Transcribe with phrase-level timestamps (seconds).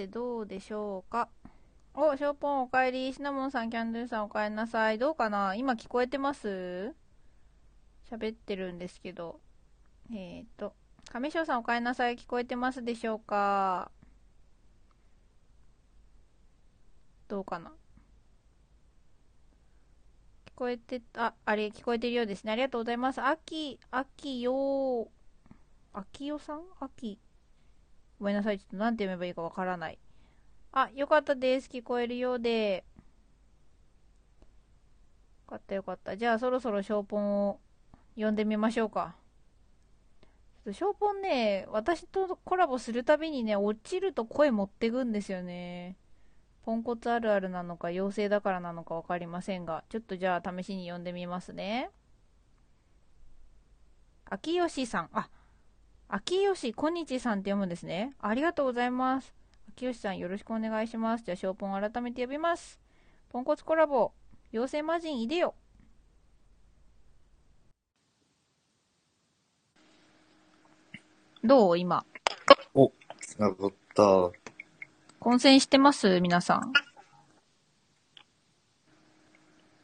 [0.00, 1.28] てどうでしょうか？
[1.92, 3.12] お、ショーポンおかえり。
[3.12, 4.98] シナモンさん、キャンドゥさんおかえりなさい。
[4.98, 5.54] どうかな？
[5.54, 6.94] 今聞こえてます？
[8.10, 9.40] 喋ってるんですけど。
[10.10, 10.72] えっ、ー、と、
[11.12, 12.16] 上翔さんおかえりなさい。
[12.16, 13.90] 聞こえてますでしょうか？
[17.28, 17.70] どうかな？
[17.70, 17.72] 聞
[20.54, 22.52] こえて、あ、あれ、聞こえてるようですね。
[22.52, 23.20] ありがとうございます。
[23.20, 25.08] あき、あきよ
[25.92, 26.62] あきよさん？
[26.80, 27.18] あき。
[28.20, 28.58] ごめんなさい。
[28.58, 29.98] ちょっと何て読めばいいかわからない。
[30.72, 31.68] あ、よかったです。
[31.68, 32.84] 聞こえるようで。
[35.46, 36.16] よかったよかった。
[36.16, 37.60] じゃあそろそろショーポンを
[38.16, 39.16] 呼んでみましょうか。
[40.20, 45.96] ちょっとショーポンね、私とコラボするたびにね、落ちると声持ってくんですよね。
[46.62, 51.90] ポンコツあるあるなのか、妖精だからなのか分かりませんが、ちょっとじゃあ試しに呼んでみますね。
[54.26, 55.10] 秋吉さん。
[55.14, 55.30] あ、
[56.12, 58.14] 秋吉こんにちさんって読むんですね。
[58.18, 59.32] ありがとうございます。
[59.76, 61.24] 秋吉さんよろしくお願いします。
[61.24, 62.80] じゃあ、ショーポン改めて呼びます。
[63.28, 64.10] ポンコツコラボ、
[64.52, 65.54] 妖精魔人いでよ。
[71.44, 71.78] どう？
[71.78, 72.04] 今。
[72.74, 74.30] お、つながった。
[75.20, 76.20] 混戦してます？
[76.20, 76.72] 皆さん。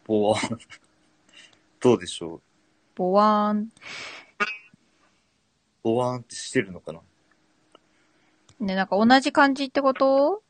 [0.05, 0.43] ぼわん。
[1.79, 2.43] どうでしょう？
[2.97, 3.69] ぼわーん。
[5.87, 6.99] ボワーンってしてるのかな？
[8.59, 10.43] ね、なんか同じ感じってこと？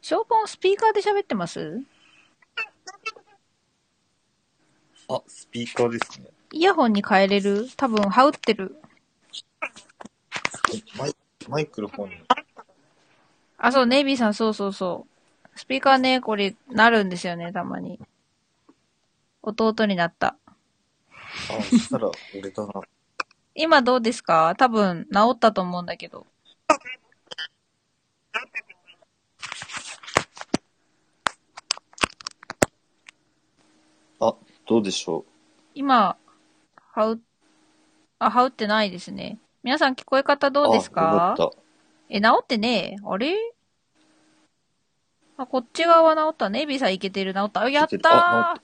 [0.00, 1.82] ショーポンスピーカーで喋ってます？
[5.08, 6.28] あ、スピーカーですね。
[6.52, 7.66] イヤホンに変えれる？
[7.76, 8.76] 多分、羽織ってる。
[10.96, 11.16] マイ
[11.48, 12.10] マイクロフォン
[13.58, 15.08] あ、そう、ネイビーさん、そうそうそ
[15.56, 15.58] う。
[15.58, 17.98] スピーカーね、これ、なるんですよね、たまに。
[19.46, 20.36] 弟になった。
[21.50, 22.72] あ、そしたら俺だな。
[23.54, 24.54] 今どうですか？
[24.56, 26.26] 多分治ったと思うんだけど。
[34.18, 34.34] あ、
[34.66, 35.24] どうでしょう？
[35.74, 36.16] 今、
[36.92, 37.20] はう、
[38.18, 39.38] あ、はうってないですね。
[39.62, 41.34] 皆さん聞こえ方どうですか？
[41.36, 41.50] か
[42.08, 43.36] え、治ってねあれ？
[45.38, 46.62] あ、こっち側は治ったね。
[46.62, 47.60] エビさんいけてる、治った。
[47.62, 48.60] あ、やったー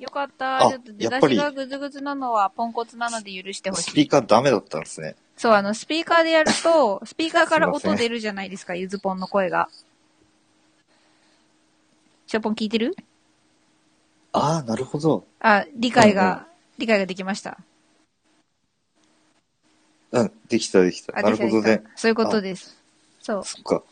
[0.00, 0.60] よかった。
[0.60, 3.90] ちょっと出だしがぐずぐずなのはポンコツなので許してほしい。
[3.90, 5.14] スピーカーダメだったんですね。
[5.36, 9.68] そう、あの、スピーカーでやると、 スピーカーから音出るじゃないですか、ゆずぽんの声が。
[12.26, 12.96] ショポン聞いてる？
[14.32, 15.26] ああ、なるほど。
[15.40, 16.46] あ、理解が、
[16.78, 17.58] 理解ができました。
[20.12, 21.12] うん、できたできた。
[21.12, 21.82] なるほどね。
[21.94, 22.80] そういうことです。
[23.20, 23.44] そう。
[23.44, 23.82] そっか。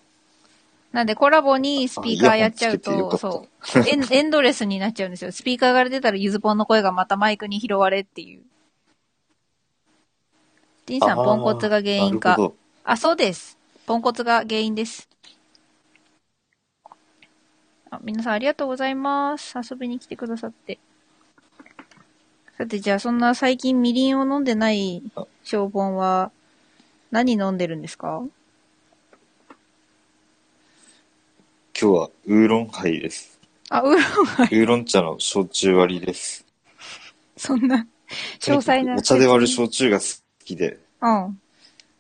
[0.93, 5.33] なんでコラボにスピーカーやっちゃうと、そうエン、 エンドレスになっちゃうんですよ。
[5.33, 8.43] スピーカーから出たらゆずぽんの声がまたマイクに拾われっていう。
[10.87, 12.39] ジンさん、ポンコツが原因か。
[12.85, 13.59] あ、そうです。
[13.87, 15.09] ポンコツが原因です。
[17.91, 19.55] あ、皆さんありがとうございます。
[19.59, 20.79] 遊びに来てくださって。
[22.57, 25.03] さて、じゃあそんな最近みりんを飲んでない
[25.45, 26.33] 消防は
[27.11, 28.23] 何飲んでるんですか？
[31.81, 33.39] 今日はウーロンハイです。
[33.71, 34.47] あ、ウーロンハイ。
[34.47, 36.45] ウーロン茶の焼酎割りです。
[37.37, 37.87] そんな、
[38.41, 38.97] 詳細な。
[38.97, 40.05] お茶で割る焼酎が好
[40.45, 40.81] きで。
[41.01, 41.41] うん。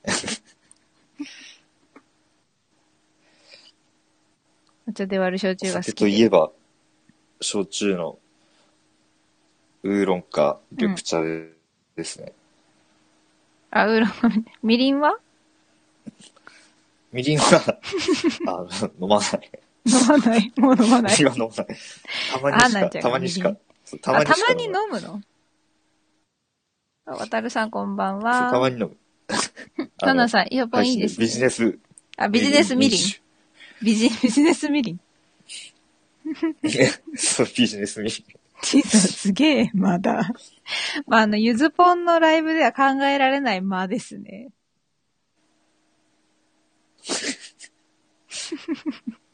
[4.88, 5.92] お茶で割る焼酎が好きで。
[5.92, 6.50] 酒といえば、
[7.40, 8.18] 焼酎の
[9.84, 11.52] ウーロンか緑茶で、
[11.94, 12.32] ですね。
[13.70, 14.10] あ、ウーロン、
[14.60, 15.16] みりんは？
[17.12, 17.78] みりんは
[18.48, 18.66] あ、
[19.00, 19.28] 飲まない。
[19.88, 20.52] 飲まない。
[20.56, 21.16] もう飲まない。
[21.18, 21.68] 今飲まない。
[22.30, 23.56] たまにしか、たまにしか。
[24.02, 25.20] たまにたまに飲むの？
[27.06, 28.50] わたるさんこんばんは。
[28.50, 28.96] たまに飲む。
[30.02, 31.78] ナナさん、イヤポンいいです、ね、ビジネス。
[32.16, 33.00] あ、ビジネスみりん。
[33.82, 35.00] ビジ、ビジネスみりん。
[37.16, 38.38] そう、ビジネスみりん。
[38.60, 40.30] ちさすげえ、まだ。
[41.06, 44.48] まあ、あの、ゆずぽんのライブでは考えられない間ですね。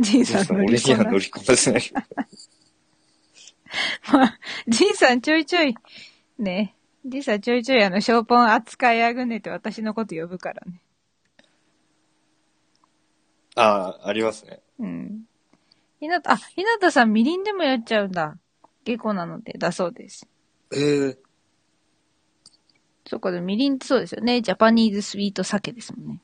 [0.00, 1.82] じいさん乗り込ん乗り込ませない。
[4.12, 5.74] まあ、じいさんちょいちょい、
[6.38, 6.74] ね。
[7.04, 10.80] じいさんちょいちょいあの、ショーポン扱いあぐねって私のこと呼ぶからね。
[13.56, 14.60] ああ、ありますね。
[14.78, 15.22] うん。
[16.00, 18.38] ひなた、あ、ひなたさんみりんでもやっちゃうんだ。
[18.84, 20.26] 下戸なので、だそうです。
[20.72, 21.18] ええー。
[23.06, 24.40] そこでみりんってそうですよね。
[24.40, 26.20] ジャパニーズスイート酒ですもんね。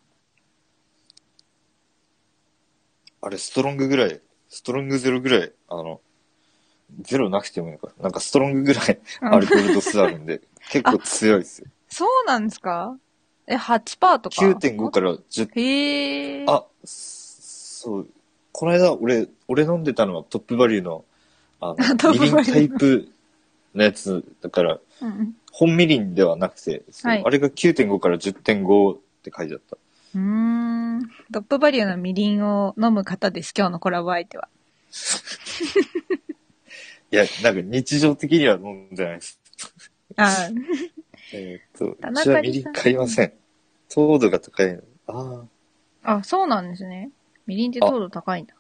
[3.27, 6.01] あれ、ストロングぐらい、ストロングゼロぐらい、あの、
[7.01, 7.89] ゼロなくてもいいのか。
[8.01, 11.67] なんかストロングぐらいアルコール度数あるんで、 結構強いですよ。
[11.89, 12.97] そうなんですか？
[13.49, 16.45] え、8%とか？9.5から10、へえ。
[16.47, 18.09] あ、そう。
[18.53, 21.05] この間、俺、俺飲んでたのはトップバリューの、
[21.59, 23.09] あトの、みりんタイプ
[23.75, 25.37] のやつだから、うんうん。
[25.51, 29.77] 本みりんではなくて、はいあれが9.5から10.5って書いてあった。
[30.15, 30.56] うーん。
[31.33, 34.49] トップバリューのみりんを飲む方です、今日のコラボ相手は。
[37.11, 39.41] いや、なんか日常的には飲んでないです。
[40.17, 40.49] あ
[41.35, 43.33] えーっと、田中うちはみりん買いません。
[43.89, 44.83] 糖度が高いの。
[45.09, 45.45] あ
[46.05, 46.15] あ。
[46.19, 47.11] あ、そうなんですね。
[47.47, 48.55] みりんって糖度高いんだ。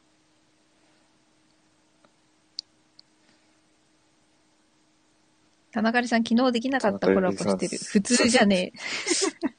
[5.71, 7.79] 田中里さん、昨日できなかったコラボしてる。
[7.79, 8.79] 普通じゃねえ。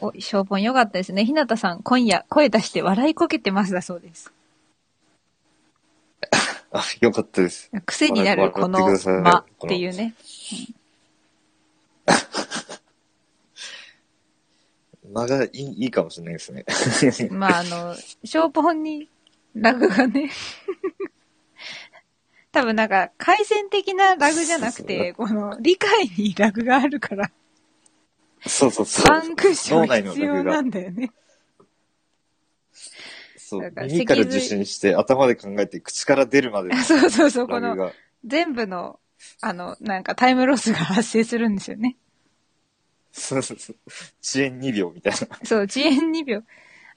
[0.00, 1.24] お、ショーポンよかったですね。
[1.24, 4.32] ひなたさん、今夜声出して笑いこけてますだそうです。
[6.72, 7.70] あ、よかったです。
[7.86, 10.14] 癖になるこの間っていうね。
[15.12, 16.64] 間がいいいいかもしれないですね。
[17.30, 19.08] まあ、あの、ショーポンに
[19.54, 20.30] ラグがね。
[22.52, 27.30] 多分なんか、回線的なラグじゃなくて、この理解にラグがあるから、
[28.46, 29.12] そうそうそう。
[29.12, 31.10] ワンクッション必要なんだよね。
[33.36, 37.92] そうだから耳から受信して頭で考えて口から出るまでのそうそうそう、この。
[38.24, 39.00] 全部の、
[39.40, 41.96] あの、なんかタイムロスが発生するんですよね。
[43.12, 43.76] そうそうそう。
[44.22, 45.18] 遅延2秒みたいな。
[45.44, 46.42] そう、遅延2秒。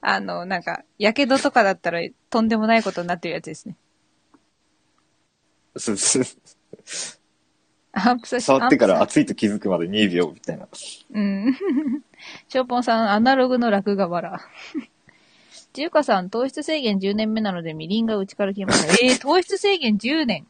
[0.00, 2.00] あの、なんか、やけどとかだったら
[2.30, 3.76] とんでもないことになってるやつですね。
[5.76, 6.24] そうそう
[7.94, 10.66] アンプさ触ってから熱いと気づくまで2秒みたいな。
[10.66, 10.68] さ
[11.12, 11.56] うん。
[12.48, 14.32] ショーポンさん、アナログの落が笑。
[15.72, 18.92] ジュカさん、糖質制限10年目なので、みりんがうちから消えました。
[19.04, 20.46] えー、糖質制限10年。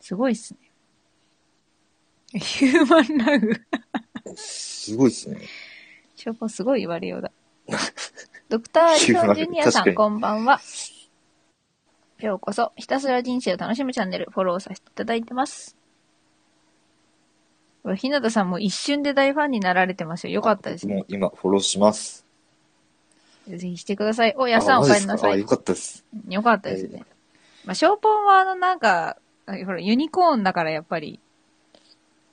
[0.00, 2.38] すごいっすね。
[2.38, 3.52] ヒューマンラグ。
[4.34, 5.40] すごいですね。
[6.14, 7.32] ショーポンすごい言われようだ。
[8.48, 10.60] ドクターアリソンジュニアさん、こんばんは。
[12.20, 15.77] ようこそ、ひたすら人生を楽しむチャンネル、フォローさせていただいてます。
[17.96, 20.34] ひなたさんも一瞬で大ファンになられてますよ。
[20.34, 20.94] よかったですね。
[20.96, 22.26] もう今フォローします。
[23.48, 24.34] ぜひしてください。
[24.36, 24.92] お、やさんあおか？
[24.92, 25.46] あ、帰りなさいよ。
[25.46, 26.04] かったです。
[26.28, 27.04] よかったですね。
[27.64, 29.16] まあ、ショーポンはあの、なんか、
[29.46, 31.18] あほら、ユニコーンだからやっぱり、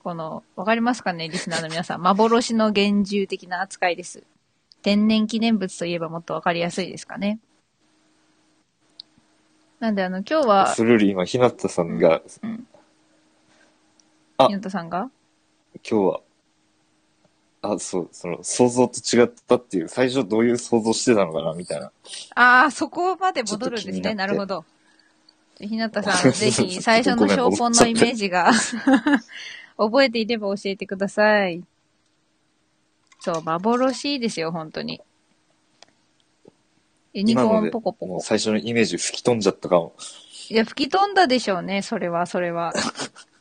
[0.04, 2.02] この、わかりますかねリスナーの皆さん。
[2.02, 4.24] 幻の幻獣的な扱いです。
[4.82, 7.38] 天然記念物といえばもっとわかりやすいですかね。
[9.80, 12.66] なんであの、今日は、それより今、ひなたさんが、うん。
[14.38, 15.10] あひなたさんが？
[15.88, 16.20] 今日は、
[17.62, 21.90] あ、そう、その、想像と違ったっていう、最初どういう想像してたのかな、みたいな。
[22.34, 24.00] ああ、そこまで戻るんですね。
[24.00, 24.64] ななるほど。
[25.58, 28.52] ひなたさん、 ぜひ最初のショーポンのイメージが
[29.78, 31.62] 覚えていれば教えてください。
[33.20, 35.00] そう、幻ですよ、本当に。
[37.14, 38.20] ユニコーンポコポコ。
[38.20, 39.94] 最初のイメージ吹き飛んじゃったかも。
[40.50, 42.74] いや、吹き飛んだでしょうね、それは、それは。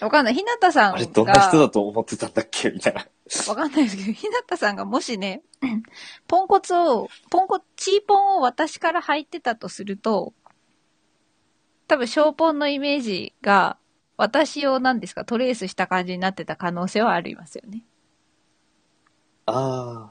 [0.00, 0.34] わかんない。
[0.34, 0.96] ひなたさんが。
[0.96, 2.70] あれ、どんな人だと思ってたんだっけ？
[2.70, 3.06] みたいな。
[3.48, 5.42] わかんないですけど、ひなたさんがもしね、
[6.28, 10.34] ポンコツを、ポンコ、チーポンを私から入ってたとすると、
[11.88, 13.76] 多分、ショーポンのイメージが、
[14.16, 17.82] 私を何ですか、トレースした感じになってた可能性はありますよね。
[19.46, 20.10] あ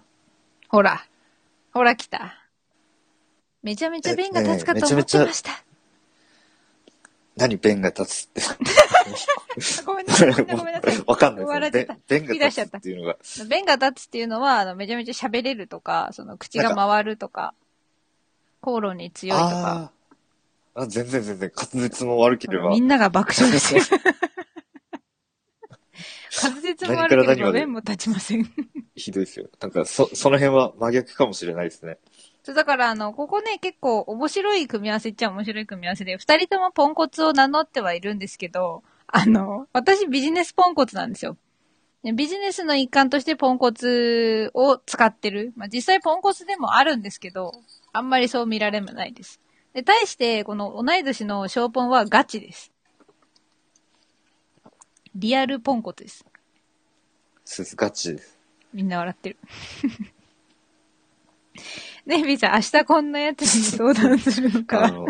[0.69, 1.05] ほら。
[1.73, 2.39] ほら来た。
[3.63, 5.63] めちゃめちゃ弁が立つかと思ってました。
[7.37, 8.41] ー、何弁が立つって。
[9.85, 10.31] ごめんなさい。
[10.31, 11.03] ごめんなさい。
[11.05, 11.99] わかんないですね。
[12.07, 13.17] 弁弁が立つっていうのが。
[13.47, 17.53] 弁が立つっていうのは、あの、めちゃめちゃ喋れるとか、その、口が回るとか、
[18.61, 19.91] 口論に強いとか。
[20.75, 22.79] あ全然全然、滑舌も悪ければみ。
[22.79, 23.85] んなが爆笑してる。
[26.41, 28.51] 滑舌も悪ければ弁も立ちません。
[28.95, 29.49] ひどいですよ。
[29.59, 31.99] なんか、そ、その辺は真逆かもしれないですね。
[32.43, 41.37] そうだから、あの、ここね、結構面白い組み合わせっちゃ面白い組み合わせで、二人ともポンコツを名乗ってはいるんですけど、あの、私ビジネスポンコツなんですよ。
[42.03, 45.53] でビジネスの一環としてポンコツを使ってる。
[45.55, 47.53] まあ、実際ポンコツでもあるんですけど、
[47.93, 49.39] あんまりそう見られないです。
[49.73, 52.73] で、対して、この同い年のショーポンはガチです。
[55.15, 56.25] リアルポンコツです。
[57.45, 58.37] す、ガチです。
[58.73, 59.37] みんな笑ってる。
[62.05, 64.91] ねえ、ビーさん、明日こんなやつに相談するのあか。
[64.91, 65.07] の、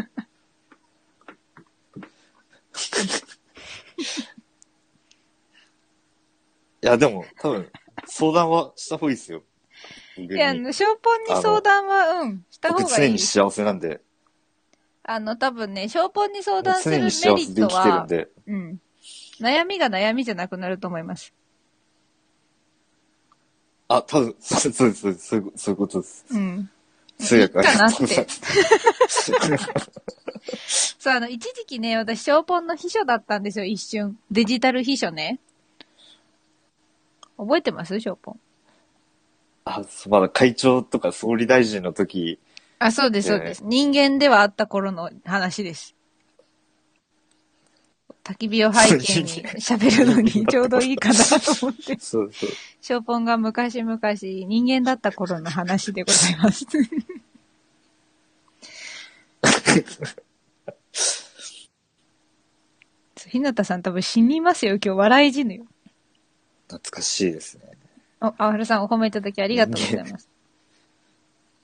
[6.84, 7.70] いや、でも、多分、
[8.06, 9.44] 相談はした方がいいですよ。
[10.18, 13.28] 僕いや、あにの、ショーポンに相談は、うん、した方僕常にがいいです。
[13.32, 14.02] 幸せなんで、
[15.04, 18.82] あの、多分ね、ショーポンに相談するメリ常に幸せットで生きてるんは、で、うん。
[19.40, 21.34] 悩みが悩みじゃなくなると思います。
[23.88, 26.26] あ、多分、そうそうそういうそういうことです。
[26.32, 26.70] うん。
[27.20, 28.28] 通訳かなって
[31.00, 34.18] そう、あの、一時期ね、私、ショーポンの秘書だったんですよ、一瞬。
[34.32, 35.40] デジタル秘書ね。
[37.38, 38.00] 覚えてます？
[38.00, 38.40] ショーポン。
[39.66, 42.40] あ、そうまだ会長とか総理大臣の時、
[42.80, 43.64] あ、そうです、そうです。
[43.66, 45.96] 人間ではあった頃の話です。
[48.24, 52.00] 焚き火を背景に喋るのに ちょうどいいかなと思って。
[52.00, 52.50] そうそう。
[52.82, 56.66] ショーポンが昔々人間だった頃の話でございます。
[63.28, 64.76] ひなたさん多分死にますよ。
[64.76, 65.66] 今日笑い死ぬよ。
[66.68, 67.64] 懐かしいですね。
[68.22, 70.30] お、あわるさんお褒めいただきありがとうございます。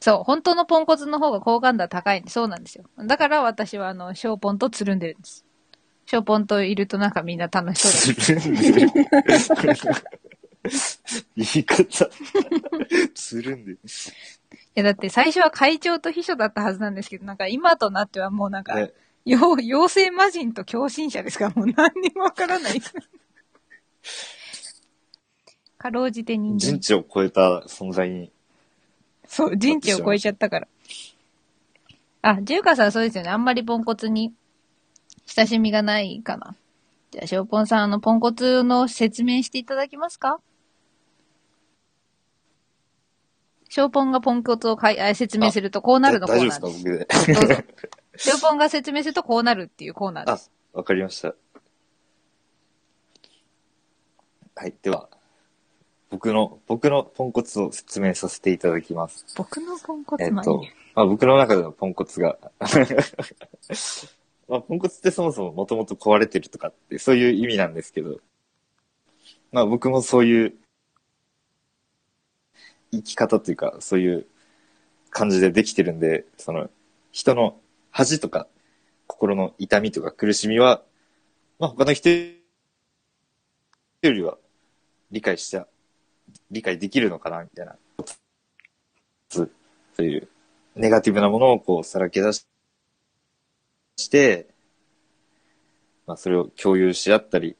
[0.02, 2.86] そう、本当のポンコツの方が好感度は高いそうなんですよ。
[2.98, 5.46] だから私はあの、ショーポンとつるんでるんです。
[6.10, 8.22] ショーポンといるとなんかみんな楽しそうだ。
[8.24, 8.90] つるんでる。
[11.36, 12.10] 言い方。
[13.14, 13.80] つるんでる。
[13.84, 13.88] い
[14.74, 18.92] や、だって最初は会長と秘書だったはずなんですけど、なんか今となってはもうなんか、ね
[19.28, 22.82] 妖妖精魔人と共振者ですから、もう何にもわからない。
[25.78, 26.58] かろうじて人間。
[26.58, 28.32] 人知を超えた存在に。
[29.28, 30.68] そう、人知を超えちゃったから。
[32.24, 33.30] あ、ジューカさんそうですよね。
[33.30, 34.34] あんまりポンコツに
[35.36, 36.56] 親しみがないかな。
[37.12, 40.40] じゃあ、ショーポンさん、あの、ポンコツの説明していただけますか？
[43.70, 46.90] ショーポンがポンコツをかいあ説明するとこうなるのコー大ナーで。
[46.90, 47.66] 丈夫ですすか僕で。
[48.18, 50.52] ショーポンが説明するとこうなるっていうコーナーです。
[50.74, 51.36] わかりました。
[54.56, 54.74] はい。
[54.82, 55.08] では、
[56.10, 59.24] 僕の、僕のポンコツを説明させていただきます。
[59.38, 60.64] 僕のポンコツえっと
[60.96, 62.40] まあ僕の中でのポンコツが、
[64.50, 68.20] まあポンコツってそもそももともと壊れてるとかってそういう意味なんですけど、
[69.52, 70.54] まあ僕もそういう
[72.92, 74.26] 生き方というか、そういう
[75.12, 76.70] 感じでできてるんで、その
[77.12, 77.60] 人の
[77.92, 78.48] 恥とか
[79.06, 80.82] 心の痛みとか苦しみは、
[81.60, 82.34] まあ他の人よ
[84.02, 84.38] りは
[85.12, 85.68] 理解しちゃ、
[86.50, 87.76] 理解できるのかなみたいな。
[89.30, 90.28] そういう
[90.76, 92.59] ネガティブなものをこうさらけ出して
[94.00, 94.48] して、
[96.08, 97.56] まあそれを共有し合ったり、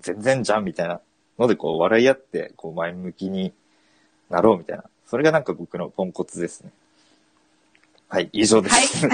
[0.00, 1.00] 全然じゃんみたいな
[1.38, 3.52] のでこう笑い合ってこう前向きに
[4.30, 4.84] なろうみたいな。
[5.06, 6.70] それがなんか僕のポンコツですね。
[8.08, 9.06] はい、以上です。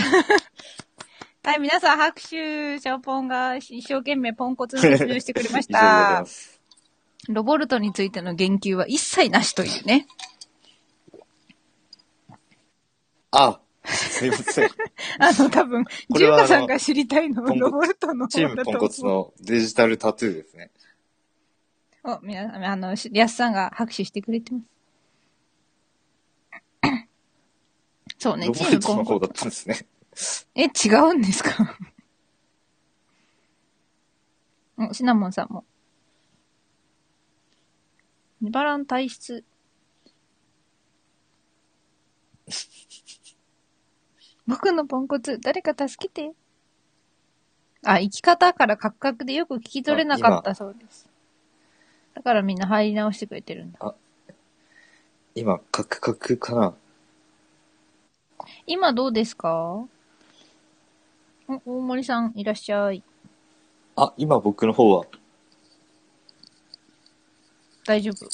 [1.42, 2.78] はい、 皆さん拍手。
[2.78, 6.24] ショーポンが一生懸命ポンコツの説明をしてくれました。
[7.28, 10.06] ロボルトについての言及は一切なしというね。
[13.30, 13.60] あ、
[13.92, 14.70] すいません。
[15.18, 19.04] あの、多分、ジューカさんが知りたいのはロボルトのチームポンコツ。
[19.04, 20.70] のデジタルタトゥーですね。
[22.04, 24.66] お、皆さん、あの、しリャスさんが拍手してくれてます。
[28.18, 29.40] そうね、チームポトの方だっンコツ。
[29.40, 29.86] たんですね。
[30.54, 31.78] え、違うんですか？
[34.90, 35.64] お、シナモンさんも。
[38.40, 39.44] ネバラン体質。
[44.46, 46.32] 僕のポンコツ、誰か助けて。
[47.84, 51.08] あ、生き方からカクカクでよく聞き取れなかったそうです。
[52.14, 53.94] だからみんな入り直してくれてるんだ。
[55.34, 56.74] 今、カクカクかな
[58.66, 59.84] 今どうですか？
[61.48, 63.02] お、大森さんいらっしゃい。
[63.96, 65.06] あ、今僕の方は、
[67.84, 68.28] 大丈夫。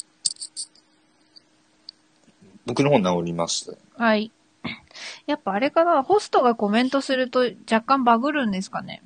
[2.66, 3.72] 僕の方治りました。
[4.02, 4.30] はい。
[5.26, 9.02] やっぱあれかな、ホストがコメントすると若干バグるんですかね？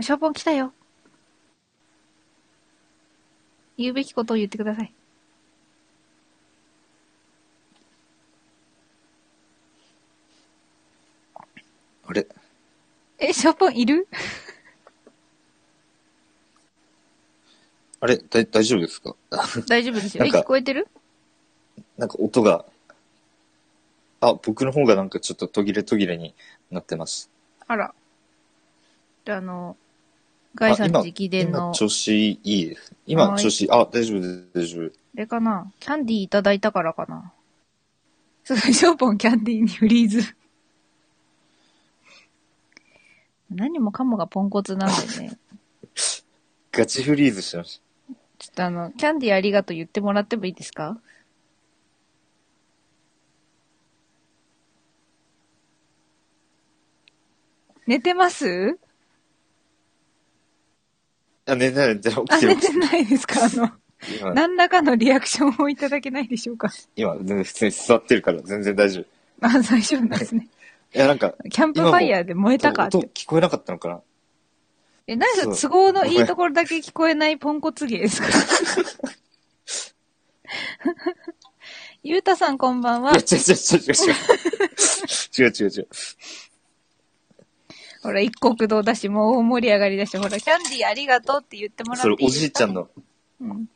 [0.00, 0.72] ショーポン来たよ。
[3.76, 4.92] 言うべきことを言ってください。
[12.06, 12.26] あれ？
[13.18, 14.06] え、ショーポンいる？
[18.00, 18.18] あれ？
[18.18, 19.14] だ大丈夫ですか？
[19.68, 20.24] 大丈夫ですよ。
[20.24, 20.86] え、聞こえてる？
[21.96, 22.64] なんか音が、
[24.20, 26.34] あ、僕の方がなんかちょっと途切れ途切れに
[26.70, 27.30] なってます。
[27.66, 27.94] あら。
[29.24, 29.76] じゃあ、あの、
[30.54, 32.66] ガイさん今直伝の今、調子いい？
[32.68, 32.92] です。
[33.06, 33.70] 今はい調子いい？
[33.70, 34.86] あ、大丈夫です、大丈夫。
[34.86, 35.72] あれかな？
[35.80, 37.32] キャンディーいただいたからかな
[38.44, 40.22] そう、ショーポンキャンディーにフリーズ。
[43.50, 45.38] 何もかもがポンコツなんでね。
[46.72, 47.80] ガチフリーズしてまし
[48.38, 50.98] ちょっとあの、キャンディーありがとう言ってもらってもいいですか？
[57.86, 58.78] 寝てます？
[61.46, 62.24] あ、寝てない、寝てない。
[62.24, 63.44] 起あ、きててないですか？
[63.44, 63.70] あの、
[64.18, 66.70] 今、何らかのリアクションをいただけないでしょうか？
[66.96, 69.04] 今、全然普通に座ってるから全然大丈夫。
[69.04, 69.06] い
[69.42, 70.48] あ、大丈夫なんですね。
[70.92, 73.08] や、なんか、キャンプファイヤーで燃えたかっ音て。
[73.14, 74.00] 聞こえなかったのかな？
[75.06, 78.28] え、何それそう都合のいいところだけ聞こえないポンコツ芸ですか？
[82.02, 84.14] ゆうたさんこんばんは違う違う違う違う。
[85.38, 85.88] 違う違う違う。
[88.04, 92.74] ほら、一国道だし、もう大盛り上がりだし、ほら、キャンディーありがとうって言ってもらってそれいいですじいちゃん。
[92.74, 92.90] の、
[93.40, 93.66] うん。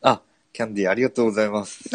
[0.00, 0.22] あ、
[0.54, 1.84] キャンディーありがとうございます。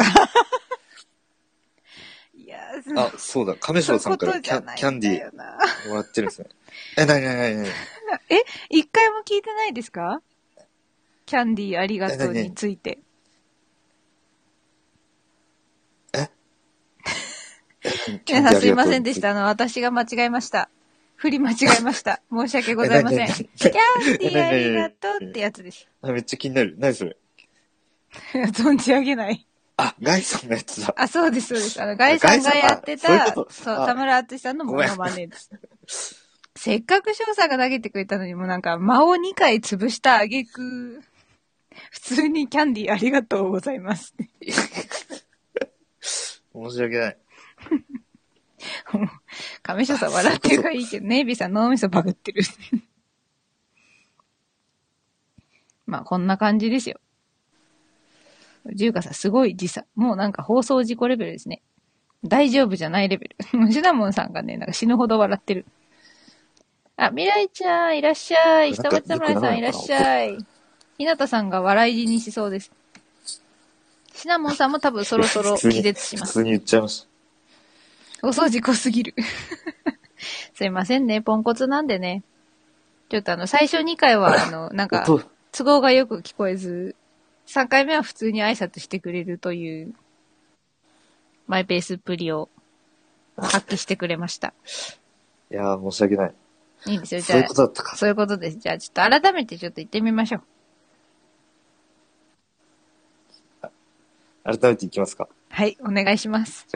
[2.36, 2.60] いや
[2.96, 5.28] あ、そうだ、亀そういうこ翔さんからとじゃないキャンキャンディ。
[5.28, 6.48] ーもらってるんですね。
[6.96, 7.68] え、なになになになに
[8.70, 10.22] 一回も聞いてないですか？
[11.26, 13.00] キャンディーありがとうについて。
[18.28, 19.20] 皆さんすいませんでし。
[19.20, 19.30] た。
[19.30, 20.68] あの、私が間違えました。
[21.16, 22.20] 振り間違えました。
[22.32, 23.28] 申し訳ございません。
[23.28, 25.86] キャンディーありがとうってやつです。
[26.02, 26.74] あめっちゃ気になる。
[26.78, 27.16] 何それ？
[28.52, 29.46] 存じ上げない。
[29.76, 30.94] あ、ガイさんのやつだ。
[30.96, 31.82] あ、そうです、そうです。
[31.82, 33.46] あの、ガイさんがやってた、そう
[33.86, 35.50] 田村淳さんのモノマネです。
[36.54, 41.02] せっかく翔さんが投げてくれたのに、もうなんか、間を2回潰した挙句、
[41.90, 44.14] 普通にキャンディーありがとうございます。
[46.54, 47.18] 申し訳ない。
[49.62, 52.42] 亀翔さん笑ってるからいいけど、ネイビーさん脳みそバグってる。
[55.86, 56.98] まあ、こんな感じですよ。
[58.74, 59.84] ジュウカさん、すごい時差。
[59.94, 61.62] もうなんか放送事故レベルですね。
[62.24, 63.72] 大丈夫じゃないレベル。
[63.72, 65.66] シナモンさんがね、なんか死ぬほど笑ってる。
[66.96, 68.76] あ、未来ちゃん、いらっしゃい。
[68.76, 70.38] 下町侍さん、いらっしゃい。
[70.98, 72.70] ひなたさんが笑い死にしそうです。
[74.14, 76.34] シナモンさんも多分そろそろ気絶します。
[76.34, 77.08] 普通に言っちゃいまし
[78.22, 79.14] お掃除濃すぎる。
[80.54, 82.22] すいませんね、ポンコツなんでね。
[83.08, 85.00] ちょっとあの、最初2回は、 あの、なんた。
[85.02, 86.94] か、音、都合がよく聞こえず、
[87.46, 89.94] 3回目は普通に挨拶してくれるという、
[91.48, 92.48] マイペースっぷりを
[93.36, 94.54] 発揮してくれました。
[95.50, 96.34] いやー、申し訳ない。
[96.86, 97.20] いいんですよ。
[97.20, 97.96] じそういうゃあ、ことだったか。
[97.96, 98.58] そういうことです。
[98.58, 100.42] じゃあ、ちょっと改めてちょっと言ってみましょう。
[104.44, 105.28] 改めていきますか。
[105.50, 106.66] はい、お願いします。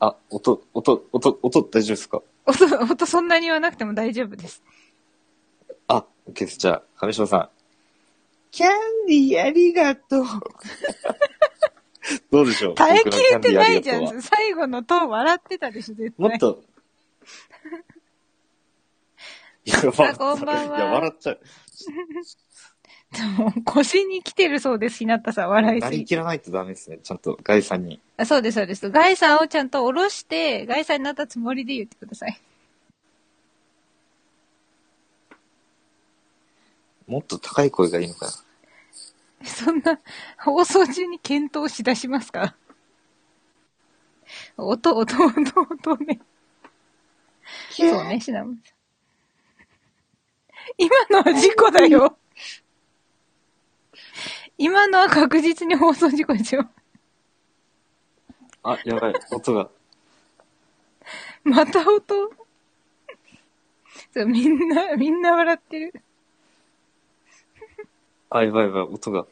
[0.00, 2.22] あ、音、音、音、音大丈夫ですか？
[2.46, 4.62] 音、音そんなに言わなくても大丈夫です。
[5.88, 6.58] あ、OK です。
[6.58, 7.48] じゃあ、上翔さん。
[8.50, 10.24] キャンディーありがとう。
[12.32, 12.74] どうでしょう？
[12.74, 14.20] 耐えきれてないじゃん。
[14.22, 16.28] 最後のと笑ってたでしょ、絶対。
[16.30, 16.64] もっと。
[19.66, 21.40] いや、笑っこんばんはいや、笑っちゃう。
[23.12, 26.00] で も腰に来てるそうです、ひなたさん、笑いなすぎて。
[26.02, 26.98] りきらないとダメですね。
[27.02, 28.00] ちゃんと、ガイさんに。
[28.16, 28.88] あそうです、そうです。
[28.90, 32.40] ガイさんをちゃんと下ろして、ガイさんになったつもりで言ってください。
[37.08, 38.32] もっと高い声がいいのかな。
[39.44, 39.98] そんな、
[40.38, 42.54] 放送中に検討しだしますか？
[44.56, 46.20] 音、音、音、音ね。
[47.70, 48.74] そうね、シナモンさん。
[50.78, 52.16] 今のは事故だよ。
[54.62, 56.68] 今のは確実に放送事故ですよ。
[58.62, 59.14] あ、やばい。
[59.32, 59.70] 音が。
[61.42, 62.14] また音？
[64.12, 65.94] そう、みんな、みんな笑ってる。
[68.28, 68.82] あ、やばいやばい。
[68.82, 69.26] 音が。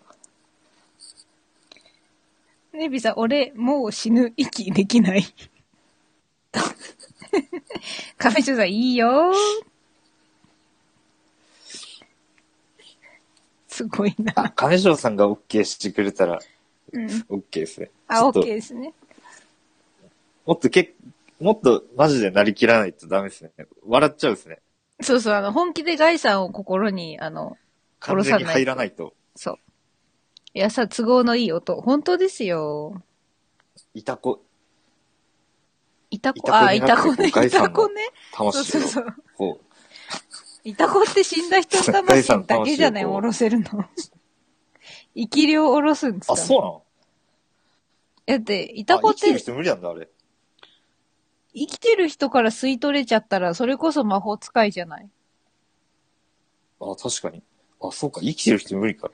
[2.72, 5.22] ネビさん、俺、もう死ぬ、息できない。
[8.16, 9.34] カフェショさん、いいよ
[13.78, 14.32] すごいな。
[14.34, 16.40] あ、亀翔さんが OK してくれたら
[16.92, 17.06] うん。
[17.06, 17.90] OK ですね。
[18.08, 18.92] あ、ちょっと OK ですね。
[20.44, 20.94] もっとけ
[21.38, 23.52] もっとマジでなりきらないとダメですね。
[23.86, 24.58] 笑っちゃうですね。
[25.00, 27.56] そうそう、あの、本気でガイさんを心に、あの、
[28.00, 29.14] 完全に入らないと。
[29.36, 29.58] そう。
[30.54, 31.80] いやさ、都合のいい音。
[31.80, 33.00] 本当ですよ。
[33.94, 34.42] いたこ、
[36.10, 37.94] いたこ、いたこあ、いになってたこね、いこうガイさんのたこね。
[38.32, 39.14] そうそうそう。
[39.36, 39.67] こい
[40.74, 43.66] たこって死んだ人の魂だけじゃない、ガイさんの魂をこう下ろせるの。
[45.14, 46.28] 生き量を下ろすんですう。
[46.28, 46.32] か？
[46.34, 46.82] あ、そうなの？
[48.26, 50.08] だって、いたこってあ生きてる人無理なんだ、あれ。
[51.54, 55.08] 生きてる人から吸い取れちゃったら、それこそ魔法使いじゃない？
[56.80, 57.42] あ、確かに。
[57.80, 58.20] あ、そうか。
[58.20, 59.10] 生きてる人無理か。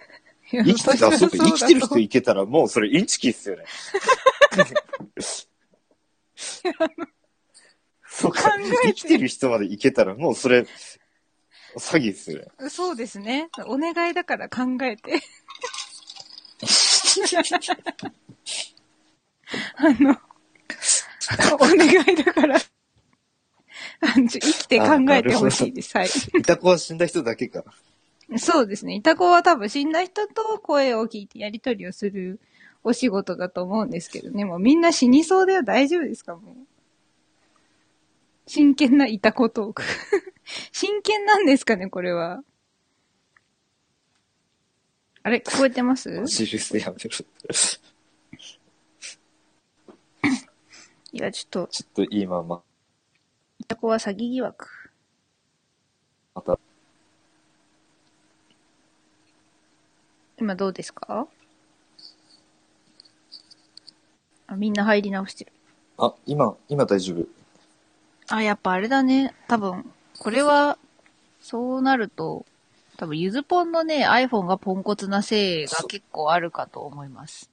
[0.50, 1.36] 生生きてた、そうか。
[1.38, 3.64] 生きてる人いけたら、もうそれインチキっすよね。
[8.06, 8.52] そうか。
[8.84, 10.66] 生きてる人までいけたら、もうそれ、
[11.76, 12.46] 詐欺っすよね。
[12.70, 13.48] そうですね。
[13.66, 15.20] お願いだから考えて。
[19.76, 20.16] あの、
[21.54, 22.58] お願いだから。
[24.00, 25.96] 生きて考えてほしいです。
[25.96, 26.08] はい。
[26.38, 27.64] いた子は死んだ人だけか。
[28.38, 28.94] そうですね。
[28.94, 32.40] イタコは多分死んだ人と声を聞いてやり取りをする
[32.82, 34.44] お仕事だと思うんですけどね。
[34.44, 36.34] もうみんな死にそうでは大丈夫ですか？
[36.36, 36.54] もう。
[38.46, 39.82] 真剣なイタコトーク。
[40.72, 42.42] 真剣なんですかね、これは。
[45.22, 46.26] あれ聞こえてます？
[46.26, 47.10] シリウスでやめろ。
[51.12, 52.62] いや、ちょっと、ちょっと今、ま、
[53.58, 54.68] イタコは詐欺疑惑。
[56.34, 56.58] また、
[60.36, 61.26] 今どうですか？
[64.46, 65.52] あ、みんな入り直してる。
[65.96, 67.26] あ、今、今大丈夫。
[68.28, 69.34] あ、やっぱあれだね。
[69.48, 69.84] 多分、
[70.18, 70.78] これは、
[71.40, 72.46] そうなると、
[72.96, 77.50] 多分、ゆずぽんのね、iPhone がポンコツなせいが結構あるかと思います。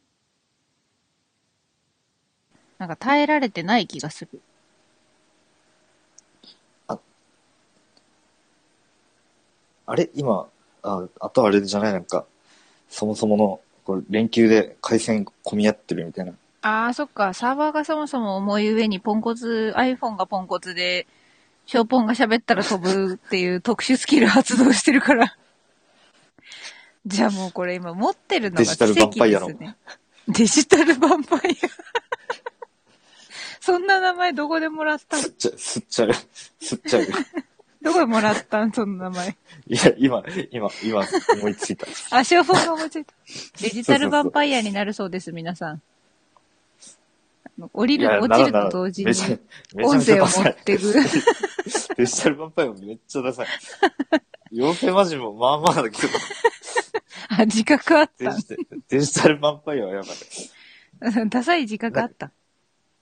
[2.77, 4.41] なんか耐えられてない気がする。
[9.85, 10.09] あれ？
[10.15, 10.47] 今、
[10.83, 11.93] あ、あとあれじゃない？
[11.93, 12.25] なんか、
[12.87, 16.33] そもそもの、これ連休で回線混み合ってるみたいな。
[16.61, 17.33] あー、そっか。
[17.33, 21.07] サーバーがそもそも重い上にポンコツ、iPhone がポンコツで、
[21.65, 25.35] ショーポンが喋ったら飛ぶっていう特殊スキル発動してるから。
[27.05, 29.77] じゃあもうこれ今持ってるのが奇跡ですデジタルヴァンパイアのね。
[30.27, 31.91] デジタルヴァンパイア。
[33.59, 36.09] そんな名前どこでもらったん吸っちゃう、吸っちゃう、
[36.61, 37.07] 吸っちゃう。
[37.81, 38.71] どこでもらったん？
[38.71, 39.37] その名前。
[39.67, 41.03] いや、今、今、今、
[41.39, 41.87] 思いついた。
[42.11, 43.13] あ、ショーポンが思いついた。
[43.61, 45.81] デジタルヴァンパイアになるそうです、皆さん。
[47.73, 49.11] 降りる、落ちると同時に
[49.83, 50.25] 音声を。
[50.25, 50.93] 持ってく。
[51.97, 53.47] デジタルヴァンパイアめっちゃダサい。
[54.53, 56.09] 妖精マジもまあまあだけど、
[57.29, 58.47] あ、自覚あったデジ。
[58.47, 58.55] タ
[58.89, 61.27] デジタルヴァンパイアはやばい。
[61.29, 62.31] ダサい自覚あった。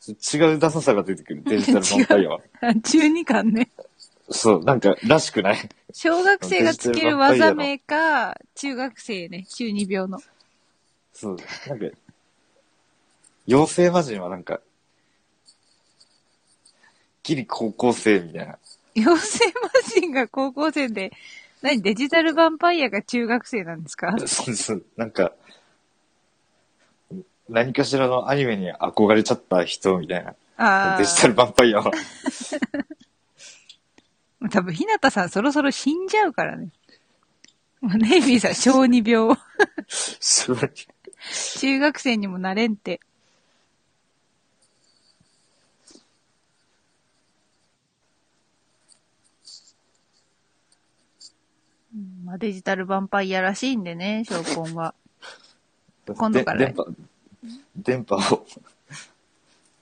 [0.07, 2.39] 違うダサさが出てくる、デジタルヴァンパイアは。
[2.61, 3.69] あ中二感ね。
[4.31, 5.69] そう、なんか、らしくない。
[5.91, 10.19] 小学生がつける技名か、中学生ね、中二病の。
[11.13, 11.85] そう、なんか、
[13.49, 14.59] 妖精魔人はなんか、
[17.23, 18.59] ギリ高校生みたいな。
[18.95, 19.69] 妖精魔
[20.01, 21.11] 人が高校生で、
[21.63, 24.13] 何デジタルヴァンパイアが中学生なんですか？
[24.27, 25.31] そうそう、なんか、
[27.49, 30.35] 何かしらのアニメに憧れちゃった人みたいな。
[30.57, 31.91] あデジタルヴァンパイアは。
[34.43, 34.49] あ。
[34.51, 36.69] 多分、ひなたさんそろそろ死んじゃうからね。
[37.81, 39.35] もうネイビーさん小児病。
[41.59, 42.99] 中学生にもなれんて。
[52.29, 54.93] まあ、デジタルヴァンパイアらしいんでね、ショーポンは。
[56.05, 56.85] 今度からで電波、
[57.75, 58.45] 電波を。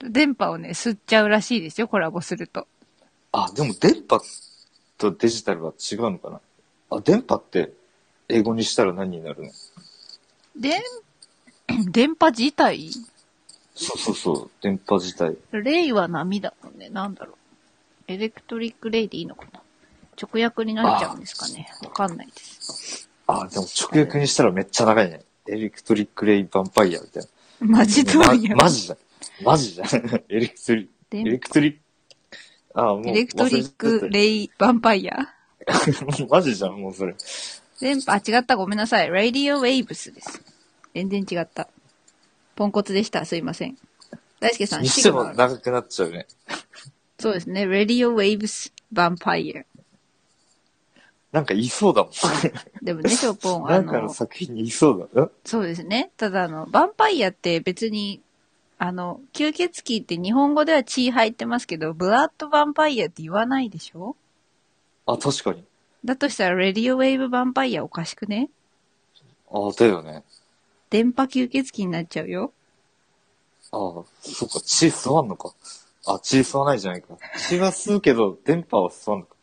[0.00, 2.66] 電波をね、吸っちゃうらしいですよ、コラボすると。
[3.32, 4.22] あ、でも電波
[4.96, 6.40] とデジタルは違うのかな？
[6.90, 7.70] あ、電波って
[8.30, 9.50] 英語にしたら何になるの？
[10.56, 10.80] 電、
[11.92, 12.90] 電波自体？
[13.74, 15.36] そうそうそう、電波自体。
[15.52, 16.88] レイは波だもんね。
[16.88, 17.34] なんだろう。
[18.06, 19.60] エレクトリックレイでいいのかな？
[20.20, 21.68] 直訳になっちゃうんですかね。
[21.84, 23.08] わかんないです。
[23.26, 25.22] あ、でも直訳にしたらめっちゃ長いね。
[25.46, 27.24] エレクトリックレイヴァンパイアみたい
[27.60, 28.32] マジどな。
[28.32, 28.36] う？
[28.36, 28.98] やま、マジじゃん。
[29.44, 29.88] マジじゃん。
[30.28, 31.78] エレクトリ、エ電レクトリック、
[32.74, 33.08] あ、もう。
[33.08, 35.34] エレクトリックレイヴァンパイア？
[36.28, 37.14] マジじゃん、もうそれ。
[37.80, 38.56] 電波、あ、違った。
[38.56, 39.08] ごめんなさい。
[39.08, 40.42] ラディオウェイブスです。
[40.94, 41.68] 全然違った。
[42.56, 43.24] ポンコツでした。
[43.24, 43.76] すいません。
[44.40, 46.26] 大輔さん、にしても長くなっちゃうね。
[47.18, 47.66] そうですね。
[47.66, 49.62] ラディオウェイブスヴァンパイア。
[51.32, 52.12] なんか言いそうだもん。
[52.82, 55.22] でもね、ショーポン、あなんかのの、作品に言いそうだ。
[55.22, 56.10] んそうですね。
[56.16, 58.20] ただ、あの、ヴァンパイアって別に、
[58.78, 64.16] あの、吸血鬼って日本語では血入ってますけど、ブラッドヴァンパイアって言わないでしょ？
[65.06, 65.64] あ、確かに。
[66.04, 68.48] だとしたら、レディオウェイブヴァンパイアおかしくね？
[69.50, 70.22] あ、だよね。
[70.90, 72.52] 電波吸血鬼になっちゃうよ。
[73.70, 75.52] あそっか、血吸わんのか。
[76.06, 77.08] あ、血吸わないじゃないか。
[77.48, 79.34] 血は吸うけど、電波は吸わんのか。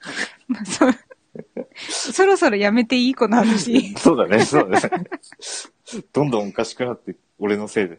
[0.48, 0.94] まあそう
[1.78, 3.94] そろそろやめていいこの話。
[3.96, 5.04] そうだね、そうだね。
[6.12, 7.98] どんどんおかしくなって、俺のせいで。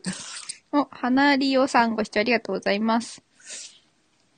[0.71, 3.23] お、花リオさんご視聴ありがとうございます。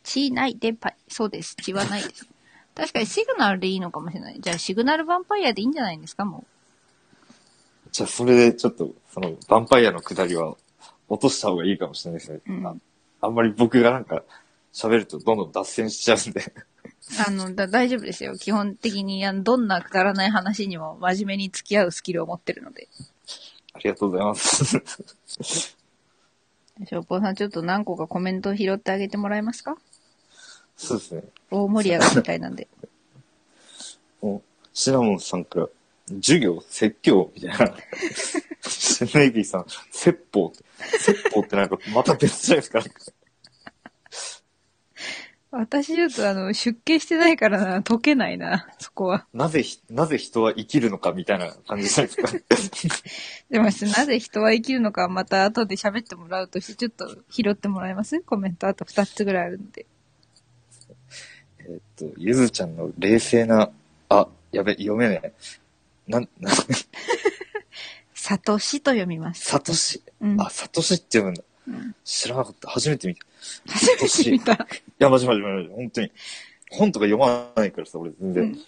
[0.03, 0.93] 血ない電波。
[1.07, 1.55] そうです。
[1.55, 2.27] 血はないです。
[2.75, 4.37] 確かにシグナルでいいのかもしれない。
[4.39, 6.45] じゃあシグナルヴァンパイアでいいんじゃないですかも
[7.91, 10.55] じゃあ、それでちょっと、その、ヴァンパイアの下りは、
[11.07, 12.39] 落とした方がいいかもしれないですね。
[12.47, 12.53] う。
[12.53, 12.65] うん。
[12.65, 12.75] あ
[13.21, 14.23] あんまり僕がなんか、
[14.73, 16.53] 喋るとどんどん脱線しちゃうんで。
[17.27, 18.35] あの、だ大丈夫ですよ。
[18.37, 22.87] 基本的に、あの、どんなくだらない話にも真面目に付き合うスキルを持ってるので。
[23.73, 24.65] ありがとうございます。
[26.87, 29.77] しょうぽうさん、ちょっと何個かコメントを拾ってあげてもらえますか？
[30.75, 31.23] そうですね。
[31.51, 32.67] 大盛り上がりみたいなんで。
[34.73, 35.67] シナモンさんから、
[36.15, 37.75] 授業、説教みたいな。
[38.67, 40.63] シネギーさん、説法って。
[40.97, 42.81] 説法ってなんかまた別じゃないですか。
[45.55, 49.27] 私ちょっとあの、出家してないからな、解けないな、そこは。
[49.33, 53.03] なぜひ、なぜ人は生きるのかみたいな感じじゃないですか。
[53.51, 58.19] でも、なぜ人は生きるのか、また後で喋ってもらうとして、ちょっと拾ってもらえます？
[58.21, 59.85] コメントあと2つぐらいあるんで。
[61.59, 63.69] えっと、ゆずちゃんの冷静な、
[64.09, 65.33] あ、やべ、読めねえ。
[66.07, 66.51] なん、な、
[68.15, 69.45] サトシと読みます。
[69.45, 70.01] サトシ。
[70.19, 70.41] うん？
[70.41, 71.43] あ、サトシって読むんだ。
[71.67, 72.69] うん知らなかった。
[72.69, 73.21] 初めて見た。
[73.21, 73.25] い
[73.67, 74.67] 初めて見た。
[74.99, 75.69] や、マジマジマジ。
[75.69, 76.11] 本当に。
[76.69, 78.43] 本とか読まないからさ、俺全然。
[78.43, 78.59] うん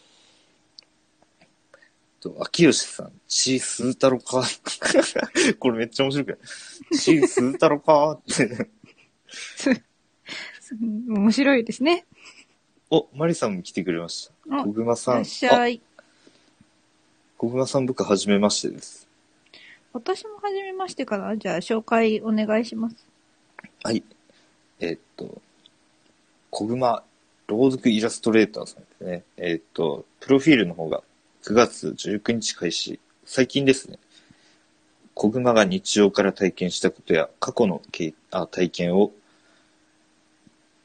[2.22, 4.44] と、秋吉さん、ちーすーたろか。
[5.60, 6.98] これめっちゃ面白くない？
[6.98, 8.70] ちーすーたろかって。
[11.08, 12.06] 面白いですね。
[12.90, 14.62] お、マリさんも来てくれました。
[14.62, 15.14] お小熊さん。
[15.16, 15.82] いらっしゃい。
[15.98, 16.02] あ
[17.38, 19.05] 小熊さん僕はじめましてです。
[19.96, 21.38] 私も初めましてかな。
[21.38, 23.08] じゃあ、紹介お願いします。
[23.82, 24.04] はい。
[24.82, 25.42] えーっと、
[26.50, 27.02] 小熊
[27.48, 29.24] 朗読イラストレーターさんですね。
[29.38, 31.02] えーっと、プロフィールの方が
[31.44, 33.00] 9月19日開始。
[33.24, 33.98] 最近ですね。
[35.14, 39.14] 小熊が日常から体験したことや過去の経あ体験を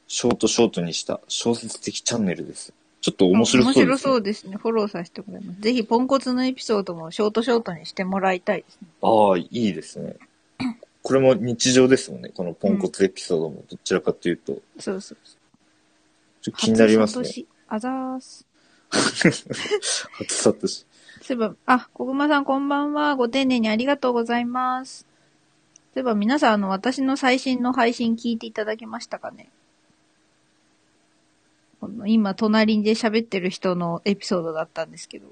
[0.07, 2.73] ショートショートにした小説的チャンネルです。
[3.01, 3.85] ちょっと面白そうです、ね。
[3.85, 4.57] 面白そうですね。
[4.57, 5.61] フォローさせてもらいます。
[5.61, 8.87] ぜひ、ポンコツのエピソードもショートショートにしてもらいたいですね。
[9.01, 10.15] ああ、いいですね。
[11.03, 12.29] これも日常ですもんね。
[12.29, 14.53] このポンコツエピソードもどちらかというと。
[14.79, 15.37] そうそうそう。
[16.41, 17.27] ちょっと気になりますね。
[17.27, 18.45] 初あざーす。
[18.91, 20.85] 初サトシ。
[21.23, 23.15] そういえば、あ、小熊さんこんばんは。
[23.15, 25.07] ご丁寧にありがとうございます。
[25.93, 29.49] そういえば皆さん、あの、私の最新の配信聞いていただけましたかね？
[31.81, 35.25] この今、隣で喋ってる人のエピソードだったんですけど。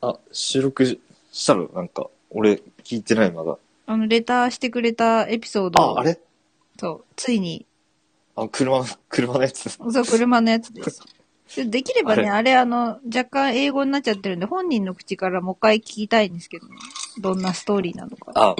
[0.00, 0.98] あ、収録
[1.30, 3.58] したらなんか、俺聞いてないまだ。
[3.84, 6.18] あの、レターしてくれたエピソードをあ、あれ？
[6.80, 7.66] そう、ついに、
[8.36, 9.68] あ、車の、車のやつ。
[9.68, 11.02] そう、車のやつです。
[11.54, 16.74] でできればね、ああれ、あの、若干英語になっちゃってるんで、本人の口からもう一回聞きたいんですけどね。
[17.20, 18.32] どんなストーリーなのか。
[18.34, 18.56] あ、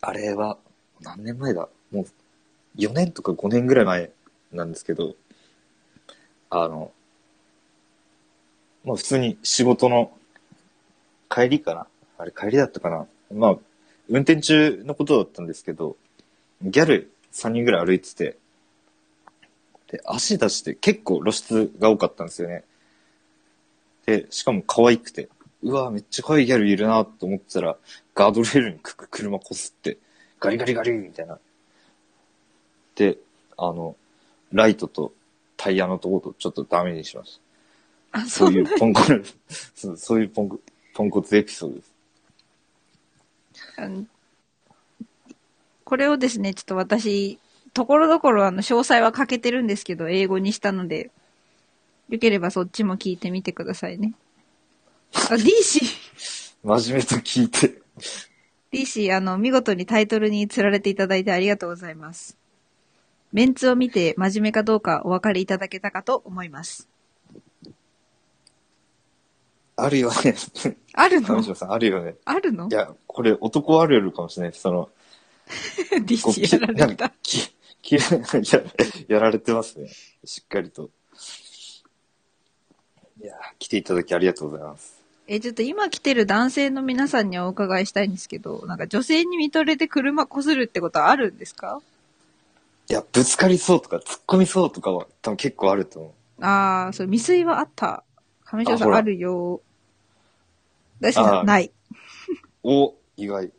[0.00, 0.56] あれは、
[1.00, 1.68] 何年前だ？
[1.90, 2.06] もう、
[2.78, 4.12] 4年とか5年ぐらい前
[4.52, 5.14] なんですけど、
[6.50, 6.92] あの、
[8.84, 10.12] まあ普通に仕事の
[11.30, 11.86] 帰りかな？
[12.18, 13.06] あれ帰りだったかな？
[13.32, 13.56] まあ、
[14.08, 15.96] 運転中のことだったんですけど、
[16.62, 18.36] ギャル3人ぐらい歩いてて、
[19.90, 22.64] で、足出して結構露出が多かったんですよね。
[24.04, 25.28] で、しかも可愛くて、
[25.62, 27.76] うわめっちゃ可愛いギャルいるなと思ってたら、
[28.14, 29.96] ガードレールにくく車こすって、
[30.40, 31.38] ガリガリガリみたいな。
[32.96, 33.16] で、
[33.56, 33.96] あの、
[34.52, 35.12] ライトと
[35.56, 37.40] タイヤのところとちょっとダメにしまし
[38.12, 38.20] た。
[38.20, 39.24] あ、そういうポンコツ、
[39.74, 40.60] そうそういうポンコ
[40.94, 41.92] ポンコツエピソードです。
[43.76, 44.04] あの
[45.84, 47.38] これをですね、ちょっと私、
[47.74, 51.10] ところどころあの、詳細は欠けてるんですけど、英語にしたので、
[52.08, 54.14] よければそっちも聞いてみてくださいね。
[55.12, 55.80] あ、DC!
[56.64, 57.82] 真面目と聞いて。
[58.72, 62.38] DC、あの、見事にタイトルに釣られていただいてありがとうございます。
[63.32, 66.88] メンツを見て真面目かどうかお分かりいただけたかと思います。
[69.74, 70.36] あるよね。
[70.92, 71.36] あるの？
[71.36, 72.14] 上島さん、あるよね。
[72.26, 72.68] あるの？
[72.68, 74.62] いや、これ男あるあるかもしれないです。
[74.62, 74.90] その、こ
[75.92, 77.10] う ?DC やられた。
[77.22, 78.00] ききや
[79.08, 79.88] やられてますね。
[80.24, 80.90] しっかりと。
[83.20, 85.02] いや、来ていただきありがとうございます。
[85.26, 91.80] え、ちょっと今来てる男性の皆さんにはお伺いしたいんですけど、なんか女性に見とれて車こするってことはあるんですか？
[92.92, 96.44] いや、ぶつかりそうとか、突っ込みそうとかは多分結構あると思う。
[96.44, 98.04] ああ、そう、未遂はあった。
[98.44, 99.62] 上条さあほらんあるよ。
[101.00, 101.72] 大好きあーさん、ない。
[102.62, 103.50] お、意外。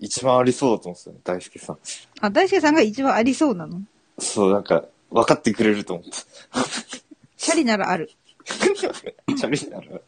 [0.00, 1.78] 一番ありそうだと思うんですよね、大輔さん。
[2.20, 3.80] あ、大輔さんが一番ありそうなの？
[4.18, 6.10] そう、なんか、分かってくれると思って。
[7.38, 8.10] チャリならある。
[8.44, 10.00] チャリなら。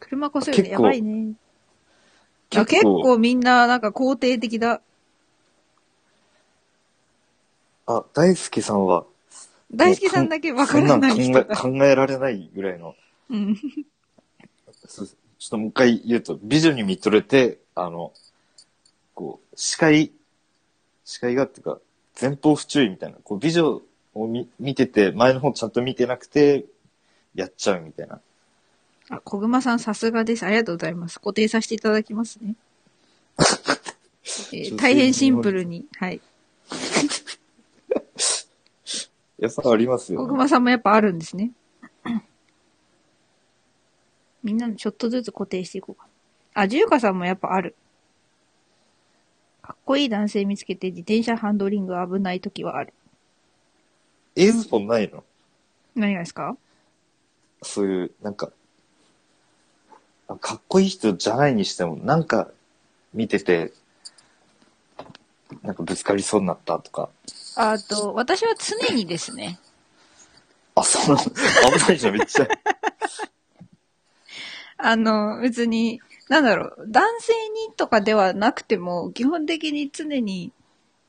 [0.00, 1.34] 車こするの結構やばいね。
[2.56, 4.82] あ結構みんななんか肯定的だ。
[7.88, 9.06] あ、大輔さんは、
[9.74, 12.94] 大輔さんだけわからない人考え考えられないぐらいの。
[13.30, 13.56] うん。
[14.86, 15.14] そうちょ
[15.46, 18.12] っともう一回言うと、美女に見とれて、あの、
[19.14, 20.10] こう、視界、
[21.06, 21.78] 視界がっていうか、
[22.20, 23.80] 前方不注意みたいな、こう、美女
[24.14, 26.66] を見見てて、前の方ちゃんと見てなくて、
[27.34, 28.20] やっちゃうみたいな。
[29.08, 30.44] あ、小熊さんさすがです。
[30.44, 31.20] ありがとうございます。
[31.20, 32.54] 固定させていただきますね。
[34.52, 35.86] えー大変シンプルに。
[35.98, 36.20] はい。
[39.38, 40.30] やっぱありますよ、小ね。
[40.30, 41.50] 熊さんもやっぱあるんですね。
[44.42, 46.06] みんなちょっとずつ固定していこうか。
[46.54, 47.74] あ、ジューカさんもやっぱある。
[49.62, 52.92] かっこいい男性見つけて自転車ハンドリング危ない時はある。
[54.34, 55.24] エイズポンないの？
[55.94, 56.56] 何がですか？
[57.62, 58.50] そういう、なんか、
[60.28, 62.48] あかっこいい人じゃないにしても、なんか
[63.12, 63.72] 見てて、
[65.62, 67.10] なんかぶつかりそうになったとか。
[67.60, 69.58] あと、私は常にですね。
[70.76, 71.30] あ、そうなの
[71.76, 72.46] 危ないじゃん、めっちゃ。
[74.78, 80.52] あの、別に、なんだろう、男性にとかではなくても、基本的に常に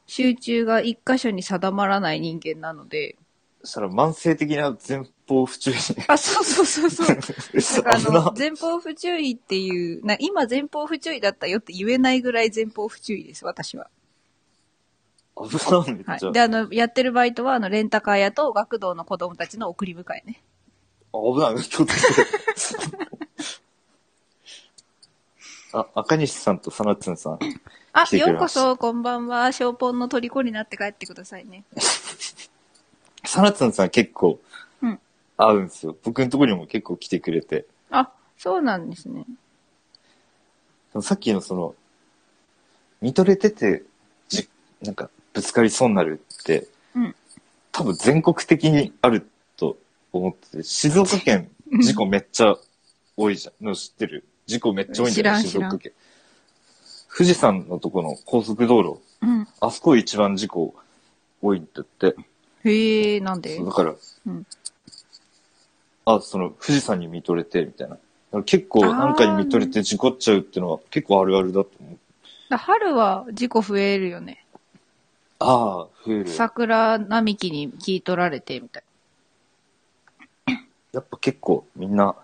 [0.08, 3.16] 集中が一箇所に定まらない人間なので、
[3.62, 5.76] そしたら慢性的な前方不注意。
[6.08, 7.18] あ、そうそうそうそう。
[7.54, 13.92] 嘘なんかあの前方不注意っていう、な今前方不注意だったよって言えないぐらい前方不注意です、私は。
[15.47, 16.34] はい。
[16.34, 20.41] で、あの、やってるバイトは、あの、レンタカー屋と学童の子供たちの送り迎えね。
[21.13, 22.30] 危ない、気をつけて。
[25.71, 27.39] あ、赤西さんとサナツンさん。
[27.93, 29.52] あようこそ、こんばんは。
[29.52, 31.63] ショーポンの虜になって帰ってくださいね。
[33.25, 34.39] サナツンさん結構
[34.82, 34.99] うん、
[35.38, 35.95] 会うんですよ。
[36.04, 37.65] 僕のところにも結構来てくれて。
[37.91, 39.25] あ、そうなんですね。
[41.02, 41.75] さっきのその、
[43.02, 43.84] 見とれてて、
[44.28, 44.49] じ、
[44.82, 47.15] なんか、ぶつかりそうになるって、うん
[47.72, 49.78] 多分全国的にあると
[50.12, 51.50] 思ってて、静岡県
[51.82, 52.58] 事故めっちゃ
[53.15, 53.65] 多いじゃん。
[53.65, 54.26] の知ってる？
[54.48, 55.92] 事故めっちゃ多いんだよ静岡県。
[57.15, 59.48] 富士山のとこの高速道路、うん。
[59.62, 60.74] あそこ一番事故
[61.42, 62.15] 多いんだって。
[62.65, 63.56] へえ、なんで？
[63.56, 63.96] そうだから、
[64.28, 64.46] うん
[66.06, 67.94] あ、その、富士山に見とれて、みたいな。
[67.94, 71.98] だから結構、なんかに見とれて事故っちゃうっていうのは結構あるあるだと思う。
[72.50, 74.44] だ春は事故増えるよね。
[75.39, 76.28] ああ、増える。
[76.28, 78.84] 桜並木に聞い取られてみたい。
[80.91, 82.15] やっぱ結構みんな、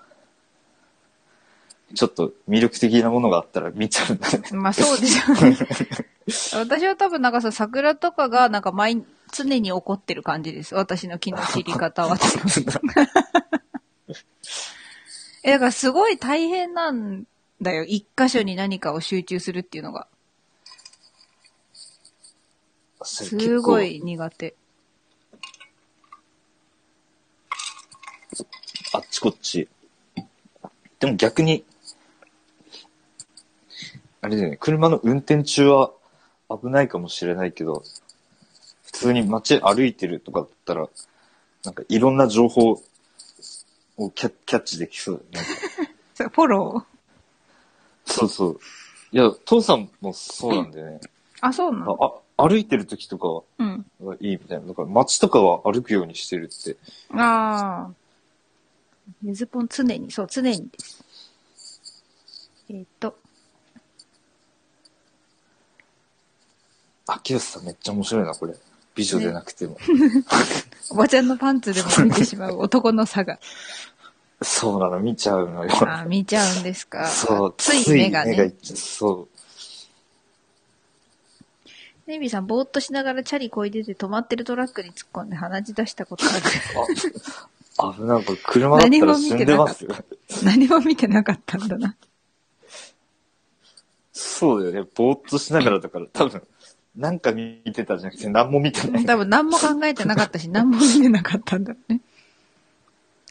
[1.93, 4.43] ちょっと魅力的なものがあったら見ちゃうんだね。
[4.51, 5.57] まあそうでしょうね。
[6.53, 10.75] 私は多分なんかさ、桜とかがなんか毎、常に起こってる感じです。
[10.75, 12.17] 私の気の知り方は。
[15.43, 17.25] え、だからすごい大変なん
[17.61, 17.83] だよ。
[17.83, 20.07] 一箇所に何かを集中するっていうのが。
[23.05, 24.55] すごい苦手。
[28.93, 29.67] あっちこっち。
[30.99, 31.65] でも逆に、
[34.21, 35.91] あれだよね、車の運転中は
[36.49, 37.83] 危ないかもしれないけど、
[38.83, 40.87] 普通に街歩いてるとかだったら、
[41.63, 42.81] なんかいろんな情報
[43.97, 45.53] をキャキャッチできそうだよね。
[46.31, 48.11] フォロー？
[48.11, 48.59] そうそう。
[49.11, 51.01] いや、父さんもそうなんだよね。
[51.41, 51.97] あ、そうなの？
[52.01, 53.85] ああ歩いてる時とかうん。
[53.99, 54.67] はいいみたいな。
[54.67, 56.75] だから街とかは歩くようにしてるって。
[57.13, 57.91] ああ。
[59.23, 61.03] ゆずぽん常に、そう、常にです。
[62.69, 63.15] えーっと、
[67.07, 68.55] あ、キヨスさんめっちゃ面白いな、これ。
[68.95, 69.77] 美女でなくても。
[70.89, 73.39] おばちゃんのパンツでも見てしまう男の差が。
[74.41, 75.71] そうなの、見ちゃうのよ。
[75.71, 77.07] あー見ちゃうんですか。
[77.07, 78.35] そう、つい目がね。
[78.35, 78.77] いっちゃう。
[78.77, 79.34] そう。
[82.07, 86.33] ネビーさん、ぼーっとしながらチャリこいでて止まってるトラックに突っ込んで鼻血出したことある。
[87.77, 89.95] あ、危ない、これ車だったら死んでますよ。
[90.43, 91.95] 何も見てなかったんだな。
[94.13, 94.89] そうだよね。
[94.95, 96.41] ぼーっとしながらだから、多分、
[96.95, 99.05] なんか見てたじゃなくて、何も見てない。
[99.05, 102.01] 多分何も考えてなかったし、 何も見てなかったんだろうね。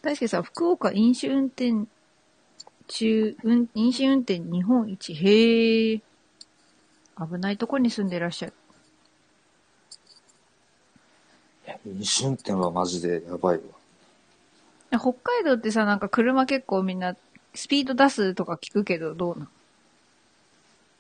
[0.02, 1.87] 大輔さん、福岡飲酒運転
[2.88, 5.14] 中、うん飲酒運転日本一。
[5.14, 6.02] へえ。
[7.16, 8.52] 危ないとこに住んでらっしゃる。
[11.87, 13.62] 飲酒運転はマジでやばいわ。
[15.00, 17.16] 北海道ってさ、なんか車結構みんな
[17.55, 19.48] スピード出すとか聞くけど、どうなん？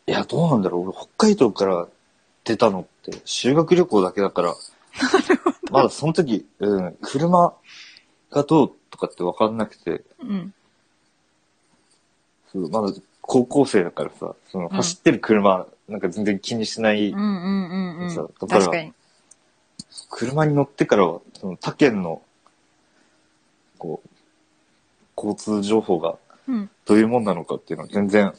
[0.06, 0.88] いや、どうなんだろう。
[0.88, 1.88] 俺、北海道から
[2.44, 4.54] 出たのって、修学旅行だけだから、
[5.70, 7.54] まだその時、うん、車
[8.30, 10.54] がどうとかって分かんなくて、うん。
[12.52, 18.10] そうまだ高校生だからさ、そのうん走ってる車、なんか全然気にしない、うんうんうんうん。
[18.14, 18.92] そうだから確かに。
[20.16, 22.22] 車に乗ってからは、その他県の、
[23.78, 24.08] こう、
[25.16, 26.70] 交通情報がうん。
[26.84, 28.32] どういうもんなのかっていうのは全然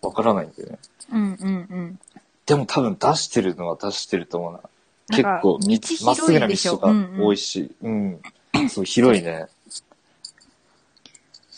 [0.00, 0.78] わからないんだよね。
[1.12, 1.98] うんうんうん。
[2.46, 4.60] でも多分出してるのは出してると思うな。
[5.08, 8.20] なんか結構、み道まっすぐな道広いでしょとか多いし、うん、
[8.70, 9.46] そう、広いね。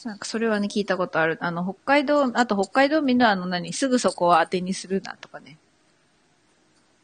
[0.04, 1.36] なんかそれはね、聞いたことある。
[1.40, 5.58] あの、北海道、あと北海道民のあの何、すぐそこを当てにするなとかね。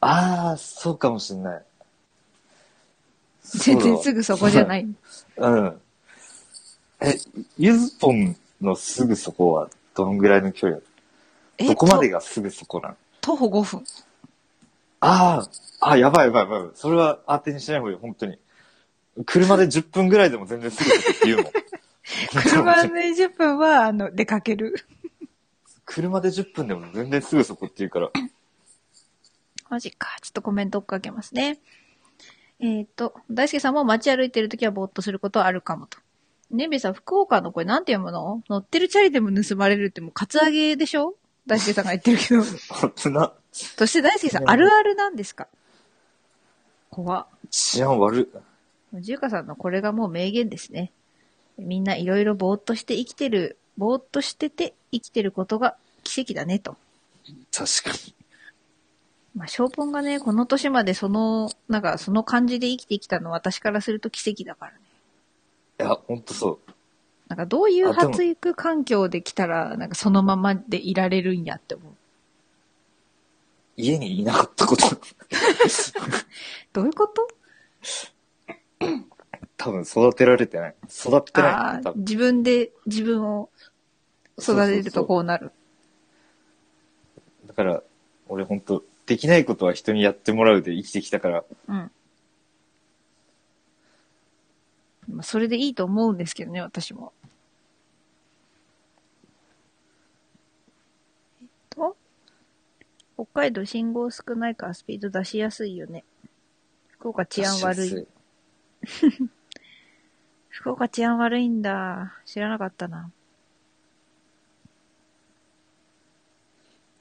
[0.00, 1.62] ああ、そうかもしんない。
[3.42, 4.18] 全然すぐ。
[4.18, 4.86] ぐそこじゃない。
[5.36, 5.80] うん。
[7.00, 7.14] え、
[7.58, 10.80] ゆずぽんのすぐそこはどのぐらいの距離
[11.58, 12.94] えどこまでがすぐそこなの？
[13.20, 13.84] と徒歩5分。
[15.00, 15.46] あ
[15.80, 16.70] あ、あ、やばいやばいやばい。
[16.74, 18.38] それは当てにしない方がいい、本当に。
[19.26, 21.52] 車で10分ぐらいでも全然すぐそこって言うもん。
[22.42, 24.74] 車で10分は、あの、出かける。
[25.84, 28.10] 車で10分でも全然すぐそこって言うから。
[29.68, 30.16] マジか。
[30.20, 31.58] ちょっとコメント追っかけますね。
[32.60, 35.98] えっ、と、大輔さんも街歩いてるときはぼーっとすることはあるかもと。
[36.50, 38.42] ねべさん、福岡のこれなんて読むの？
[38.48, 41.14] 乗ってるチャリでも盗まれるってもうカツアゲでしょ？
[41.46, 42.42] 大輔さんが言ってるけど。
[42.90, 43.32] 危な。
[43.52, 45.48] そして大輔さん、あるあるなんですか？
[46.90, 47.26] 怖っ。
[47.50, 48.42] 治安悪っ。
[49.00, 50.92] ジュカさんのこれがもう名言ですね。
[51.58, 56.76] みんないろいろぼーっとして生きてる、ぼーっとしてて生きてることが奇跡だねと。
[57.50, 58.14] 確かに。
[59.34, 64.78] まあ、ショーポンがね、この年までその、なんかその感じで生きてきたのは私からすると奇跡だからね。
[65.80, 66.70] いや、ほんとそう。
[67.28, 71.92] なんかどういう発育環境で来たら、なんかそのままでいられるんやって思う。
[73.78, 74.84] 家にいなかったこと。
[76.74, 77.26] どういうこと？
[79.56, 80.74] 多分育てられてない。
[80.90, 82.00] 育ってないああー、多分。
[82.00, 83.48] 自分で自分を
[84.38, 85.52] 育てるとこうなる。
[87.46, 87.82] だから、
[88.28, 91.74] 俺ほんと、できないことは人にやってもらうで生きてきたから、うん。
[91.74, 91.90] ま
[95.18, 97.12] あ、それでいいと思うんですけどね、私も。
[101.42, 101.94] えっと、
[103.16, 106.04] 北海道信号少ないからスピード出しやすいよね。
[106.88, 108.08] 福岡治安悪い。
[110.48, 112.14] 福岡治安悪いんだ。
[112.24, 113.10] 知らなかったな。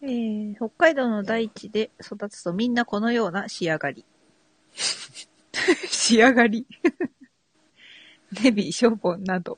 [0.03, 4.03] えー、北海道の大地で育つとみんなこのような仕上がり。
[5.87, 6.65] 仕上がり。
[8.43, 9.57] ネビー、ショーポンなど。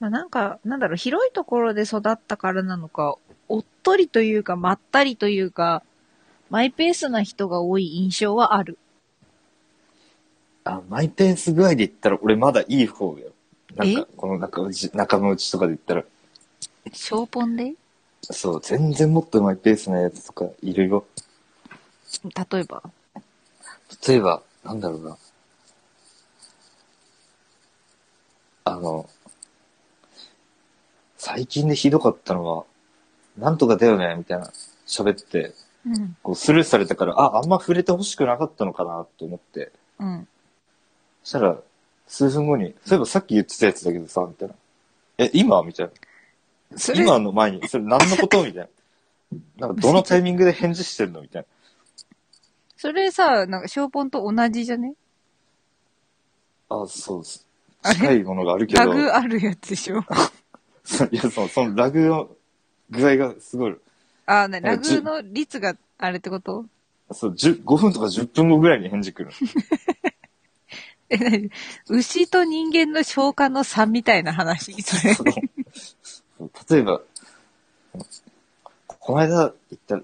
[0.00, 3.16] まあなんか、なんだろう、広いところで育ったからなのか、
[3.48, 5.82] おっとりというか、まったりというか、
[6.48, 8.78] マイペースな人が多い印象はある。
[10.64, 13.30] あ、マイペース具合で言ったら俺まだいい方よ。
[13.76, 16.04] なんかえ、この中内、仲間内とかで言ったら。
[16.92, 17.74] ショーポンで？
[18.22, 21.04] そう、全然もっとマイペースなやつとかいるよ。
[22.24, 22.82] 例えば？
[24.06, 25.16] 例えば、なんだろうな。
[28.64, 29.08] あの、
[31.16, 32.64] 最近でひどかったのは、
[33.36, 34.52] なんとかだよね、みたいな
[34.86, 35.54] 喋って、
[35.86, 36.16] うん。
[36.22, 40.28] こうスルーされたから、あ、あんま触れてほしくなかったのかなと思って、うん。
[41.22, 41.58] そしたら、
[42.06, 44.54] 数分後に、そういえばさっき言ってたやつだけどさ、みたいな。
[45.18, 45.62] え、今？
[45.62, 45.92] みたいな。
[46.76, 48.68] それ、今の前に、それ何のことみたい
[49.58, 49.66] な。
[49.68, 51.48] なんかどのタイミングで返事してるのみたいな。
[52.76, 54.94] それさ、なんかショーポンと同じじゃね？
[56.68, 57.46] あ、そうです。
[57.92, 59.98] 近いものがあるけラど、グあるやつでしょ？
[61.10, 62.30] いや、その、そのラグの
[62.90, 63.76] 具合がすごい、
[64.26, 66.66] あー、ね、ラグの率があれってこと？
[67.12, 69.34] そう、10 5分とか10分後ぐらいに返事来る
[71.10, 71.50] え、なに
[71.88, 74.80] 牛と人間の消化の差みたいな話？
[74.82, 75.34] それ。
[76.70, 77.00] 例えば、
[78.86, 80.00] この間行った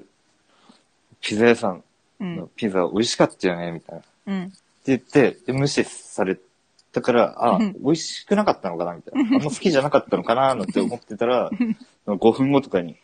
[1.21, 1.83] ピザ屋さん
[2.21, 2.51] うんの。
[2.57, 4.01] ピザ美味しかったよね、みたいな。
[4.01, 4.53] ってうん。
[4.87, 6.39] 言って、で無視され
[6.93, 9.37] たから、あ、うん美味しくなかったのかな、みたいな。
[9.37, 11.51] あんま好きじゃなかったのかな、なんて思ってたら、
[12.07, 12.97] 5分後とかに、い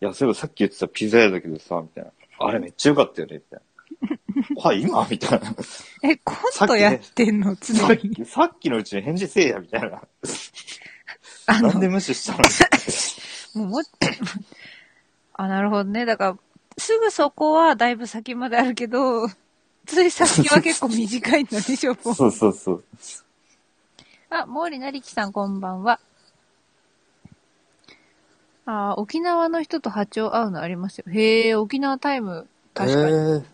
[0.00, 2.10] や、そういえばさっき言ってたピザ屋だけどさ、みたいな。
[2.42, 3.60] あれめっちゃ良かったよね、みたいな。
[4.62, 5.06] はい、今？
[5.10, 5.54] みたいな。
[6.04, 6.32] え、コ
[6.64, 7.54] ントやってんの？
[7.56, 7.94] さ常に。
[7.94, 10.02] っき、さっきのうちに返事せえや、みたいな。
[11.50, 12.38] あのなんで、無視したの？
[13.54, 13.82] もうもっ
[15.34, 16.04] あ、なるほどね。
[16.04, 16.36] だから、
[16.78, 19.26] すぐそこはだいぶ先まであるけど、
[19.86, 22.14] つい先は結構短いんだね、ショーポン。
[22.14, 22.84] そうそうそう。
[24.30, 25.98] あ、毛利なりきさんこんばんは。
[28.66, 31.04] あー沖縄の人と波長合うのありますよ。
[31.10, 33.16] へえ、沖縄タイム、確かに。
[33.16, 33.44] へえ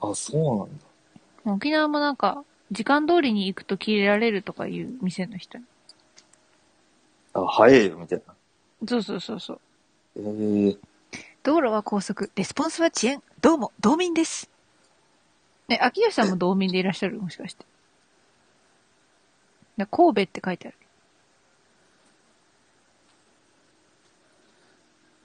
[0.00, 1.52] あ、そうなんだ。
[1.52, 5.64] 沖縄もなんか、時間通りに行くと切れられるとかいう店の人に。
[7.34, 8.34] あ、早いよ、みたいな。
[8.86, 9.60] そうそうそうそう。
[10.16, 10.76] ええ
[11.42, 13.22] 道路は高速、レスポンスは遅延。
[13.40, 14.50] どうも、道民です。
[15.68, 17.64] え、秋吉さんも道民でいらっしゃるもしかして。
[19.76, 20.76] ね神戸って書いてある。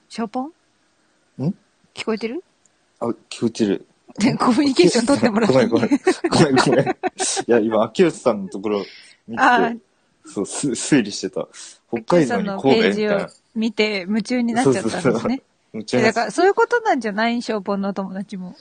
[0.08, 0.42] ショーポ
[1.38, 1.46] ン？
[1.46, 1.54] ん？
[1.94, 2.44] 聞こえてる？
[3.00, 3.86] あ、聞こえてる。
[4.16, 5.90] でコミュニケーション取ってもらってごめんごめん。
[6.30, 6.86] ごめんごめん。
[6.86, 6.88] い
[7.48, 8.84] や、今、秋吉さんのところ
[9.26, 9.78] 見てあて、
[10.24, 11.48] そう、す推理してた。
[12.02, 13.28] 北海道に神戸ページをみたいな。
[13.54, 15.42] 見て夢中になっちゃったんですね。
[15.74, 18.54] えだうちのやつからそういうことなんじゃないショーポンの友達も。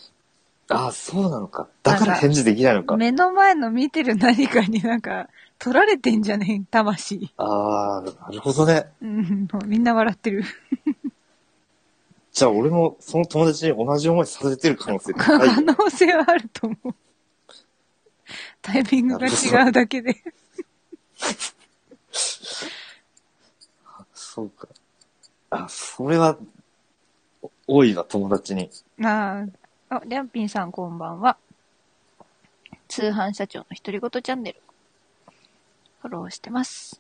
[0.70, 1.68] ああ、そうなのか。
[1.84, 2.96] だから返事できないのか。
[2.98, 5.28] 目の前の見てる何かになんか、
[5.60, 7.32] 取られてんじゃねえ魂。
[7.38, 8.88] ああ、なるほどね。
[9.02, 10.44] うん、もうみんな笑ってる。
[12.32, 15.76] じゃあ俺もその友達に同じ思いさせてる可能性高い可よね。
[15.78, 16.96] 能性はあると思う。
[18.62, 20.16] タイミングが違うだけで。
[24.34, 24.68] そうか。
[25.52, 26.40] あ、それは、
[27.44, 28.68] お多いわ、友達に。
[29.04, 29.46] あ
[29.90, 31.38] あ、あ、りゃんぴんさんこんばんは。
[32.88, 34.62] 通販社長の独り言チャンネル。
[36.02, 37.00] フォローしてます。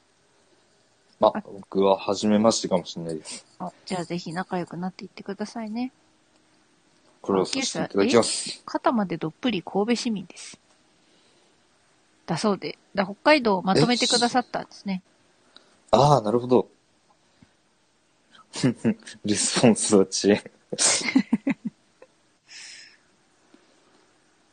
[1.19, 3.47] まあ、僕は初めましてかもしれないです。
[3.57, 5.91] あじゃあぜひ仲良くなっていってくださいね。
[7.23, 8.61] これをさせていただきます。
[8.63, 10.59] 肩までどっぷり神戸市民です。
[12.27, 12.77] だそうで。
[12.93, 15.01] だ北海道をまとめてくださったんですね。
[15.89, 16.67] ああ、なるほど。
[19.26, 20.41] リスポンスは遅延。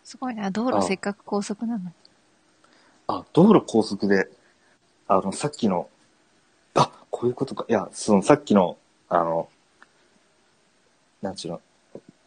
[0.04, 0.50] すごいな。
[0.50, 1.90] 道路あせっかく高速なのに。
[3.06, 4.28] あ、道路高速で、
[5.06, 5.88] あの、さっきの、
[6.74, 7.64] あ、こういうことか。
[7.68, 8.76] いや、その、さっきの、
[9.08, 9.48] あの、
[11.22, 11.60] なんちゅうの、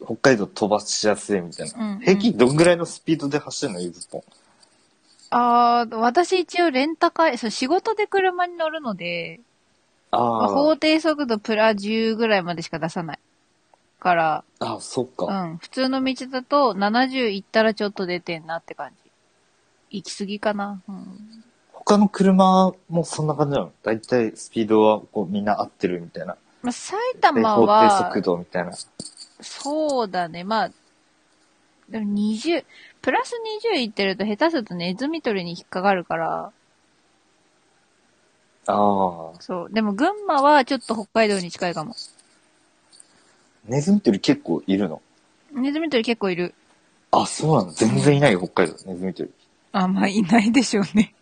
[0.04, 1.78] 北海道飛ばしやすいみたいな。
[1.78, 3.80] うんうん平均どんぐらいのスピードで走るの？
[3.80, 4.22] ゆずぽん。
[5.30, 9.40] ああ、私一応レンタカー、そう仕事で車に乗るので、
[10.18, 13.18] まああ法定速度プラ10ぐらいまでしか出さない。
[14.00, 15.24] から、あ、あ、そっか。
[15.24, 15.56] うん。
[15.56, 19.10] 普通の道だと70行ったらちょっと出てんなって感じ。
[19.98, 20.82] 行き過ぎかな。
[20.86, 21.42] うん。
[21.72, 23.72] 他の車もそんな感じなの？
[23.82, 26.36] だいたいスピードはこうみんな合ってるみたいな。
[26.62, 28.72] まあ、埼で玉法定は速、度みたいな。
[29.40, 30.44] そうだね。
[30.44, 30.70] まあ、
[31.88, 32.64] でも20、
[33.00, 33.40] プラス
[33.72, 36.52] 20行ってると下手するとネズミ捕りに引っかかるから、
[38.66, 39.40] ああ。
[39.40, 39.72] そう。
[39.72, 41.94] でも群馬はちょっと北海道に近いかも。
[43.66, 45.00] ネズミ捕り結構いるの？
[45.52, 46.54] ネズミ捕り結構いる。
[47.10, 48.78] あ、そうなの全然いないよ、北海道。
[48.86, 49.30] ネズミ捕り。
[49.72, 51.14] あ、まあいないでしょうね。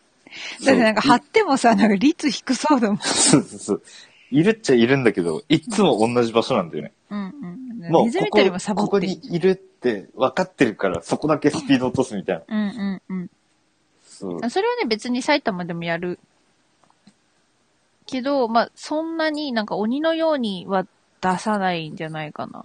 [0.64, 2.98] だってなんか貼ってもさ、なんか率低そうだもん。
[2.98, 3.82] そうそうそう。
[4.30, 6.92] いるっちゃいるんだけど、いっつも同じ場所なんだよね。
[7.10, 7.34] うん
[7.80, 7.92] うん。
[7.92, 12.42] もうネズミ捕りもサボここってにいるって分かってるから、そこだけスピード落とすみたいな。
[12.48, 13.30] うんうんうん。
[14.08, 14.38] そう。
[14.42, 16.18] あそれはね、別に埼玉でもやる。
[18.06, 20.86] けど、まあ、そんなになんか鬼のようには
[21.20, 22.60] 出さないんじゃないかな。
[22.60, 22.62] あ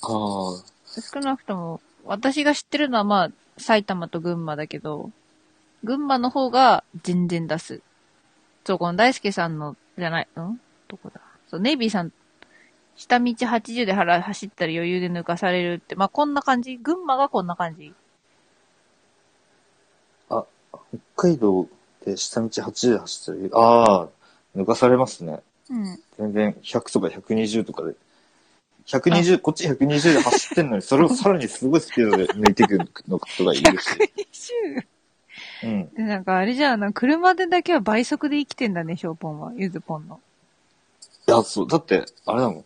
[0.00, 5.10] 少なくとも、私が知ってるのはまあ、埼玉と群馬だけど、
[5.84, 7.80] 群馬の方が全然出す。
[8.64, 10.60] そう、この大輔さんの、じゃない、ん？
[10.88, 11.20] どこだ？
[11.50, 12.12] そう、ネイビーさん、
[12.96, 16.76] 下道80で腹走ったら余裕で抜かされるって、まあこんな感じ？
[16.76, 17.92] 群馬がこんな感じ？
[21.14, 21.66] 北海道
[22.04, 23.50] で下道8で走ってる？
[23.54, 24.08] ああ、
[24.58, 25.40] 抜かされますね。
[25.70, 25.98] うん。
[26.18, 27.94] 全然100とか120とかで。
[28.86, 33.88] 120、こっち120で走ってんのに、それをさらにすごいスピードで抜いていくの人がいるし。
[34.80, 34.86] 120!
[35.64, 35.94] うん。
[35.94, 39.52] で、なんかあれじゃん、なんか車でだけは倍速で生きてんだね、ショーポンは。
[39.56, 40.20] ゆずポンの。
[41.26, 42.64] いや、そう、だって、あれだもん。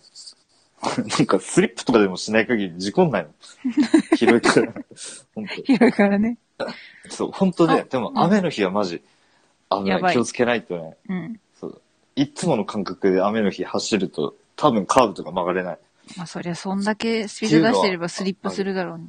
[1.18, 3.30] なんか、スリップとかでもしない限り事故んないの。
[4.16, 4.72] 広いから。
[5.34, 6.38] 本広いからね。
[6.58, 6.66] 当
[7.10, 9.02] そう、本当あね、でもうん雨の日はマジ、
[9.70, 10.16] 危やばないい。
[10.16, 10.96] 気をつけないとね。
[11.08, 11.40] うん。
[12.16, 15.78] いつもの感覚で雨の日走ると、多分カーブとか曲がれない。
[16.16, 19.04] まあそりゃそんだけスピード出してればスリップするだろうね。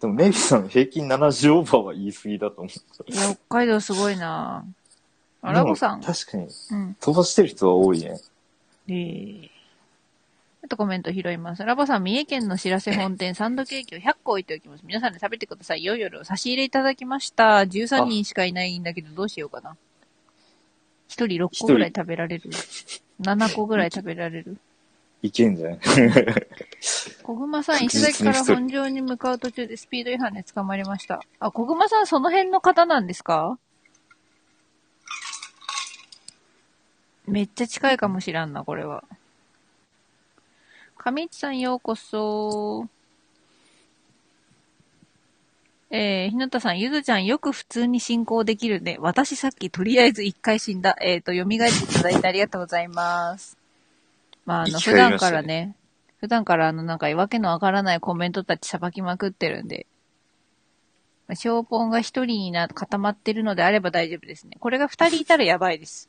[0.00, 3.12] でも、ネイビーさんの平均70オーバーは言い過ぎだと思う。
[3.12, 4.64] いや、北海道すごいな
[5.42, 6.00] あラボさん？
[6.00, 6.96] 確かに、うん。
[7.00, 8.18] 飛ばしてる人は多いね。
[8.88, 9.50] ええ
[10.62, 11.64] あとコメント拾います。
[11.64, 14.82] ラボさん、三重県のしらせ本店サンドケーキを100個置いておきます。
[14.84, 15.96] 皆さんで食べてくださいよ。
[15.96, 17.60] 夜差し入れいただきました。
[17.60, 19.76] 13人しかいないんだけど、どうしようかな。
[21.10, 22.50] 1人6個ぐらい食べられる
[23.20, 24.56] ？7個ぐらい食べられる？
[25.22, 25.78] いけんじゃない？
[27.22, 31.20] 小熊さん、確石崎から本庄に向かう途中でスピード違反で捕まりました。
[31.40, 33.58] あ、小熊さん、その辺の方なんですか？
[37.26, 39.04] めっちゃ近いかもしらんな、これは。
[40.96, 42.86] 上市さん、ようこそ。
[45.92, 48.96] えー、ひなたさん、ゆずちゃん、よく普通に進行できるね。
[49.00, 50.96] 私さっきとりあえず一回死んだ。
[51.00, 51.58] えっ、と、蘇ってい
[51.92, 53.58] ただいてありがとうございます。
[54.46, 55.74] まあ、あの、普段からね、
[56.20, 59.86] 普段からあの、なんか、わけのわからないコメントたちさばきまくってるんで、
[61.26, 64.58] まあショーポンが一人にな、固まってるのであれば大丈夫ですね。
[64.60, 66.08] これが二人いたらやばいです。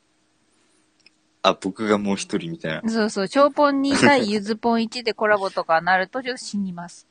[1.42, 2.90] あ、僕がもう一人みたいな。
[2.90, 7.09] そうそう、ショーポン2対ゆずポン1でコラボとかなるとちょっと死にます。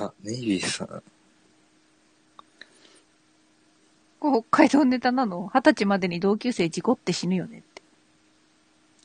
[0.00, 1.02] あ、ネイビーさん。
[4.20, 5.50] これ北海道ネタなの？
[5.52, 7.82] 二十歳までに同級生事故って死ぬよねって。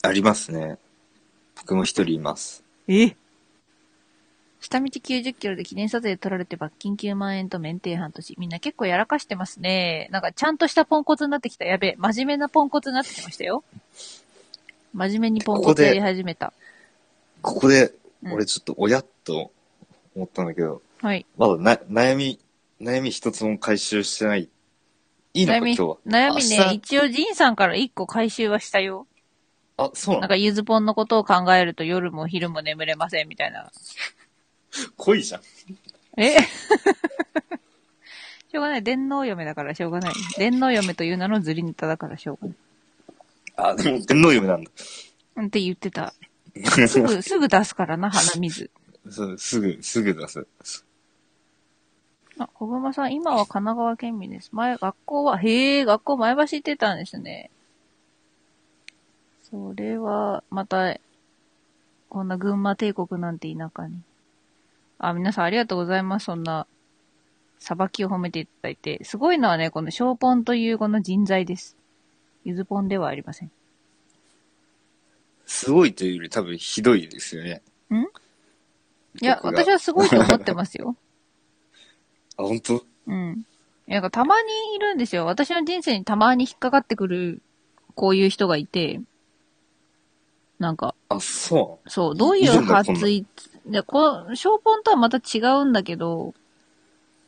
[0.04, 0.78] ありますね。
[1.56, 2.64] 僕も一人います。
[2.88, 3.16] え？
[4.60, 8.36] 下道90キロで記念撮影撮られて罰金9万円と免停半年。
[8.38, 10.08] みんな結構やらかしてますね。
[10.12, 11.66] なんかちゃんとしたポンコツになってきた。
[11.66, 11.96] やべえ。
[11.98, 13.64] 真面目なポンコツになってきましたよ。
[14.94, 16.54] 真面目にポンコツやり始めた。
[17.42, 19.52] ここで、うん俺ちょっと親っと
[20.16, 21.26] 思ったんだけど、はい。
[21.38, 22.40] まだな悩み、
[22.82, 24.50] 悩み一つも回収してない。
[25.34, 25.98] いいのか今日は。
[26.06, 29.08] 悩みね、一応ジンさんから一個回収はしたよ。
[29.78, 30.22] あ、そうなの？
[30.22, 33.72] なんかゆずぽんのことを考えると夜も昼も眠れませんみたいな。
[34.98, 35.42] 濃いじゃん。
[36.18, 36.38] え？
[38.52, 38.84] しょうがない。
[38.84, 40.14] 電脳嫁だからしょうがない。
[40.38, 42.58] 電脳嫁という名のずりネタだからしょうがない。
[43.56, 44.72] あ、でも天皇嫁なんだ。
[45.38, 46.14] うんって言ってた。
[46.88, 48.70] すぐ、すぐ出すからな、鼻水。
[49.10, 50.46] そう、すぐ、すぐ出す。
[52.38, 54.50] あ、小熊さん、今は神奈川県民です。
[54.54, 57.52] 前、学校は、へえ、学校前橋行ってたんですね。
[59.44, 60.98] それは、また、
[62.10, 64.02] こんな群馬帝国なんて田舎に。
[65.00, 66.26] あ、皆さんありがとうございます。
[66.26, 66.66] そんな、
[67.60, 69.04] さばきを褒めていただいて。
[69.04, 71.78] すごいのはね、このショーポンというこの人材です。
[72.46, 73.52] ゆずポンではありません。
[75.46, 77.62] すごいというより多分ひどいですよね。
[79.22, 80.96] いや、私はすごいと思ってますよ。
[82.38, 82.84] あ、本当？
[83.08, 83.46] うん。
[83.88, 85.26] なんかたまにいるんですよ。
[85.26, 87.42] 私の人生にたまに引っかかってくる、
[87.96, 89.02] こういう人がいて、
[90.60, 93.26] なんか、あ、そそう、どういいう発い、
[93.66, 96.34] で、こう、ショーポンとはまた違うんだけど、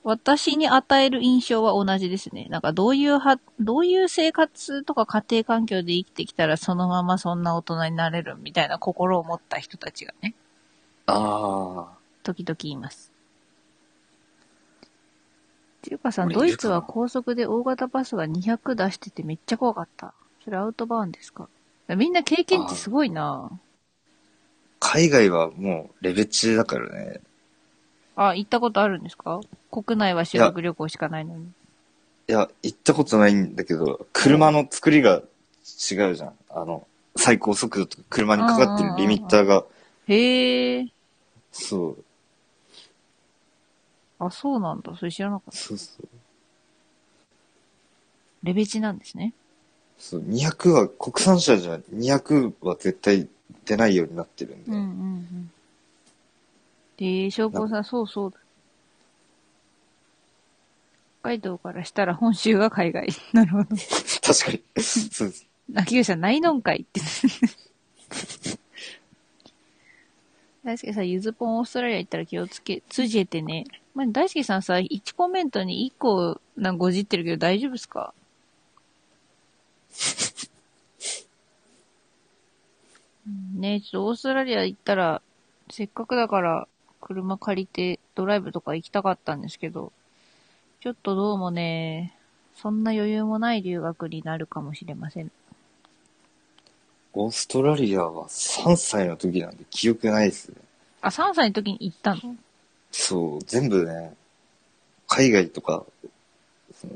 [0.06, 2.46] 私に与える印象は同じですね。
[2.50, 10.45] なんかどういうは、どういう生活とか家庭環境で生きてきたらそのままそんな大人になれるみたいな心を持った人たちがね、う。
[11.08, 11.98] ああ。
[12.24, 13.12] 時々います。
[15.82, 20.14] ていうかさん、俺ドイツは高速で大型バスが200出しててめっちゃ怖かった。
[20.44, 21.48] それアウトバーンですか？
[21.90, 23.52] みんな経験値すごいな
[24.80, 27.22] 海外はもうレベチだからね。
[28.16, 29.42] あ、行ったことあるんですか？
[29.72, 31.44] 国内は修学旅行しかないのに。
[32.28, 36.34] いや、行ったことないんだけど、車の作りが違うじゃん。
[36.50, 39.66] あの、最高速度とか車にかかってるリミッターが。
[40.08, 40.88] へえ。
[41.58, 42.04] そう、
[44.20, 44.96] あ、そうなんだ。
[44.96, 45.58] それ知らなかった。
[45.58, 46.08] そうそう。
[48.44, 49.34] レベチなんですね。
[49.98, 53.28] そう、200は、国産車じゃ200は絶対
[53.66, 54.72] 出ないようになってるんで。
[54.72, 55.52] うんうんうん。
[56.98, 58.38] で、翔子さん、そうそうだ。
[61.22, 63.08] 北海道からしたら本州が海外。
[63.32, 63.64] なるほど。
[63.64, 64.62] 確かに。
[64.84, 65.48] そうです。
[65.74, 67.02] 秋吉さん、ないのんかいって。
[70.66, 73.66] 大輔さん、ゆずぽんオーストラリア行ったら気をつけ、つじえてね。
[73.94, 78.16] まあ、大輔さんさ、1コメントに1個なんごじってるけど大丈夫ですか？
[83.56, 85.22] ねちょっとオーストラリア行ったら、
[85.70, 86.68] せっかくだから
[87.00, 89.92] 車借りてドライブとか行きたかったんですけど、
[90.82, 92.18] ちょっとどうもね、
[92.56, 95.32] そんな余裕もない留学になるかもしれません。
[97.18, 100.56] オーストラリアは3歳の時なんで記憶ないですね。
[101.02, 102.36] あ、3歳の時に行ったの？
[102.92, 104.14] そう、全部ね、
[105.08, 105.86] 海外とか、
[106.80, 106.94] その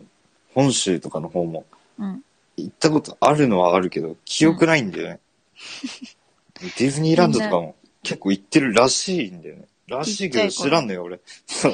[0.53, 1.65] 本州とかの方も
[1.97, 2.21] うん。
[2.57, 5.19] 行ったことあるのはあるけど、記憶ないんだよね。
[6.59, 9.65] ディズニーランドとかも結構行ってるらしいんだよね。
[9.87, 11.21] らしいけど知らんのよ、俺。
[11.47, 11.73] そう。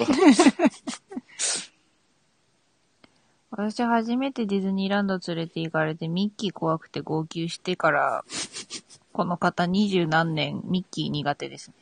[3.58, 8.26] 私初めてディズニーランド連れて行かれてミッキー怖くて号泣してから、
[9.14, 11.74] この方二十何年ミッキー苦手ですね。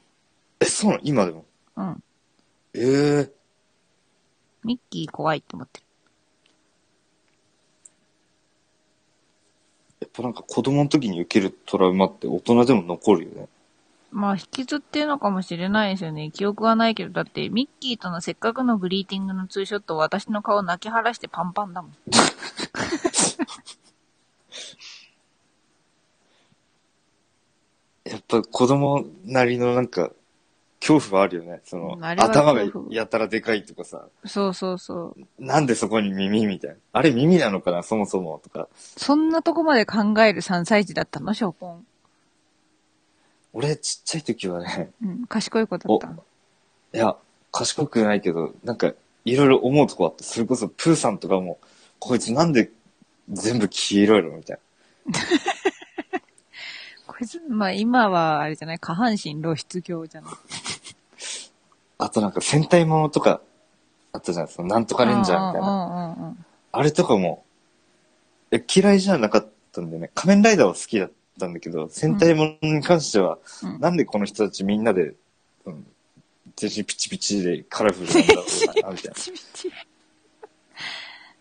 [0.59, 1.01] え、そうなの？
[1.03, 1.45] 今でも？
[1.77, 2.03] うん。
[2.75, 3.31] ええ
[4.63, 5.85] ミッキー怖いって思ってる。
[10.01, 13.47] やっぱなんか子供の時に受けるトラウマって大人でも残るよね。
[14.13, 16.31] まあ引きずってるのかもしれないですよね。
[16.31, 21.91] 記憶はないけど、だってミッキーとのせっかくのグリーティングのツーショット私の顔泣き晴らしてパンパンだもん。
[28.05, 30.11] やっぱ子供なりのなんか、
[30.79, 31.61] 恐怖はあるよね。
[31.63, 35.43] そのう、んあれは頭が恐怖やたらでかいとかさ、そうそうそう。
[35.43, 36.75] なんでそこに耳みたいな。
[36.91, 38.67] あれ耳なのかな、そもそもとか。
[38.75, 41.33] そんなとこまで考える3歳児だったの？
[41.33, 41.85] ショーポン。
[43.53, 46.23] 俺ちっちゃい時はね、うん、賢い子だったの。
[46.93, 47.15] いや、
[47.51, 48.93] 賢くないけど、なんか、
[49.25, 51.59] いろいろ思うとこあって、それこそプーさんとかも、
[51.99, 52.71] こいつなんで
[53.29, 54.59] 全部黄色いのみたい
[57.07, 60.31] こいつ、まあ今はあれじゃない、下半身露出狂じゃない？
[60.31, 60.37] な。
[61.99, 63.41] あとなんか戦隊ものとか、
[64.11, 65.67] あったじゃん、そのなんとかレンジャーみたいな。
[65.67, 66.35] な。
[66.71, 67.45] あれとかも、
[68.51, 75.13] え嫌いじゃなかったんでね、仮面ライダーは好きだったんだけど、戦隊ものに関しては、うんなんでこの人たちみんなで、
[75.65, 75.85] うん、
[76.55, 79.13] 全身ピチピチでカラフルなんだろうな、みたいな。
[79.15, 79.71] ピチピチ。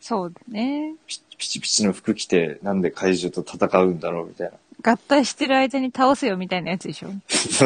[0.00, 0.94] そうだね。
[1.06, 4.58] ピピチピチの服着て、なんで怪獣と戦うんだろう、みたいな。
[4.84, 7.10] 合体してる間に倒せよみたいなやつでしょ？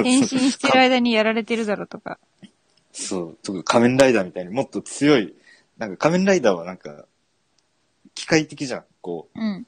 [0.02, 2.18] 変身してる間にやられてるだろとか。
[2.92, 5.34] そう、とか仮面ライダーみたいにもっと強い、
[5.78, 7.06] なんか仮面ライダーはなんか、
[8.14, 9.40] 機械的じゃん、こう。
[9.40, 9.66] うん。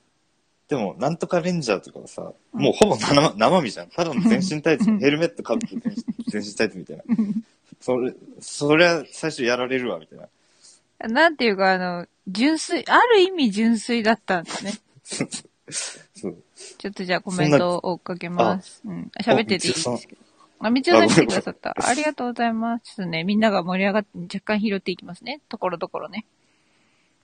[0.68, 3.88] でも、なんとかレンジャーとかはさ、うんもうほぼ生 生身じゃん。
[3.88, 7.02] ただの全身タイツう、んヘルメットかぶって全身全身タイツみたいな。
[7.80, 10.28] それ、そりゃ最初やられるわ、みたいな。
[11.08, 14.74] なんていうか、あの、純粋、ある意味純粋だったんだね。
[15.70, 16.36] そう。
[16.78, 18.82] ちょっとじゃあコメントを追っかけます。
[18.84, 19.10] うん。
[19.22, 20.22] 喋ってていいですけど。
[20.60, 21.74] あ、みちおさん来てくださった。
[21.78, 22.96] ありがとうございます。
[22.96, 25.40] ちょっとね、みんなが盛り上がって若干拾っていきますね。
[25.48, 26.26] ところどころね。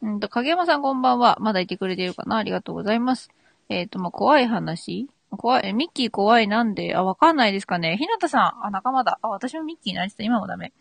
[0.04, 1.38] うんと、影山さんこんばんは。
[1.40, 2.36] まだいてくれてるかな？
[2.36, 3.30] ありがとうございます。
[3.70, 5.08] えっ、と、まあ、怖い話？
[5.30, 7.96] 怖い、えミッキー怖いなんで、あ、わかんないですかね？
[7.96, 9.18] ひなたさん、あ、仲間だ。
[9.22, 10.74] あ、私もミッキーになりた今もダメ。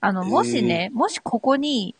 [0.00, 1.94] あの、もしね、もしここに、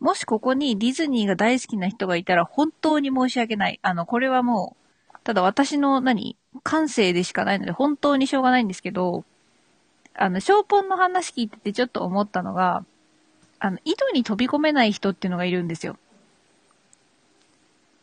[0.00, 3.78] もしここにディズニーが大好きな人がいたら本当に申し訳ない。
[3.82, 4.74] あの、これはも
[5.14, 6.36] う、ただ私の何？
[6.64, 9.24] 感性でしかないので本当にしょうがないんですけど、
[10.14, 12.84] あの、ショーポンの話聞いててちょっと思ったのが、
[13.60, 15.96] あの、井戸に飛び込めない人っていうのがいるんですよ。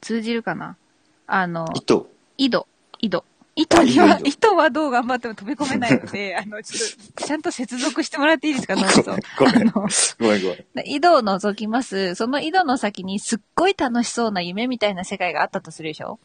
[0.04, 0.78] 通じるかな？
[1.26, 2.10] あの、糸。
[2.38, 2.68] 井戸、
[3.00, 3.26] 井戸。
[3.56, 9.14] 糸には、 糸はどう頑張っても飛び込めないので、 あの、ちょっと、ちゃんと接続してもらっていいですか、脳みそ。
[9.14, 9.82] あごめん、の、ご
[10.28, 10.66] めん、ごめん。
[10.74, 12.16] で井戸を覗きます。
[12.16, 16.20] その井戸の先にすっごい楽しそうな夢みたいな世界があったとするでしょ？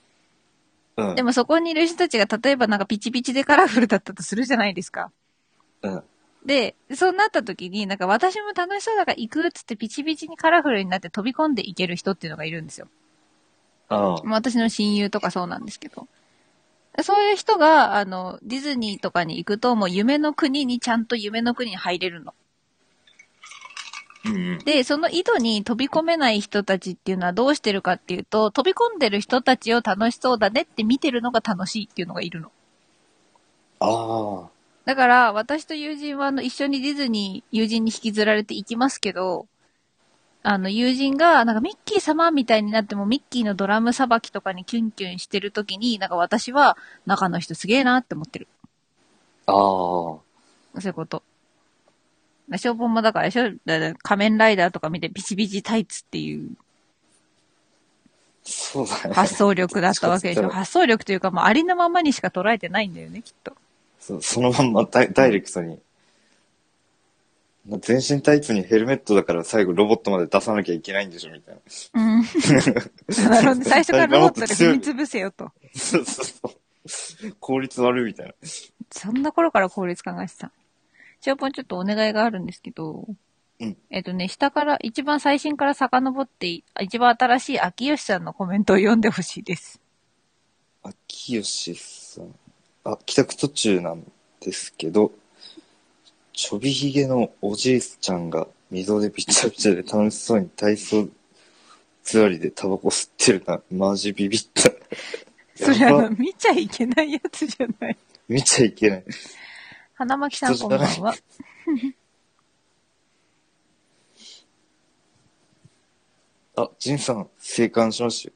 [0.97, 1.23] うんで。
[1.23, 5.13] もそこにいる人たちが例えばなんかピチピチでカラフルだったとするじゃないですか。
[5.83, 6.03] うん。
[6.47, 12.89] で、そうなった時になんか私も楽しそうだから行くっつってピチピチにカラフルになって飛び込んでいける人っていうのがいるんですよ。
[14.25, 16.07] まあ私の親友とかそうなんですけど。
[17.03, 22.35] そういう人が、あの、ディズニーとかに行くともう夢の国にちゃんと夢の国に入れるの。
[24.25, 24.59] うんうん。
[24.59, 32.51] で、その井戸に飛び込めない人たちっていうのはどうしてるかっていうと、飛び込んでる人たちを楽しそうだねって見てるのが楽しいっていうのがいるの。
[33.81, 34.49] ああ。
[34.85, 39.47] だから、私と友人はあの一緒にディズニー、友人に引きずられて行きますけど、
[40.43, 46.77] あの、友人が、なんかミッキー様みたいになっても、ミッキーのドラムさばきとかにキュンキュンしてるときに、なんか私は、
[47.07, 48.49] 中の人すげえなって思ってる。
[49.47, 49.55] ああ。
[49.55, 50.23] そ
[50.77, 51.23] ういうこと。
[52.53, 53.51] 消防もだからでしょ
[54.03, 56.57] 仮面ライダーとか見てビチビチタイツっていう
[58.51, 59.15] そうだね。
[59.15, 60.49] 発想力だったわけでしょ。
[60.49, 63.53] 発想力というか、もうありのままにしか捉えてないんだよね、きっと。
[64.01, 65.79] そうそのまんまダイダイレクトに。
[67.81, 71.61] 全身タイツにヘルメットだから最後ロボットまで出さなきゃいけないんでしょみたいな。
[71.95, 72.23] うん。
[73.31, 73.65] なるほどね。
[73.65, 75.53] 最初からロボットで踏み潰せよと。
[75.75, 76.25] そうそう
[76.89, 77.37] そう。
[77.41, 78.33] 効率悪いみたいな。
[78.91, 80.51] そんな頃から効率考えてた。
[81.21, 83.07] ショーポンちょっとお願いがあるんですけど、
[83.61, 89.81] うんえっとね、下から、一番最新から遡って、一番新しい秋吉さんのコメントを読んでほしいです。
[90.85, 92.35] 秋吉さん。
[92.85, 94.05] あ、帰宅途中なん
[94.41, 95.11] ですけど、
[96.39, 101.09] ちょびひげのおじいちゃんが溝でびちゃびちゃで楽しそうに体操
[102.05, 103.61] 座りでタバコ吸ってるな。
[103.73, 104.71] マジビビった。
[105.65, 107.99] それあの、見ちゃいけないやつじゃない。
[108.29, 109.05] 見ちゃいけない。
[109.95, 111.13] 花巻さんこんばんは。
[116.55, 118.31] あ、ジンさん、生還しまし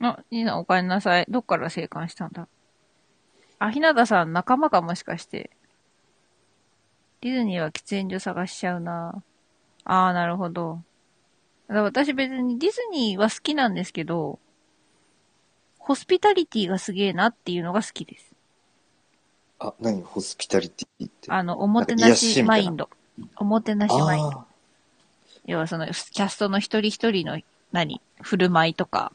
[0.00, 0.12] たよ。
[0.12, 1.26] あ、いいな、お帰りなさい。
[1.28, 2.46] どっから生還したんだ？
[3.58, 5.50] あ、ひなたさん、仲間かもしかして。
[7.22, 9.22] ディズニーは喫煙所探しちゃうな。
[9.84, 10.82] あー、なるほど。
[11.68, 14.40] 私別にディズニーは好きなんですけど、
[15.78, 18.32] ホスピタリティがすげえなっていうのが好きです。
[19.60, 20.02] あ、何？
[20.02, 21.30] ホスピタリティって？
[21.30, 22.90] あの、おもてなしマインド。
[23.36, 24.38] おもてなしマインド。
[24.40, 24.46] あ
[25.46, 28.00] 要はその、キャストの一人一人の、何？
[28.20, 29.12] 振る舞いとか、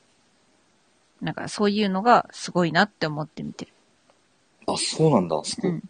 [1.22, 3.74] なんかそういうのがすごいなって思って見てる。
[4.66, 5.68] ーあ、そうなんだ、あそこ。
[5.68, 5.84] うん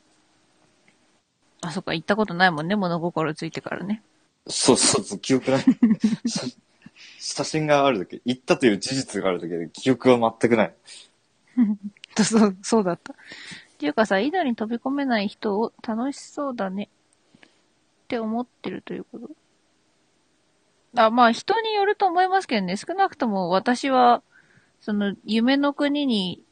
[1.67, 4.01] あ、そっか、行ったことないもんね、物心ついてからね。
[4.47, 5.65] そうそうそう、記憶ない。
[6.25, 6.47] 写
[7.19, 10.73] 写真があるだけ、行ったという事実があるだけで、記憶は全くない。
[12.23, 13.13] そう、そうだった。
[13.13, 13.15] っ
[13.77, 16.89] ていうかさ、井戸に飛び込めない人を楽しそうだね
[17.45, 17.49] っ
[18.07, 19.29] て思ってるということ。
[20.95, 24.23] あ、まあ人によると思いますけどね、少なくとも私は、
[24.81, 26.43] その夢の国に、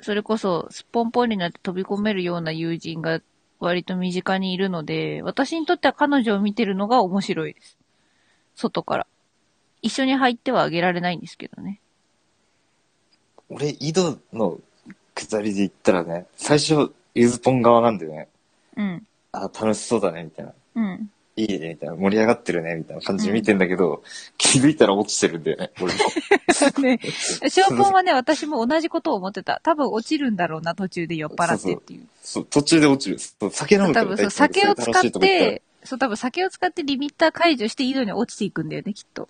[0.00, 3.22] それこそすっぽんぽんになって飛び込めるような友人が
[3.58, 7.76] 割と身近にいるので、私にとっては彼女を見てるのが面白いです。
[8.54, 9.06] 外から。
[9.82, 11.80] 一緒に入ってはあげられないんですけどね。
[13.48, 14.58] 俺、井戸の
[15.14, 18.28] 下りで言ったらね、最初、ゆずぽん側なんでね、
[18.76, 19.06] うん。
[19.32, 20.52] あ、楽しそうだね、みたいな。
[20.74, 21.10] うん。
[21.36, 21.96] いいね、みたいな。
[21.96, 24.02] 盛り上がってるね、みたいな感じで見てんだけど、
[24.38, 25.98] 気づいたら落ちてるんだよね、俺も。
[26.82, 29.60] ね、ショーポンはね、私も同じことを思ってた。
[29.62, 32.06] 多分落ちるんだろうな、途中で酔っ払ってっていう。
[32.22, 33.18] そう、途中で落ちる。
[33.18, 39.28] そう酒飲むから多分そう、酒を使って、そう、多分酒を使ってリミッター解除して井戸に落ちていくんだよね、きっと。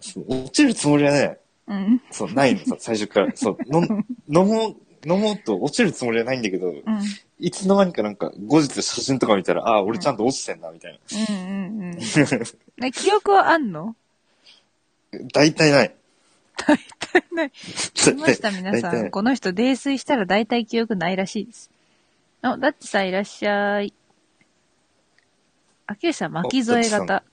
[0.00, 2.02] そう落ちるつもりはね、うん。
[2.10, 3.32] そう、ないのさ、最初から。
[3.34, 6.82] そう、飲ん 飲もう、飲もうと落ちるつもりはないんだけど、うん。
[7.40, 11.90] いつの間にかなんか、後日写真とか見たら、ああ、俺ちゃんと落ちてんな、みたいうんうんうん。
[11.90, 11.98] な。
[12.78, 13.96] ね、記憶はあんの？
[15.32, 15.94] 大体ない。
[16.56, 17.52] 大体ない。
[18.04, 19.10] 大見ました、皆さん。
[19.10, 21.70] この人、泥酔したら大体記憶ないらしいです。
[22.42, 23.92] あ、だってさんいらっしゃい。
[25.86, 27.24] 秋吉さん、巻き添え型。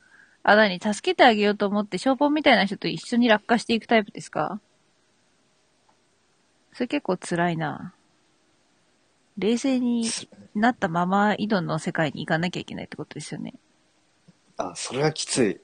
[0.42, 4.60] あ、なに、助けてあげようと思って、ショーポンみたいな人と一緒に落下していくタイプですか？
[6.80, 7.94] それ結構辛いな。
[9.38, 10.10] 冷静に
[10.56, 13.56] なったまま井戸の世界に行かなきゃいけないってことですよね。
[14.56, 15.60] あ、それはきつい。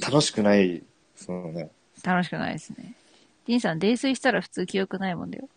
[0.00, 0.82] 楽しくない。
[1.16, 1.70] そうね。
[2.02, 2.94] 楽しくないですね。
[3.46, 5.50] ジンさん、泥酔したら普通記憶ないもんだよ。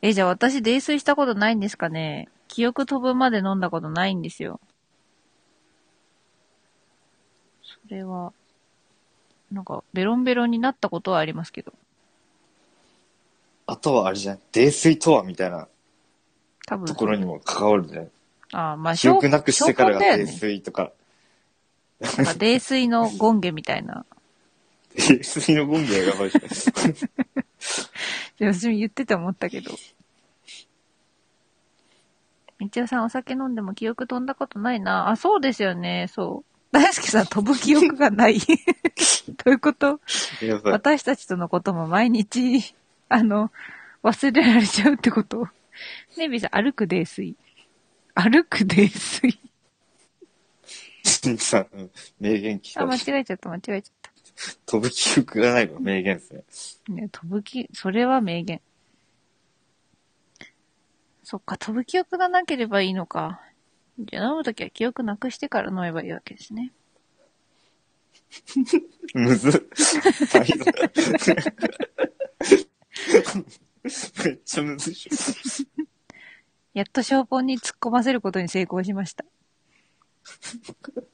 [0.00, 4.60] え、じゃあ私泥酔したことないんですかね記憶飛ぶまで飲んだことないんですよ。
[7.64, 8.32] それは、
[9.50, 11.72] なんか、ベロンベロンになったことはありますけど。
[13.66, 14.38] あとはあれじゃん。
[14.52, 15.68] 泥酔とはみたいな
[16.66, 16.86] 多分。
[16.86, 18.10] ところにも関わるんじゃない？
[18.52, 20.26] ああ、まあ、記憶なくしてからが泥。
[20.26, 20.92] 酔とか。
[22.00, 24.04] なんか泥酔のゴンゲみたいな。
[24.98, 26.44] 泥酔のゴンゲがやばいじゃん。
[28.52, 29.70] 私も言ってて思ったけど。
[32.58, 35.08] みちおさん、お酒飲んでも記憶飛んだことないな。
[35.08, 36.08] あ、そうですよね。
[36.12, 36.52] そう。
[36.72, 38.38] 大輔さん、飛ぶ記憶がない。
[38.40, 38.46] ど
[39.46, 40.00] ういうこと？
[40.64, 42.74] 私たちとのことも毎日、
[43.12, 43.52] あの、
[44.02, 45.46] 忘れられちゃうってこと？
[46.16, 47.36] ネビーさん、歩く泥酔。
[48.14, 49.38] 歩く泥酔？
[51.04, 51.90] 新さん、うん
[52.20, 54.10] 名言聞あ、間か違えちゃった、間違えちゃった。
[54.64, 57.02] 飛ぶ記憶がないの名言ですね。
[57.02, 58.62] ね、飛ぶき、それは名言。
[61.22, 63.42] そっか、飛ぶ記憶がなければいいのか。
[63.98, 66.72] じゃあ飲むときは記憶なくしてから飲めばいいわけですね。
[69.12, 69.52] むずっ。
[74.24, 75.08] めっちゃむずいし。
[76.74, 79.24] やっとショーポンに突っ込ませることに成功しました。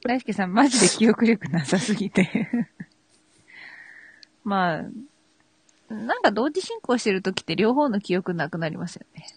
[0.03, 2.49] 大輔さん、マジで記憶力なさすぎて。
[4.43, 9.27] まあ、なんか同時進行してるときって両方の記憶なくなりますよね。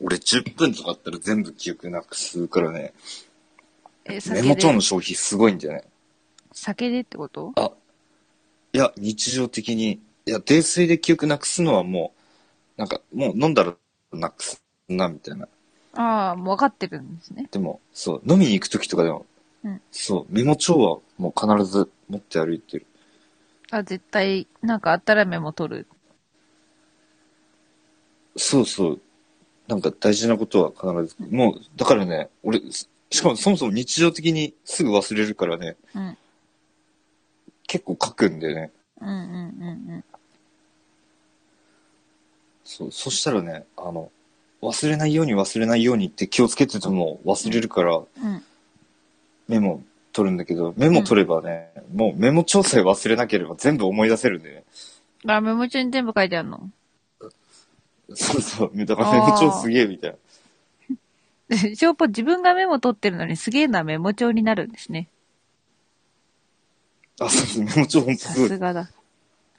[0.00, 2.92] 俺10分とかあったら全部記憶なくすからね。
[4.04, 5.84] え、メ酒でモ帳の、消費すごいんだよね。
[6.60, 7.54] 酒でってこと？
[8.72, 10.00] いや、日常的に。
[10.26, 12.12] いや、泥酔で記憶なくすのはも
[12.76, 13.74] う、なんか、もう飲んだら
[14.12, 15.48] なくすな、みたいな。
[15.94, 17.48] ああ、もう分かってるんですね。
[17.50, 19.24] でも、そう、飲みに行くときとかでも、
[19.64, 22.86] うんそう、メモ帳はもう必ず持って歩いてる。
[23.70, 25.86] あ、絶対、なんかあったらメモ取る。
[28.36, 29.00] そうそう。
[29.66, 31.34] なんか大事なことは必ず。
[31.34, 32.86] もう、だからね、俺、し
[33.22, 36.18] かもそもそも日常的にすぐ忘れるからね、うん。
[37.68, 38.72] 結構書くんだよね。
[39.00, 40.04] うんうんうん
[42.64, 44.10] そう、そしたらね、あの、
[44.60, 48.04] 忘れないように忘れないようにって気をつけてても忘れるからうん。
[48.24, 48.42] うん。
[49.46, 54.64] メモ取るんだけど、メモ取ればね、もうメモ調査忘れなければ全部思い出せるんでね。
[55.26, 56.70] あ、メモ帳に全部書いてあるの？
[58.14, 61.56] そうそう、だからメモ帳すげえみたいな。
[61.56, 65.08] ショー ポン自分がメモ取ってるのにすげえなメモ帳になるんですね。
[67.20, 68.90] あ、そうそう、メモ帳ほんとさすがだ。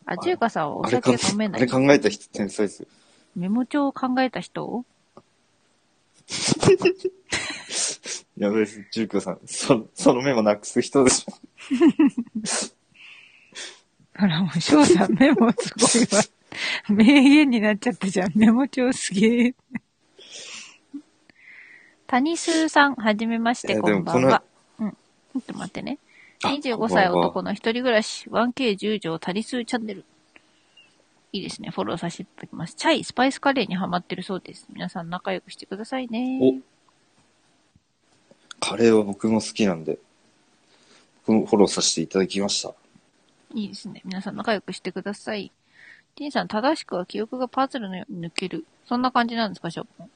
[0.06, 1.62] あ、中華さんはお酒飲めない？
[1.62, 2.88] あれ考えた人天才ですよ。
[3.36, 4.86] メモ帳を考えた人？
[8.38, 9.40] やべえです、ジュークさん。
[9.46, 11.34] そそのメモなくす人でしょ。
[14.18, 16.24] ほらもう翔さんメモすごいわ。
[16.90, 18.32] 名言になっちゃったじゃん。
[18.36, 19.56] メモ帳すげえ。
[22.08, 24.42] 谷数さん、はじめまして、えーこんばんでもは。
[24.80, 24.92] うん。
[24.92, 26.00] ちょっと待ってね。
[26.44, 30.06] あ25歳男の一人暮らし、1K10 条谷数チャンネル。
[31.32, 31.70] いいですね。
[31.70, 32.76] フォローさせていただきます。
[32.76, 34.66] チャイ、スパイスカレーにハマってるそうです。
[34.72, 36.40] 皆さん仲良くしてくださいね。
[36.42, 36.80] お
[38.66, 40.00] カレーは僕も好きなんで、
[41.26, 42.74] 僕もフォローさせていただきました。
[43.54, 44.02] いいですね。
[44.06, 45.52] 皆さん仲良くしてください。
[46.16, 48.66] ティンさん、正しくは記憶がパズルのように抜ける。
[48.86, 50.10] そんな感じなんですか、ショッポン。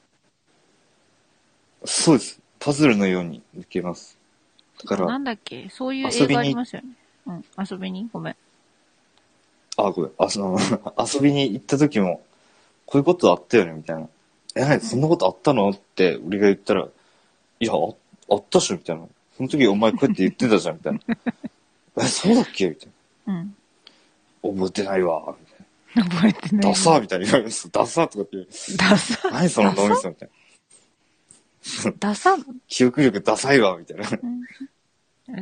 [1.84, 2.40] そうです。
[2.58, 4.18] パズルのように抜けます。
[4.86, 5.68] から、なんだっけ？
[5.70, 6.88] そういう映遊びに画ありますよね。
[7.26, 7.44] うん。
[7.70, 8.08] 遊びに？
[8.12, 8.36] ごめん。
[9.76, 10.58] あ、ごめん、あその、
[11.14, 12.22] 遊びに行った時も、
[12.86, 14.08] こういうことあったよね、みたいな。
[14.56, 14.80] え、何？
[14.80, 15.70] そんなことあったの？
[15.70, 16.86] って、俺が言ったら、
[17.60, 17.76] いや、あ
[18.30, 19.02] あったっしょ、みたいな。
[19.36, 21.00] その時お前こうやって言ってたじゃん、みたいな。
[22.04, 22.68] え、そうだっけ？
[22.68, 22.88] みたい
[23.28, 23.56] うん。
[24.42, 24.50] な。
[24.50, 25.52] 覚えてないわ、みた
[26.04, 26.66] い覚えてない。
[26.66, 26.68] な。
[26.70, 27.70] ダサーみたいに言われます。
[27.70, 28.48] ダサーとかって言う。
[28.76, 29.30] ダサ。
[29.30, 30.34] 何その脳みそみたいな。
[31.98, 32.36] ダサ
[32.68, 34.08] 記憶力ダサいわ、みたいな。
[34.22, 34.44] うん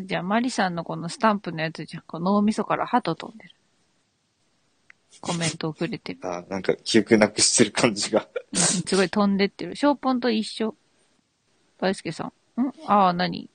[0.06, 2.04] じゃあ、マリさんのこのスタンプのやつじゃん。
[2.06, 3.50] こう脳みそから鳩飛んでる。
[5.20, 6.20] コメントをくれてる。
[6.26, 8.28] あ、なんか記憶なくしてる感じが。
[8.52, 9.74] うんすごい飛んでってる。
[9.74, 10.76] ショーポンと一緒。
[11.78, 12.62] 大輔さん。
[12.62, 12.72] ん？
[12.86, 13.50] ああ、何？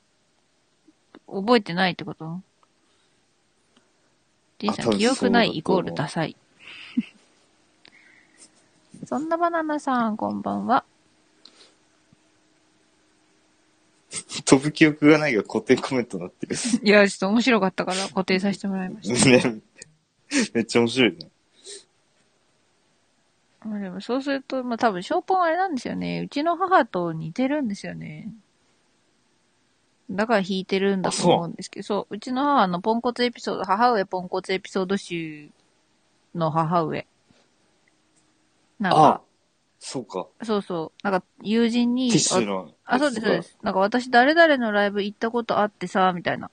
[1.28, 2.42] 覚えてないってこと
[4.58, 6.36] ?T さん、あ多分記憶ないイコールダサい。
[9.06, 10.84] そんなバナナさん、こんばんは。
[14.46, 16.56] 飛ぶ記憶がないが固定コメントになってる。
[16.84, 19.30] いや、ちょっと面白かったから固定させてもらいました。
[19.30, 19.62] ね。
[20.54, 21.30] めっちゃ面白いね。
[23.66, 26.22] まあでもそうすると、まあ多分、ショーポンあれなんですよね。
[26.22, 28.32] うちの母と似てるんですよね。
[30.10, 35.50] だから弾いてるんだと思うんですけど、そううちの母のポンコツエピソード、母上ポンコツエピソード集
[36.34, 37.06] の母上。
[38.80, 39.22] なんあか、
[39.80, 40.28] そうか。
[40.44, 42.74] そうそう、なんか友人に、ティッシュの。
[42.86, 43.42] あ、そうです、そうで。
[43.44, 43.58] す。
[43.62, 46.50] なんか私誰々のライブ行ったことあってさ、みたいな。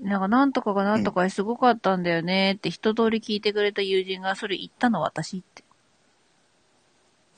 [0.00, 5.64] なんかなんとかがなんとかですごかったんだよねって一通り聞いてくれた友人が、それ行ったの私って。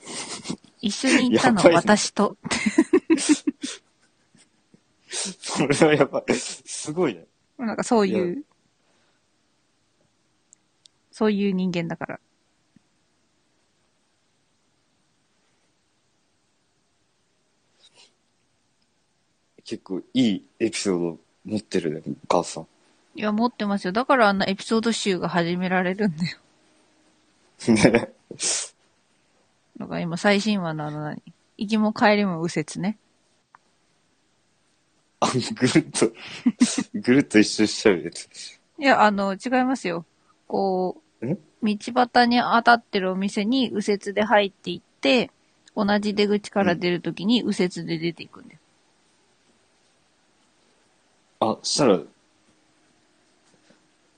[0.80, 2.36] 一緒に行ったのやばいね私と。
[5.10, 6.34] それはやばい。
[6.34, 7.26] すごいね。
[7.58, 8.44] なんかそうい、いう
[11.10, 12.20] そういう人間だから。
[19.68, 22.66] 結構いいエピソード持ってるね、お母さん。
[23.14, 23.92] いや、持ってますよ。
[23.92, 26.38] だからあんなエピソード集が始められるんだよ。
[27.74, 28.12] ね。
[29.78, 31.22] だから今最新話のあの何？
[31.58, 32.96] 行きも帰りも右折ね。
[35.20, 36.12] あ、ぐるっと、
[36.94, 38.26] ぐるっと一周しちゃうやつ。
[38.78, 40.06] いや、あの、違いますよ。
[40.46, 45.30] こう、ん道端に当たってるお店に右折で入っていって、
[45.76, 48.60] 同じ出口から出るときに右折で出ていくんだよ。
[51.40, 52.00] あ、したら、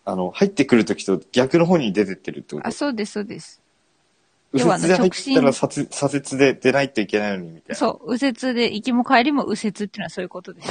[0.06, 2.66] あの、入ってくるときと逆の方に出てってるってこと？
[2.66, 3.60] あ、そうです、そうです。
[4.52, 7.74] 右要はあの折で入った直ら左折左折で出ないといけないのに、みたいな。
[7.76, 10.62] そう、右折で行きも帰りも右折っていうのはそういうことで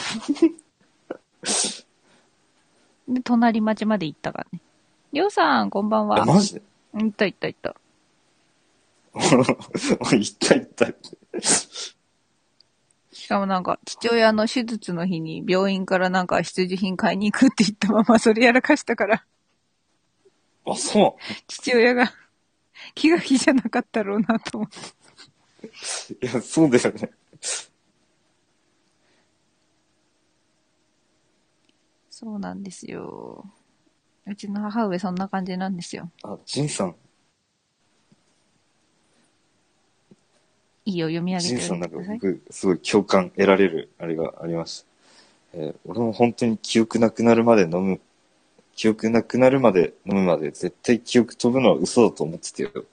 [1.45, 1.85] す。
[3.07, 4.59] で、隣町まで行ったからね。
[5.13, 6.25] りょうさん、こんばんえ、は。
[6.25, 6.61] マジで？
[6.95, 7.75] 行った行った行った。
[9.15, 10.87] 行った行った。
[11.41, 11.95] し
[13.29, 19.25] かもなんか、父親の手術の日に病院からなんか必需品買いに行くって言ったままそれやらかしたから、
[20.65, 21.17] あ、そ
[21.47, 22.11] 父親が
[22.95, 24.77] 気が気じゃなかったろうなと思って。
[26.25, 26.25] う。
[26.25, 27.11] いや、そうだよね。
[32.09, 33.45] そうなんですよ。
[34.25, 36.11] うちの母上そんな感じなんですよ。
[36.23, 36.95] あ、ジンさん、
[40.85, 42.33] いいよ、読み上ジンさんなんかげてください。
[42.33, 44.87] 僕、すごい共感得られる、あれがありました。
[45.53, 47.99] えー俺も本当に記憶なくなるまで飲む、
[48.75, 52.85] 記憶なくなるまで飲むまで絶対記憶飛ぶのは嘘だと思ってたよ。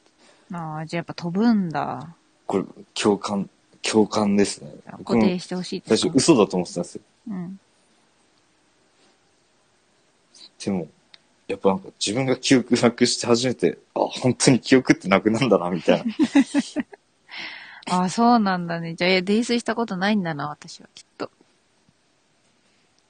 [0.53, 2.15] ああ、じゃあやっぱ飛ぶんだ。
[2.47, 2.65] これ、
[2.95, 3.49] 共感、
[3.83, 4.73] 共感ですね。
[4.99, 7.01] 僕固も定してほしいで最初嘘だと思ってたんですよ。
[7.29, 7.61] うん。
[10.65, 10.89] でも、
[11.49, 16.05] やっぱなんか自分が記憶なくして初めて、あ、本当に記憶ってなくなんだな、みたいな。
[17.89, 18.95] ああ、そうなんだね。
[18.95, 21.31] じゃあ、泥酔したことないんだな、私は、きっと。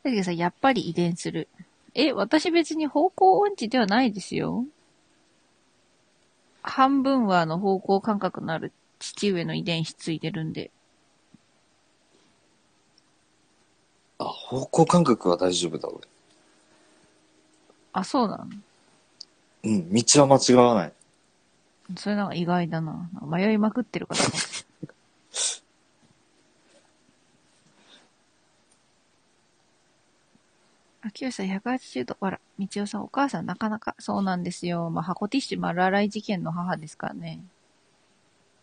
[0.03, 1.49] だけどさ、やっぱり遺伝する。
[1.95, 4.67] え、私別に方向音痴ではないですよ。
[6.63, 10.71] 半分はあの方向感覚のある父上の遺伝子ついてるんで。
[14.19, 16.01] あ、方向感覚は大丈夫だ、俺。
[17.93, 18.47] あ、そうなの？
[19.65, 20.93] うん、道は間違わない。
[21.95, 23.09] それなんか意外だな。
[23.23, 24.97] 迷いまくってる方かもしれない
[31.03, 32.17] あ、きよしさん180度。
[32.21, 33.95] あら、みちおさん、お母さんなかなか。
[34.01, 34.91] そうなんですよ。
[34.91, 37.45] まあ、箱ティッシュ丸洗い事件の母ですからね。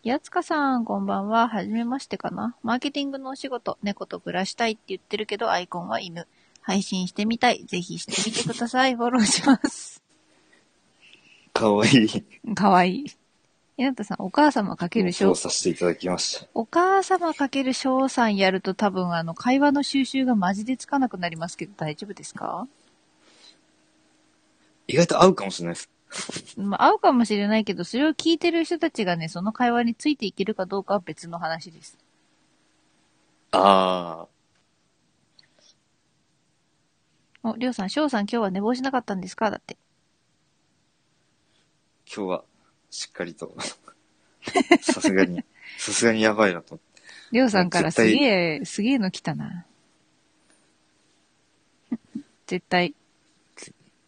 [0.02, 1.48] やつかさん、こんばんは。
[1.48, 2.54] はじめましてかな。
[2.62, 6.26] マーケティングのお仕事、猫と暮らしたいって言ってるけど、アイコンは犬。
[6.60, 7.64] 配信してみたい。
[7.64, 8.96] ぜひしてみてください。
[8.96, 10.03] フォローします。
[11.64, 12.54] かわいい。
[12.54, 13.06] かわいい。
[13.78, 16.46] ひなたさん、お母様かける翔、させていただきました。
[16.52, 22.68] お母様かける翔さんやると多分あの、会話の収集がマジでつかなくなりますけど大丈夫ですか？
[24.86, 25.90] 意外と合うかもしれないです。
[26.58, 31.96] まあ、合うかもしれないけど、それを聞いてる人たちがね、その会話についていけるかどうかは別の話です。
[33.52, 34.26] あ
[37.42, 39.50] お、りょうさん、しょうさん今日は寝坊しなかったんですか？
[39.50, 39.78] だって。
[42.14, 42.44] ー、今日は
[42.90, 43.54] しっかりと、
[44.82, 45.42] さすがに、
[45.78, 47.02] さすがにやばいなと思って。
[47.32, 49.66] りょうさんからすげえ、すげえの来たな。
[52.46, 52.94] 絶対。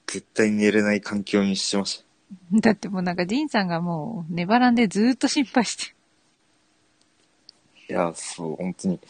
[0.07, 2.05] 絶対寝れない環境にしてまし
[2.53, 5.95] だってもうなんか、ジンさんがもう、寝ばらんでずーっと心配して。
[7.89, 7.95] た。
[7.95, 9.01] いや、そう、本当に。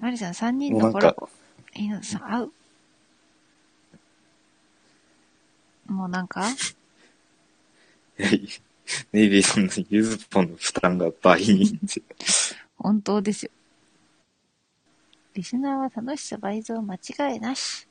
[0.00, 1.28] マリさん、3人のコラボ。
[1.74, 2.52] いのさん、合う？
[5.88, 6.48] もうなんか、
[8.18, 8.30] いや
[9.12, 11.78] ネイビーさんのユーズポンの負担が倍に。
[12.78, 13.50] 本当ですよ。
[15.34, 17.86] リスナーは楽しさ倍増間違いなし。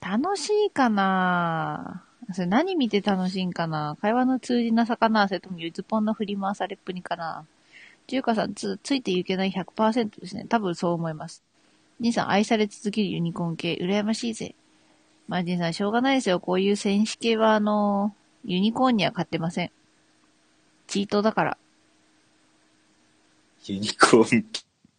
[0.00, 2.04] 楽しいかな？
[2.32, 3.96] それ何見て楽しいんかな？
[4.00, 7.46] 会話の通じなさかなそれともゆずぽんの振り回されっぷりかな
[8.06, 10.46] 中華さんつ、ついていけない100%ですね。
[10.48, 11.42] 多分そう思います。
[12.00, 14.54] 兄さん、愛され続けるユニコーン系、羨ましいぜ。
[15.28, 16.40] まあ、ジンさん、しょうがないですよ。
[16.40, 18.14] こういう戦士系は、あの、
[18.44, 19.70] ユニコーンには勝ってません。
[20.86, 21.58] チートだから。
[23.66, 24.46] ユニコーン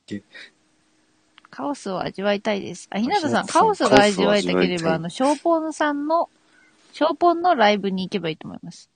[0.05, 0.21] 系？
[1.49, 2.87] カオスを味わいたいです。
[2.91, 6.29] あ、ひなたさん、カオスが味わいたければ、あの、ショーポンさんの、
[6.93, 8.87] ショーポンのライブに行けばいいと思います。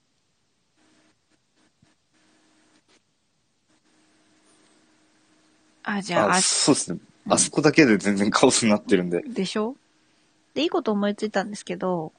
[5.82, 7.00] あ、じゃあ、あ、あそうですね。
[7.28, 9.22] あそこだけで全然カオスになってるんで。
[9.22, 9.74] でしょ？
[10.54, 12.12] で、いいこと思いついたんですけど、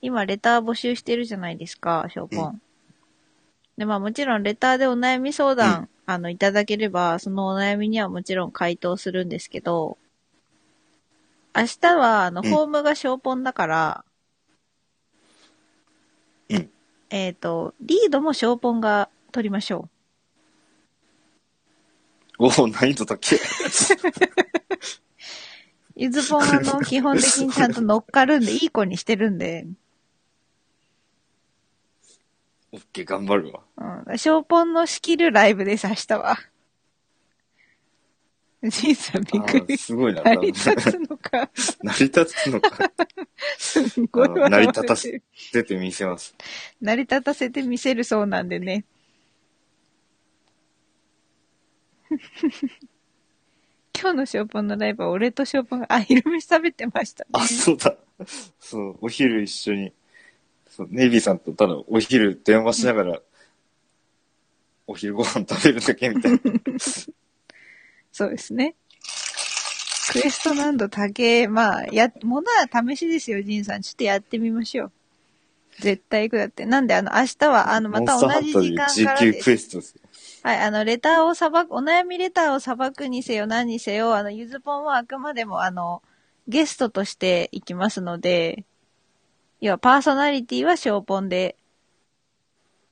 [0.00, 2.48] 今、レター募集してるじゃないですか、ショーポン。
[2.50, 2.60] う
[3.76, 9.98] で、まあもちろん、レターでお悩み相談、うんあの、いただければ、そのお悩みにはもちろん回答するんですけど、
[11.54, 14.04] 明日は、あの、うんホームがショーポンだから、
[16.48, 16.70] うん
[17.10, 19.88] えっ、と、リードもショーポンが取りましょ
[22.38, 23.38] おお、難易度高い。
[23.38, 23.40] う。
[25.96, 29.66] ゆずぽんあの、基本的にちゃんと乗っかるんで、いい子にしてるんで、
[32.72, 34.04] オッケー、頑張るわ。
[34.06, 34.18] うん。
[34.18, 36.36] ショーポンの仕切るライブです、明日は。
[38.62, 39.78] じいさんびっくあり。
[39.78, 40.22] すごいな。
[40.22, 41.50] 成り立つのか。
[41.82, 42.92] 成り立つのか。
[43.58, 45.22] すごいあの成り立たせ
[45.64, 46.34] てみせます。
[46.80, 48.84] 成り立たせてみせるそうなんでね。
[53.98, 57.30] 今日のショーポンのライブは俺とショーポンが、あ、昼飯食べてましたね。
[57.32, 57.94] あ、そうだ。
[58.60, 59.92] そう、お昼一緒に、
[60.68, 63.20] そう、ネイビーさんとただお昼電話しながら、
[64.86, 66.38] お昼ご飯食べるだけみたいな。
[68.12, 68.76] そうですね。
[70.12, 71.48] クエスト難度高え。
[71.48, 73.82] まあ、や、ものは試しですよ、ジンさん。
[73.82, 74.92] ちょっとやってみましょう。
[75.80, 76.64] 絶対行くだって。
[76.64, 79.44] なんで、あの、明日は、あの、また同じ時間から19です。
[79.44, 80.00] クエストですよ。
[80.46, 86.04] はい、あの、レターをさばく、お悩みレターをさばくにせよ何にせよ、あの、ゆずぽんはあくまでも、あの、
[86.46, 88.64] ゲストとして行きますので、
[89.60, 91.56] 要は、パーソナリティはショーポンで、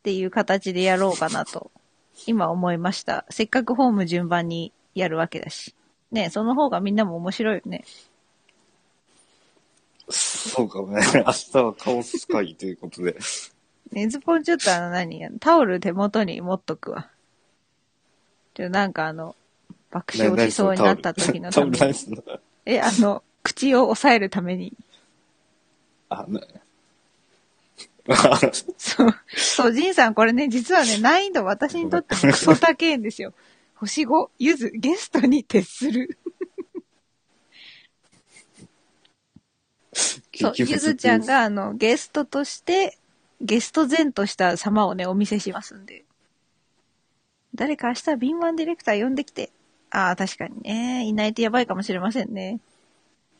[0.00, 1.70] っていう形でやろうかなと、
[2.26, 3.24] 今思いました。
[3.30, 5.76] せっかくホーム順番にやるわけだし。
[6.10, 7.84] ね、その方がみんなも面白いよね。
[10.08, 11.02] そうかもね。
[11.24, 13.16] 明日はカオス会ということで。
[13.92, 17.13] ねずぽんちょっとあの何、タオル手元に持っとくわ。
[18.54, 19.36] ちょ、なんかあの、
[19.90, 21.94] 爆笑しそうになった時のために。
[22.66, 24.72] え、あの、口を押さえるために。
[26.08, 26.40] あ、な、
[28.76, 29.14] そう。
[29.36, 33.32] そう、ジンさん、これね、実はね、難易度私にとってもクソ高いんですよ。
[33.74, 36.18] 星5、ゆず、ゲストに徹する。
[40.36, 41.24] そう、ゆずちゃん。
[41.24, 42.98] が、あの、ゲストとして、
[43.40, 46.04] ゲスト前とした様をね、お見せしますんで。
[47.54, 49.50] 誰か明日、敏腕ディレクター呼んできて。
[49.90, 51.04] ああ、確かにね。
[51.04, 52.60] いないとやばいかもしれませんね。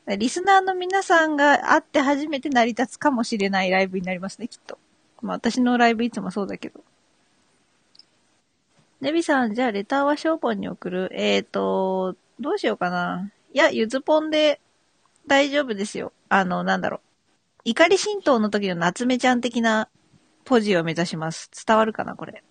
[0.06, 4.78] リスナーの皆さんが会って初めて成り立つかもしれないライブになりますね、きっと。
[5.22, 6.80] まあ私のライブいつもそうだけど。
[9.00, 13.30] ネビさん、じゃあレターはショーポンに送るえーと、どうしようかな。
[13.52, 14.60] いや、ゆずポンで
[15.26, 16.12] 大丈夫ですよ。
[16.28, 17.00] あの、なんだろう。
[17.64, 19.88] 怒り神道の時の夏目ちゃん的な
[20.44, 21.50] ポジを目指します。
[21.66, 22.44] 伝わるかな、これ。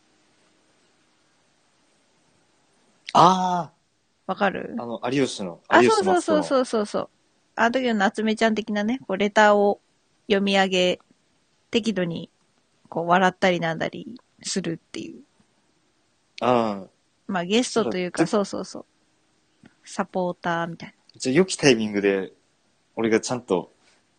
[3.14, 3.72] あ
[4.26, 4.76] わかる？
[4.80, 6.44] あ、あの、有吉の、あ、有そうそうそう。
[6.44, 7.10] そうそうそう。
[7.56, 9.80] あの時の夏目ちゃん的なね、こうレターを
[10.28, 11.00] 読み上げ、
[11.72, 12.30] 適度に
[12.90, 15.22] こう笑ったりなんだりするっていう。
[16.42, 16.88] ああ。
[17.28, 18.86] まあゲストというか、そそうそうそう。
[19.86, 22.32] サポーターみたいじゃあ、良きタイミングで、
[22.96, 23.72] 俺がちゃんと、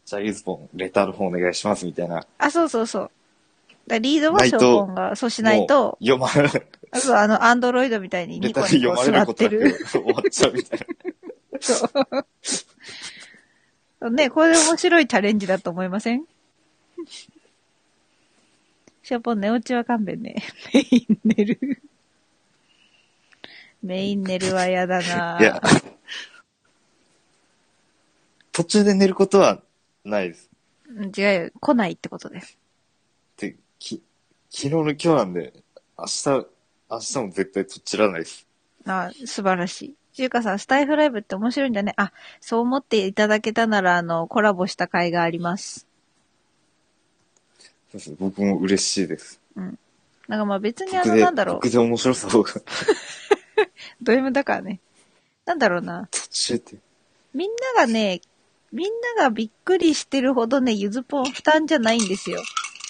[0.04, 2.16] じゃあ、ユーズポン、レターの方お願いします、みたいな。
[2.16, 2.26] な。
[2.38, 3.10] あ、そうそうそう。
[3.86, 9.86] だリードはショーポンが、そうしないと、読ま、あとあの、アンドロイドみたいにレターニコニコ座っ読まれることてる。
[9.86, 10.86] 終わっちゃうみたいな。
[11.61, 11.89] そ
[14.01, 14.11] う。
[14.11, 16.24] ね、これ面白いチャレンジだと思いません？
[19.02, 20.43] ショーポン寝落ちは勘弁ね。
[20.73, 21.82] メイン寝る。
[23.82, 25.61] メイン寝るは嫌だないや、
[28.52, 29.61] 途中で寝ることは
[30.05, 30.48] ないです。
[30.89, 31.51] うん違うよ。
[31.61, 32.56] 来ないってことです。
[34.56, 35.52] 昨日の今日なんで、
[35.98, 36.28] 明日、
[36.89, 38.47] 明日も絶対とちらないです。
[38.86, 39.94] あ、素晴らしい。
[40.12, 41.93] 中華さん、スタイフライブって面白いんだね。
[41.97, 45.89] あ、そう思っていただけたなら、あの、コラボした回があります。
[47.90, 49.40] そうです僕も嬉しいです。
[49.56, 51.68] なんかまあ別にあの、なんだろう僕。
[51.68, 52.52] で面白さをが
[54.01, 54.78] ド M だからね。
[55.47, 56.09] なんだろうな。
[56.12, 56.78] 途中で。
[57.35, 58.20] みんながね、
[58.70, 62.40] みんながびっくりしてるほどね、ゆずポン負担じゃないんですよ。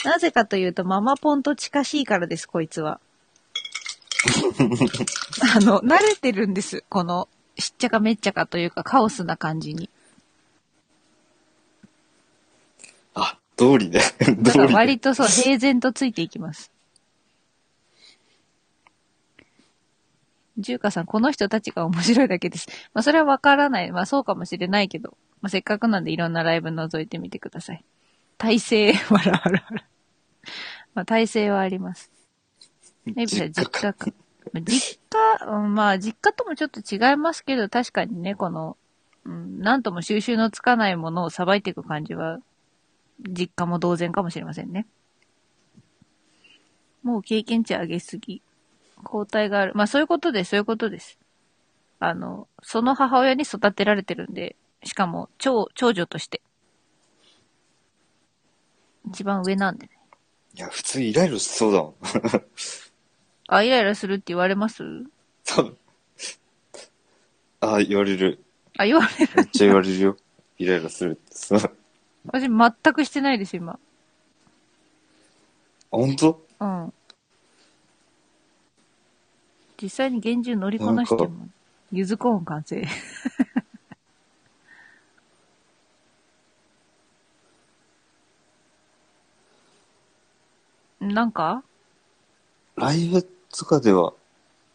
[0.04, 3.00] なぜかというと、ママポンと近しいからです、こいつは。
[5.56, 6.84] あの、慣れてるんです。
[6.88, 7.28] この、
[7.58, 9.88] しっちゃかめっちゃかというか、カオスな感じに。
[13.14, 14.00] あ、通りで。
[14.40, 14.74] だから。
[14.74, 16.70] 割とそう、平然とついていきます。
[20.58, 22.68] ジューカさん、この人たちが面白いだけです。
[22.92, 23.90] まあ、それはわからない。
[23.90, 27.84] まあ、そうかもしれないけど、まあ、せっかくなんでいろんなライブ覗いてみてください。
[28.38, 29.84] 体勢、わらわらわら。
[30.94, 32.10] まあ、体勢はあります。
[33.04, 34.06] メイビーさん、実家か。
[34.52, 38.76] まあ実家、うんまあ、実家ともちょっと違いますけど、確かにね、この、
[39.24, 42.38] うん、なんとも収集のつかないものをさばいていく感じは、
[43.20, 44.86] 実家も同然かもしれませんね。
[47.02, 48.42] もう経験値上げすぎ。
[49.04, 49.72] 交代がある。
[49.74, 51.18] まあそういうことです、そういうことです。
[52.00, 56.42] あの、その母親に育てられてるんで、しかも長、長女として。
[59.08, 59.93] 一番上なんでね。
[60.56, 61.94] いや、普通イライラしそうだもん。
[63.48, 64.84] あ、イライラするって言われます？
[65.44, 65.76] 多分。
[67.60, 68.42] あ、言われる。
[68.78, 69.32] あ、言われる。
[69.36, 70.16] めっちゃ言われるよ。
[70.58, 71.70] イライラするって。
[72.26, 73.78] 私全くしてないです、今。
[75.90, 76.46] 本当？
[76.60, 76.92] うん。
[79.82, 81.48] 実際に厳重乗りこなしても、
[81.92, 82.86] ゆずコーン完成。
[91.12, 91.62] なんか？
[92.76, 94.12] ライブとかでは、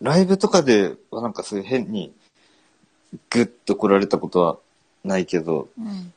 [0.01, 2.13] ライブとかではなんかそういう変に
[3.29, 4.57] グッと来られたことは
[5.03, 6.13] ないけど、うん。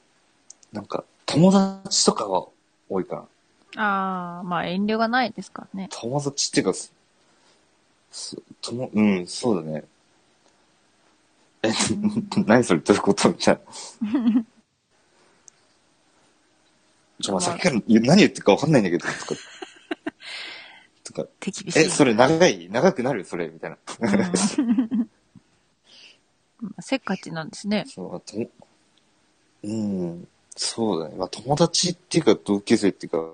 [0.72, 1.52] なんか友
[1.82, 2.46] 達とかは
[2.88, 3.26] 多いか
[3.74, 3.82] な。
[3.82, 5.88] ああ、まあ遠慮がないですからね。
[5.90, 6.92] 友達っていうか、す
[8.10, 9.84] すとも、うん、そうだね。
[11.62, 11.70] え、
[12.46, 12.80] 何それ？
[12.80, 13.28] どういうこと？
[13.30, 13.60] みたい
[14.02, 14.42] な。
[17.22, 19.34] ちょ、まあ、さっきから言う何言ってるか分かんないんだけど、とか。
[21.04, 21.80] とか、手厳しい。
[21.80, 22.68] え、それ長い？
[22.70, 23.24] 長くなる？
[23.24, 23.78] それみたいな。
[26.80, 27.84] せっかちなんですね。
[27.88, 28.36] そう、あと、
[29.64, 31.16] うん、そうだね。
[31.16, 33.32] まあ、友達っていうか、同級生っていうか、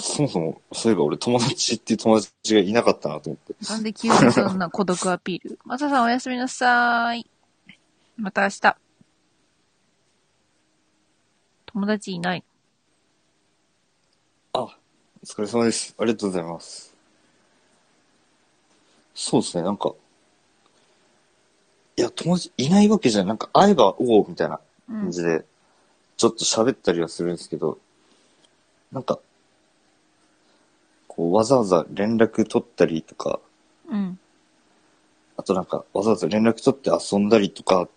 [0.00, 3.64] そもそも、そういえば俺友達っていう友達がいなかったなと思って。
[3.68, 5.58] なんで急にそんな孤独アピール？
[5.66, 7.26] マサさんおやすみなさーい。
[8.16, 8.76] また明日。
[11.66, 12.44] 友達いない。
[15.22, 15.94] あ、お疲れ様です。
[15.98, 16.94] ありがとうございます。
[19.14, 19.92] そうですね、なんか、
[21.96, 23.28] いや、友達いないわけじゃない。
[23.28, 25.10] なんか、会えば、おおみたいなうん感。
[25.12, 25.44] じで、
[26.16, 27.78] ちょっと喋ったりはするんですけど、
[28.90, 29.18] なんか、
[31.08, 33.38] こう、わざわざ連絡取ったりとか、
[33.88, 34.18] うん。
[35.36, 37.88] あとなんか、わざわざ連絡取って遊んだりとか、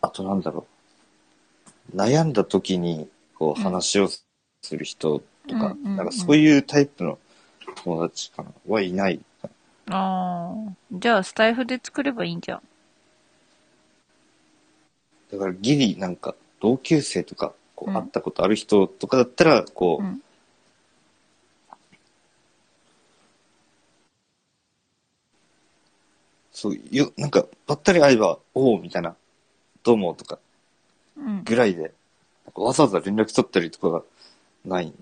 [0.00, 0.66] あとなんだろ
[1.92, 1.96] う。
[1.96, 4.26] 悩んだ時に、こう、うん話をす
[4.70, 7.18] る人とか、うんうんうんなんかそういうタイプの
[7.84, 9.20] 友達かな、はいない。
[9.90, 10.72] ああ。
[10.92, 12.62] じゃあ、スタイフで作ればいいんじゃん。
[15.32, 20.22] だからギリなんか、同級生とか、こう会ったことある人とかだったら、こう、うん。
[26.52, 29.16] そういう、なんか、ばったり会えば、おおみたいな、
[29.82, 30.38] どうもとか、
[31.16, 31.42] うん。
[31.44, 31.88] ぐらいで、な
[32.50, 34.02] んかわざわざ連絡取ったりとかが
[34.64, 34.92] ない。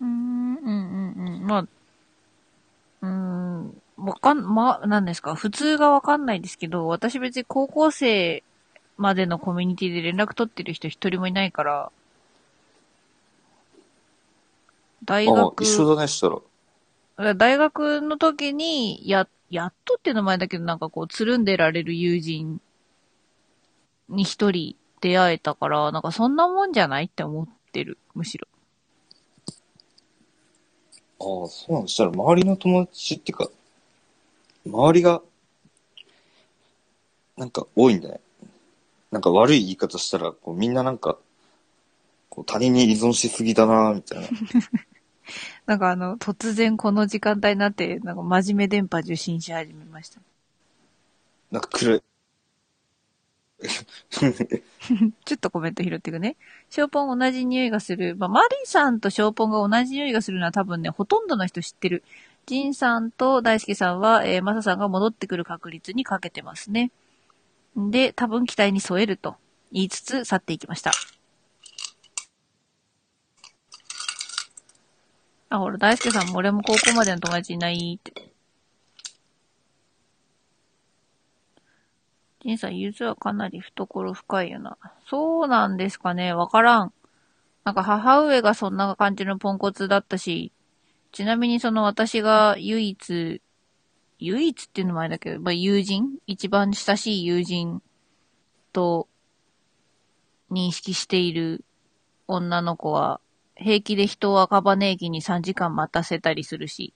[0.00, 1.46] うーん、うん、うん、うん。
[1.46, 1.60] まあ、
[3.02, 5.34] うーん、わかん、ま、なんですか？
[5.34, 8.42] 普通がわかんないですけど、私別に高校生
[8.96, 11.92] までのコミュニティで連絡取ってる人一人もいないから、
[15.04, 16.38] 大あ、学、一緒だね、したら。
[17.36, 22.60] 大学の時に、や、やっとっていうの前だけど、なんかこう、つるんでられる友人
[24.08, 28.46] に一人出会えたから、なんかそんなもんじゃないって思ってる、むしろ。
[31.20, 33.50] ああ、そうなんだしたら、周りの友達っていうか、
[34.66, 35.22] 周りが、
[37.36, 38.20] なんか多いんだね。
[39.10, 41.18] なんか悪い言い方したら、こうみんななんか、
[42.28, 44.28] こう他人に依存しすぎだな、みたいな。
[45.66, 50.20] なんかあの、突然この時間帯になって、なんか真面目電波受信し始めました。
[51.50, 52.02] なんか暗い。
[55.24, 56.36] ちょっとコメント拾っていくね。
[56.70, 58.16] ショーポン同じ匂いがする。
[58.16, 62.02] まあ、マリさんとショーポンが同じ匂いがするのは多分ね、ほとんどの人知ってる。
[62.46, 66.90] ジンさんと大輔さんは、えーマサさんが戻ってくる確率にかけてますね。
[67.76, 69.36] で、多分期待に添えると
[69.72, 70.92] 言いつつ去っていきました。
[75.50, 78.29] あ、ほら、大輔さんも俺も高校までの友達いないって。
[82.42, 84.78] ジンさん、ゆずはかなり懐深いよな。
[85.06, 86.92] そうなんですかねわからん。
[87.64, 90.52] なんか母上がそんな感じのポンコツだったし、
[91.12, 93.42] ちなみにその私が唯一、
[94.18, 97.82] 唯一っていうのもあれだけど、まあ、友人一番親しい友人
[98.72, 99.08] と
[100.50, 101.64] 認識している
[102.26, 103.20] 女の子は、
[103.56, 106.94] 平気で人を赤羽駅に3時間待たせたりするし、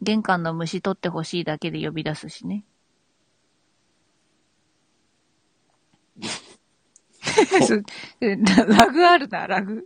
[0.00, 2.64] 玄関の虫取ってほしいだけで呼び出すしね。
[6.20, 7.20] そう
[8.20, 9.84] ラ ラグあるな、ラグ。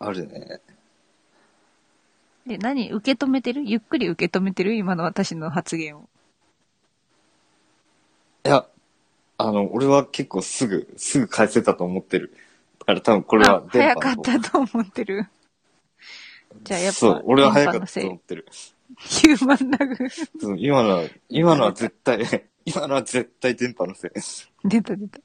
[0.00, 0.60] あるね。
[2.48, 2.90] え、何？
[2.92, 3.64] 受け止めてる？
[3.64, 4.74] ゆっくり受け止めてる？
[4.74, 6.08] 今の私の発言を。
[8.46, 8.66] いや、
[9.36, 12.34] あの、俺は結構すぐ、すぐ返せたと思ってる。
[12.78, 15.26] だから多分これはあ、早かったと思ってる。
[16.62, 18.46] じゃあやっぱそう、俺は早かったと思ってる。
[18.96, 20.08] ヒューマンラグ。
[20.40, 22.24] そう今のは、今のは絶対、
[22.64, 24.10] 今のは絶対電波のせい。
[24.64, 25.20] 出た出た。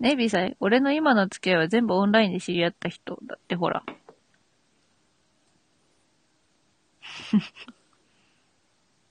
[0.00, 3.84] ネイビーさん、俺の今の付き合いは全部オンラインで知り合った人だってほら。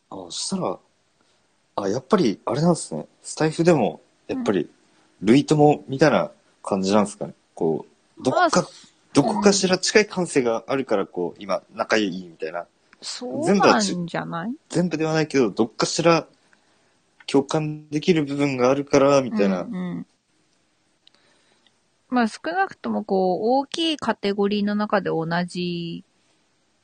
[0.09, 0.79] あ、そしたら、
[1.77, 3.07] あ、やっぱり、あれなんですね。
[3.21, 4.69] スタイフでも、やっぱり、
[5.21, 6.31] 類友みたいな
[6.61, 7.33] 感じなんですかね。
[7.55, 7.85] こ
[8.19, 8.67] う、どっまあか、
[9.13, 12.67] どこかしら近い感性があるから、こう、今、仲いいみたいな。
[13.01, 16.27] そうなんじゃない全部ではないけど、どっかしら
[17.25, 19.61] 共感できる部分があるから、みたいな。
[19.61, 20.05] うんうん
[22.09, 26.03] まあ少なくともこう、大きいカテゴリーの中で同じ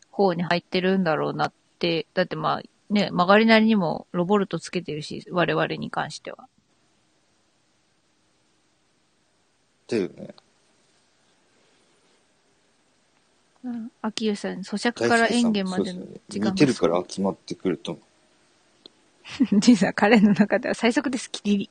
[0.10, 6.48] 方に入ってるんだろうなって、だってまあね、曲がりなりにもロボルトつけてるし、我々に関しては。
[9.88, 10.34] だよね。
[13.68, 13.92] うん。
[14.02, 18.02] 秋吉さん、咀嚼から演芸までの時間似てるから集まってくると思
[19.52, 19.60] う。
[19.60, 21.70] ジンさん、彼の中では最速です、キリリ。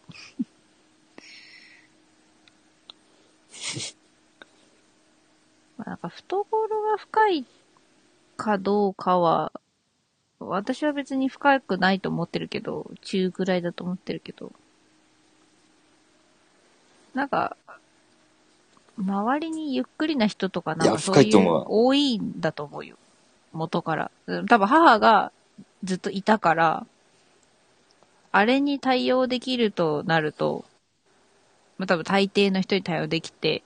[5.78, 7.47] まあなんか懐が深い
[8.36, 9.52] かどうかは、
[10.39, 14.52] 私は別に深くないと思ってるけど、中くらいだと思ってるけど、
[17.14, 17.56] なんか、
[18.98, 22.97] 周りにゆっくりな人とかなんかそういう多いんだと思うよ。
[23.52, 24.10] 元から。
[24.27, 25.32] うん多分母が
[25.85, 26.86] ずっといたから、
[28.32, 30.64] あれに対応できるとなると、
[31.78, 33.62] まあ、多分大抵の人に対応できて、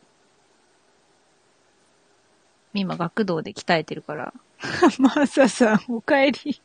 [2.75, 4.33] 今学童で鍛えてるから。
[4.99, 6.61] マサさん、お帰り。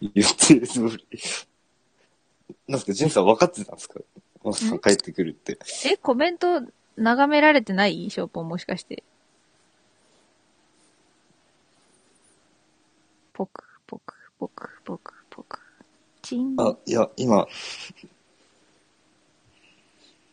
[0.00, 1.06] 予定通り。
[2.68, 4.00] なんすか、ジェンさん分かってたんですか？
[4.44, 4.78] マスさん？
[4.78, 5.58] 帰ってくるって。
[5.84, 6.62] え、コメント
[6.96, 8.10] 眺められてない？
[8.10, 9.02] ショーポンもしかして。
[13.32, 15.58] ポク、ポク、ポク、ポク、ポク。
[16.22, 16.56] チン。
[16.58, 17.46] あ、いや、今、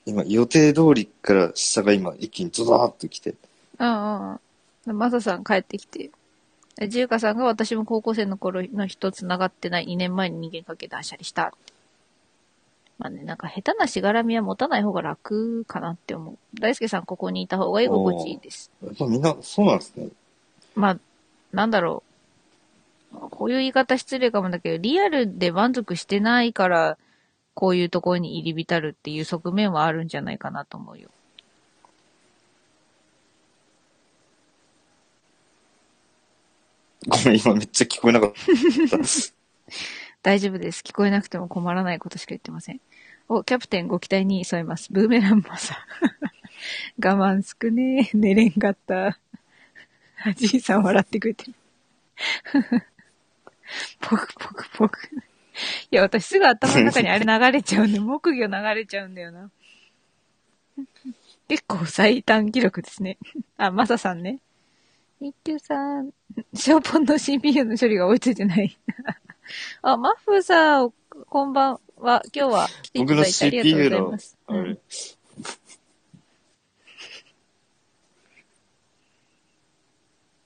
[0.05, 3.35] 今、予定通りから下が今、一気にドダーッと来て。
[3.79, 4.39] うんうん
[4.87, 4.97] うん。
[4.97, 6.11] マサさん帰ってきて。
[6.79, 11.53] えジュウカさんが私も高校生の頃の人繋がってない2年前に人間関係断捨離した。
[12.97, 16.37] まあね、なんか下手なしがらみは持たない方が楽かなって思う。
[16.59, 18.71] 大輔さんここにいた方が居心地いいです。
[18.83, 20.07] やっぱみんな、そうなんですね。
[20.75, 20.97] まあ、
[21.51, 22.03] なんだろ
[23.13, 23.29] う。
[23.29, 26.97] こういう言い方失礼かもだけど、リアルで満足してないから、
[27.53, 31.09] こういうところに入り浸るっていう側面はあるんじゃないかなと思うよ。
[37.07, 38.37] ごめん、今めっちゃ聞こえなかった。
[40.21, 40.81] 大丈夫です。
[40.81, 42.81] 聞こえなくても困らないことしか言ってません。
[43.27, 44.91] お、キャプテンご期待に添えます。
[44.91, 45.77] ブーメランマサ。
[47.03, 48.17] 我慢すくねー。
[48.17, 49.19] 寝れんかった。
[50.15, 51.53] はじいさん笑ってくれてる。
[53.99, 54.99] ポクポクポク。
[55.91, 59.51] いや、私すぐ頭の中にあれ流れちゃうんで、 木魚流れちゃうんだよな。
[61.47, 63.17] 結構最短記録ですね。
[63.57, 64.39] あ、マサさんね。
[65.23, 66.11] 一休さん、
[66.53, 68.77] ショーポンの CPU の処理が追いついてない。
[69.81, 70.93] あ、マッフーさん、
[71.29, 72.21] こんばんは。
[72.35, 74.37] 今日は来ていただいてありがとうございます。
[74.47, 74.79] あれうん、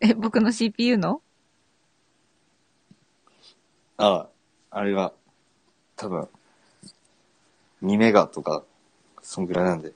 [0.11, 1.21] え、僕の CPU の？
[3.97, 4.29] ああ、
[4.69, 5.13] あれは、
[5.95, 6.29] 多分、
[7.81, 8.63] 2メガとか、
[9.23, 9.91] そんぐらいなんで。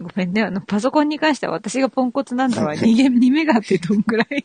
[0.00, 0.42] ごめんね。
[0.42, 2.74] あの、パソコンに関しては私がポンコツなんだわ。
[2.74, 4.44] 2ゲ2メガってどんぐらい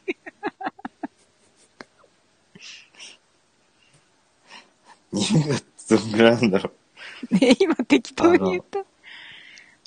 [5.14, 6.72] 2メガってどんぐらいなんだろ
[7.32, 8.80] ね、今適当に言った。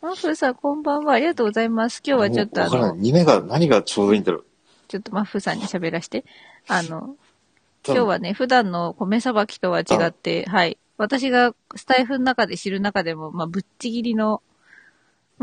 [0.02, 1.14] マッフーさん、こんばんは。
[1.14, 2.02] ありがとうございます。
[2.04, 2.20] 今う。
[2.20, 4.44] 日はちょっとあのわからん。、2メガ、何がちょうどいいんだろう。
[4.88, 6.24] ちょっとマッフーさんに喋らして。
[6.68, 7.16] あの、
[7.86, 10.78] 今日はね、普段の米さばきとは違って、はい。
[10.98, 14.40] 私がスタイフの中で知る中でも、まあ、ぶっちぎりの、まあ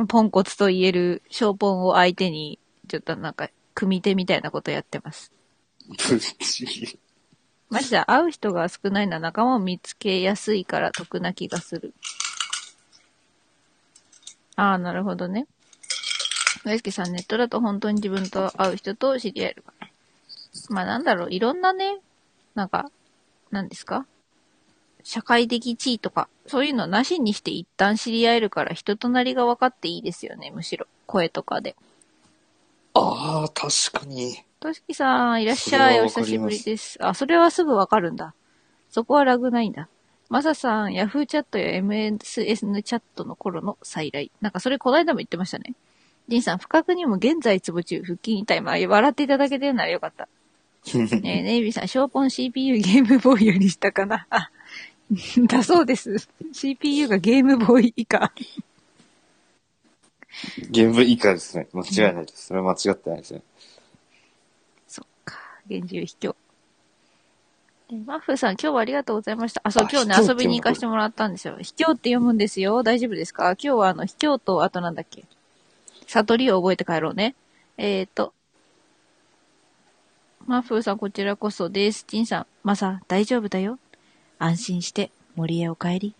[0.07, 5.31] ポンコツと言える小ポンを相手に、ちょっとなんか、組み手みたいなことやってます。
[7.69, 11.93] マジで会う人が少ないのは仲間を見つけやすいから得な気がする。
[14.55, 15.47] ああ、なるほどね。
[16.63, 19.87] 大輔さん、ネットだと本当に自分と会う人と知り合えるから。
[20.69, 21.99] まあなんだろう、いろんなね、
[22.55, 22.91] なんか、
[23.51, 24.05] 何ですか？
[25.03, 30.87] 社会的地位とか、そういうのなしにして一旦知り合えるから人となりが分かっていいですよね、むしろ。
[31.05, 31.75] 声とかで。
[32.93, 34.43] ああ、確かに。
[34.59, 36.01] としきさん、いらっしゃい。
[36.01, 36.97] お久しぶりです。
[37.03, 38.33] あ、それはすぐわかるんだ。
[38.89, 39.87] そこはラグないんだ。
[40.29, 44.31] マサさん、ヤフーチャットや MSN チャットの頃の再来。
[44.39, 45.75] なんかそれこないだも言ってましたね。
[46.27, 48.61] ジンさん、不覚にも現在ツボ中、腹筋痛い。
[48.61, 50.29] まあ、笑っていただけてるならよかった。
[50.93, 54.27] ねえ、ネイビーさん、ショーポン CPU ゲームボーイより下かな。
[55.11, 56.29] あ、 だそうです。
[56.53, 58.31] CPU がゲームボーイ以下。
[60.69, 61.67] ゲーム以下ですね。
[61.73, 62.47] 間違いないです。
[62.47, 63.41] それは間違ってないですね。
[64.87, 66.35] そっか、厳重卑怯。
[67.91, 69.61] えマッフーさん、今日はありがとうございました。
[69.65, 71.57] あ、そう、あ今日ね、遊びに行かせてもらったんですよ。
[71.57, 72.81] 卑怯って読むんですよ。
[72.83, 73.51] 大丈夫ですか？
[73.51, 75.25] 今日はあの、卑怯と、あとなんだっけ？
[76.07, 77.35] 悟りを覚えて帰ろうね。
[77.77, 78.33] えーと。
[80.47, 82.05] マッフーさん、こちらこそです。
[82.07, 83.77] ジンさん、マサ、大丈夫だよ。
[84.41, 86.15] 安心して、森へお帰り。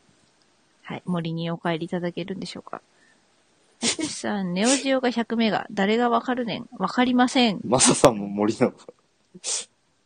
[0.83, 2.81] はい、森にお帰りいただけるんでしょうか。
[3.81, 5.65] マッフーさん、ネオジオが100メガ。
[5.71, 6.69] 誰がわかるねん。
[6.77, 7.59] わかりません。
[7.65, 8.73] マサさんも森の、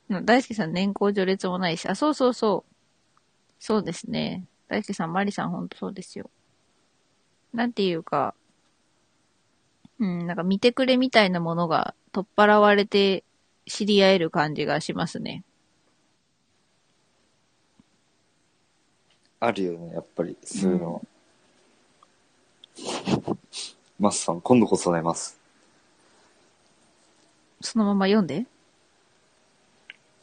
[0.10, 1.90] うん大輔さん、年功序列もないし。
[1.90, 2.74] あ、そうそうそう。
[3.60, 4.46] そうですね。
[4.70, 6.30] 大輔さん、マリさん、ほんとそうですよ。
[7.54, 8.34] なんていうか、
[10.00, 13.26] うん、なんか見てくれみたいなものが取っ払われて
[13.66, 15.44] 知り合える感じがしますね。
[19.40, 21.02] あるよね、やっぱり、そういうのは。
[24.00, 25.38] マスさん、今度こそ寝ます。
[27.62, 28.46] そのまま読んで？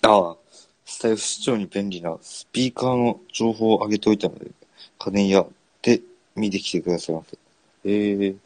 [0.03, 0.37] ああ、
[0.85, 4.51] スタイフ視聴に便利なスピーカーの情報を上げておいたので、
[4.99, 5.47] 家電屋
[5.83, 6.01] で
[6.35, 7.39] 見てきてくださいませ。
[7.85, 8.37] えー、え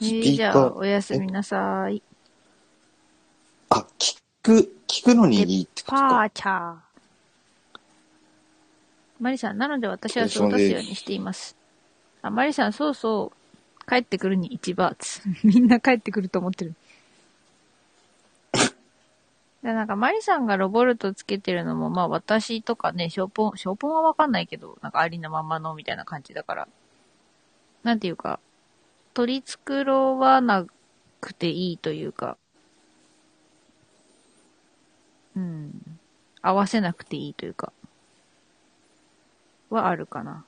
[0.00, 2.02] スピー、じーカー、ゃあ、おやすみなさい。
[3.70, 6.20] あ、聞く、聞くのにいいってことパか。
[6.26, 6.91] ーチャー。
[9.22, 11.56] マリさん、なので私はそう出すようにしています。
[12.22, 13.88] あ、マリさん、そうそう。
[13.88, 15.22] 帰ってくるに1バーツ。
[15.46, 16.74] みんな帰ってくると思ってる。
[19.62, 26.68] で、なんか、マリさんがロボルトつけてるのも、まあ私とかね、ショーポン、ショーポンはわかんないけど、なんかありのままのみたいな感じだから。
[27.84, 28.40] なんていうか、
[29.14, 30.66] 取り繕わな
[31.20, 32.36] くていいというか、
[35.36, 35.98] うん。
[36.40, 37.72] 合わせなくていいというか、
[39.72, 40.44] はあるかな。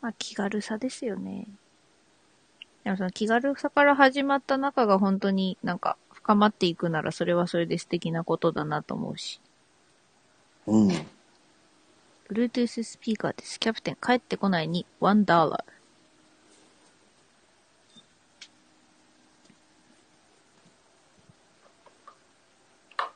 [0.00, 1.46] まあ、気軽さですよね。
[2.84, 9.40] でもその気軽さから始まった中が本当になんか深まっていくならそれはそれで素敵なことだなと思うし。
[10.66, 10.88] うん。
[12.30, 13.58] Bluetooth スピーカーです。
[13.58, 15.64] キャプテン帰ってこないに1ダーラ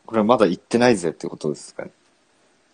[0.09, 1.91] これはまだ行ってないぜってことですかね。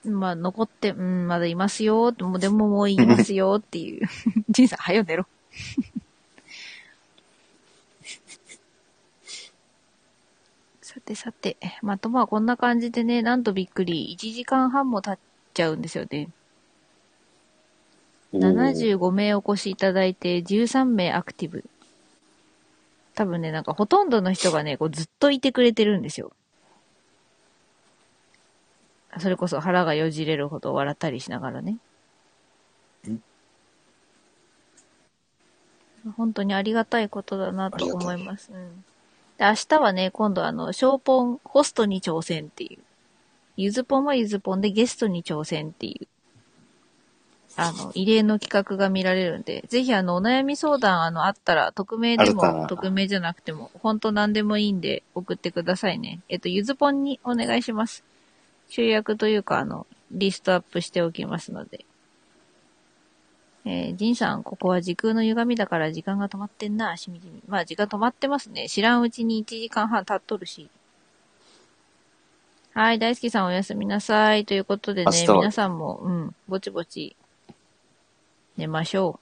[0.07, 0.11] ー。
[0.13, 2.13] まあ残って、うん、まだいますよ。
[2.13, 4.07] でもでももういますよっていう。
[4.51, 5.27] ジンさん、はよ寝ろ。
[10.81, 15.19] さてさて、まあとまあこんな感じでね、なんとびっくり、1時間半も経っ
[15.55, 16.29] ちゃうんですよね。
[18.33, 21.65] おー75名お越しいただいて、13名アクティブ。
[23.17, 26.31] 多分ね、なんかほとんどの人がね、こうずっといてくれてるんですよ。
[29.19, 31.79] それこそ腹がよじれるほど笑ったりしながらね。
[36.17, 38.51] 本当にありがたいことだなと思います。
[38.53, 38.85] うん。
[39.39, 42.79] で、明日はね、今度あの、ショーポンホストに挑戦っていう。
[43.57, 46.07] ゆずぽんはゆずぽんでゲストに挑戦っていう。
[47.57, 56.21] あの、異例の企画が見られるんで、ぜひあの、お悩み相談あの、あったら、匿名でも、匿名じゃなくても、本当何でもいいんで、送ってくださいね。
[56.29, 58.03] えっと、ゆずぽんにお願いします。
[58.75, 61.85] 集約というか、あの、リストアップしておきますので。
[63.65, 67.41] えー、ジンさん、ここは時空の歪みだから時間が止まってんな、しみじみ。
[67.47, 68.69] まあ、時間止まってますね。
[68.69, 70.69] 知らんうちに1時間半経っとるし。
[72.73, 74.45] はい、大好きさんおやすみなさい。
[74.45, 77.15] ということでね、皆さんも、うん、ぼちぼち、
[78.57, 79.21] 寝ましょ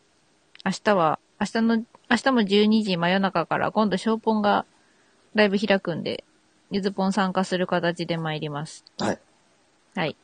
[0.65, 0.69] う。
[0.69, 4.65] 明日は、明日の、明日も12時真夜中から今度ショーポンが
[5.35, 6.25] ライブ開くんで、
[6.71, 8.87] ゆずぽん参加する形で参ります。
[8.99, 9.19] はい。
[9.95, 10.17] はい。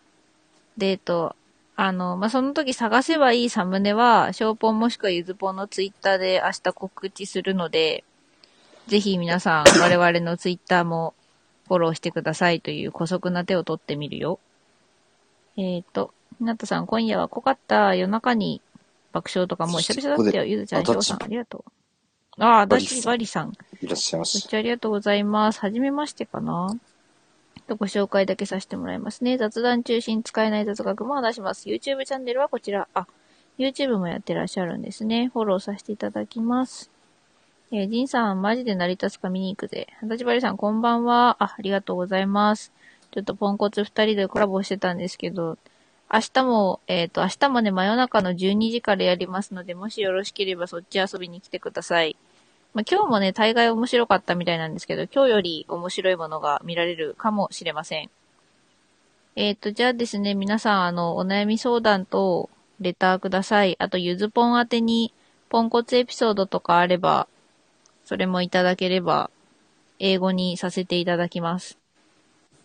[0.76, 1.36] で、えっと、
[1.76, 8.04] あの、まあ、その時探せばいいサムネは、ショーポンもしくはゆずぽんのツイッターで明日告知するので、
[8.88, 11.14] ぜひ皆さん、 我々のツイッターも
[11.68, 14.40] フォローしてくださいという古速な手を取ってみるよ。
[15.56, 18.60] えっ、と、ひなたさん、今夜は濃かった夜中に
[19.12, 20.44] 爆笑とかもう久々だったよ。
[20.44, 22.42] ゆずちゃん、あしょうさん、ありがとう。
[22.42, 23.52] ああ、ダッチバリさん。
[23.82, 24.38] いらっしゃいまし。
[24.38, 25.60] ご視聴ありがとうございます。
[25.60, 26.76] はじめましてかな
[27.60, 29.38] とご紹介だけさせてもらいますね。
[29.38, 31.68] 雑談中心使えない雑学も話します。
[31.68, 32.88] YouTube チャンネルはこちら。
[32.94, 33.06] あ、
[33.58, 35.30] YouTube もやってらっしゃるんですね。
[35.32, 36.90] フォローさせていただきます。
[37.70, 39.88] えー、ジンさん、マジで成り立つか見に行くぜ。
[40.00, 41.36] はたちばりさん、こんばんは。
[41.38, 42.72] あ、ありがとうございます。
[43.10, 45.58] ちょっとポンコツ二人でコラボしてたんですけど、
[46.10, 52.16] 明日も、えっ、と、明日もね、真夜中の12時からやりますので、もしよろしければそっち遊びに来てください。
[52.74, 58.10] まあ、今日もね、大概面白かったみたいなんですけど、今日より面白いものが見られるかもしれません。
[59.36, 62.50] えっ、と、じゃあですね、皆さん、あの、お悩み相談と、
[62.80, 63.76] レターください。
[63.78, 65.12] あと、ゆずぽん宛てに、
[65.48, 67.26] ポンコツエピソードとかあれば、
[68.04, 69.30] それもいただければ、
[69.98, 71.78] 英語にさせていただきます。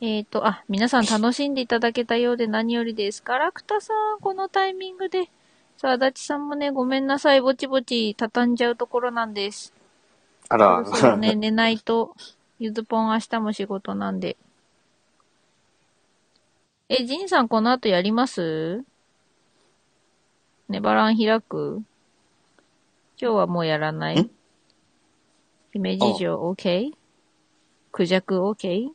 [0.01, 3.23] えっ、と、あ、皆さん楽しんでいただけたようで何よりです。
[3.25, 5.29] ガラクタさん、このタイミングで。
[5.77, 7.41] さあ、足立さんもね、ごめんなさい。
[7.41, 9.73] ぼちぼち畳んじゃうところなんです。
[10.47, 12.15] そあらろ、そろね、寝ないと、
[12.59, 14.37] ゆずぽん明日も仕事なんで。
[16.89, 18.83] え、ジンさんこの後やります？
[20.69, 21.81] ネバラン開く？
[23.19, 24.19] 今日はもうやらない？
[24.19, 24.29] ん
[25.71, 26.91] 姫路城 OK?
[27.91, 28.89] クジャク OK?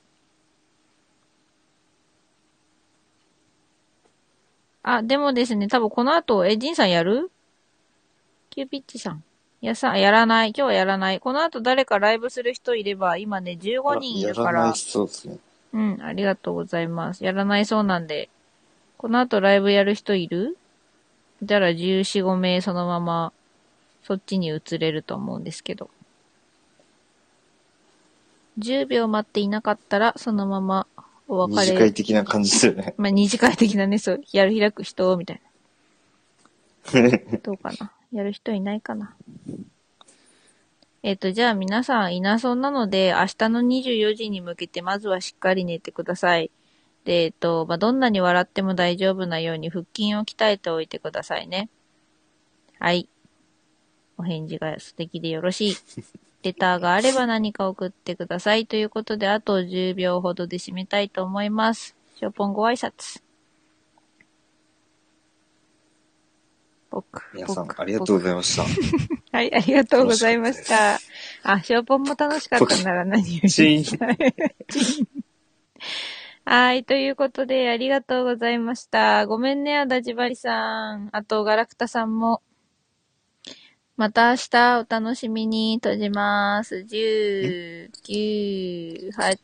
[4.82, 7.30] あ、でもですね、多分この後、え、ジンさんやる？
[8.50, 9.24] キューピッチさん。
[9.60, 10.50] やさ、やらない。
[10.50, 11.20] 今日はやらない。
[11.20, 14.76] この後誰かライブする人いれば、今ね、15人いるからやらない。
[14.76, 15.38] そうですね。
[15.72, 17.24] うん、ありがとうございます。
[17.24, 18.28] やらないそうなんで。
[18.96, 20.56] この後ライブやる人いる？
[21.42, 23.32] いたら14、5名そのまま、
[24.04, 25.90] そっちに移れると思うんですけど。
[28.58, 30.86] 10秒待っていなかったら、そのまま
[31.26, 31.76] お二別れ。
[31.76, 32.94] 次会的な感じですよね。
[32.96, 35.42] まあ、二次会的なね、そう、やる開く人、みたい
[36.92, 37.00] な。
[37.42, 39.16] どうかなやる人いないかな
[41.02, 46.50] えっ、と、じゃあ皆さんいなそうなので、明日の24時に向けてまずはしっかり寝てください。
[47.04, 51.70] で、えっ、と、まあ、どんなに笑っても大丈夫なように腹筋を鍛えておいてくださいね。
[52.78, 53.08] はい。
[54.18, 55.76] お返事が素敵でよろしい。
[56.42, 58.66] レターがあれば何か送ってください。
[58.66, 61.96] ということで、あと10秒ほどで締めたいと思います。
[62.16, 63.27] ショーポンご挨拶。
[66.98, 67.22] 僕。
[67.32, 68.64] 皆さん、僕ありがとうございました。
[69.36, 70.98] はい、ありがとうございました。
[71.44, 73.50] あ、ショーポンも楽しかったなら何より。
[73.50, 75.18] チーン
[76.44, 79.26] はい、ということで、ありがとうございました。
[79.26, 81.08] ごめんね、あだじばりさん。
[81.12, 82.42] あと、ガラクタさんも。
[83.96, 86.86] また明日お楽しみに閉じます。
[86.88, 89.38] 10、9、8、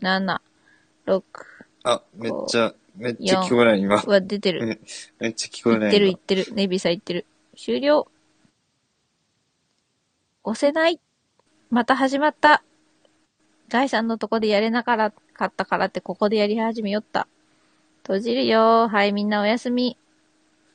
[0.00, 0.40] 7、
[1.06, 1.22] 6。
[1.84, 4.10] あ、めっちゃ、めっちゃ聞こえない、今う。
[4.10, 4.80] わ、出てる。
[5.18, 5.90] めっちゃ聞こえない。
[5.90, 6.46] 言ってる言今ってる。
[6.54, 7.26] ネビーさん言ってる。
[7.56, 8.08] 終了。
[10.44, 11.00] 押せない。
[11.70, 12.62] また始まった。
[13.68, 15.12] 第3のとこでやれなかっ
[15.56, 17.26] たからってここでやり始めよった。
[18.02, 18.88] 閉じるよ。
[18.88, 19.96] はい、みんなおやすみ。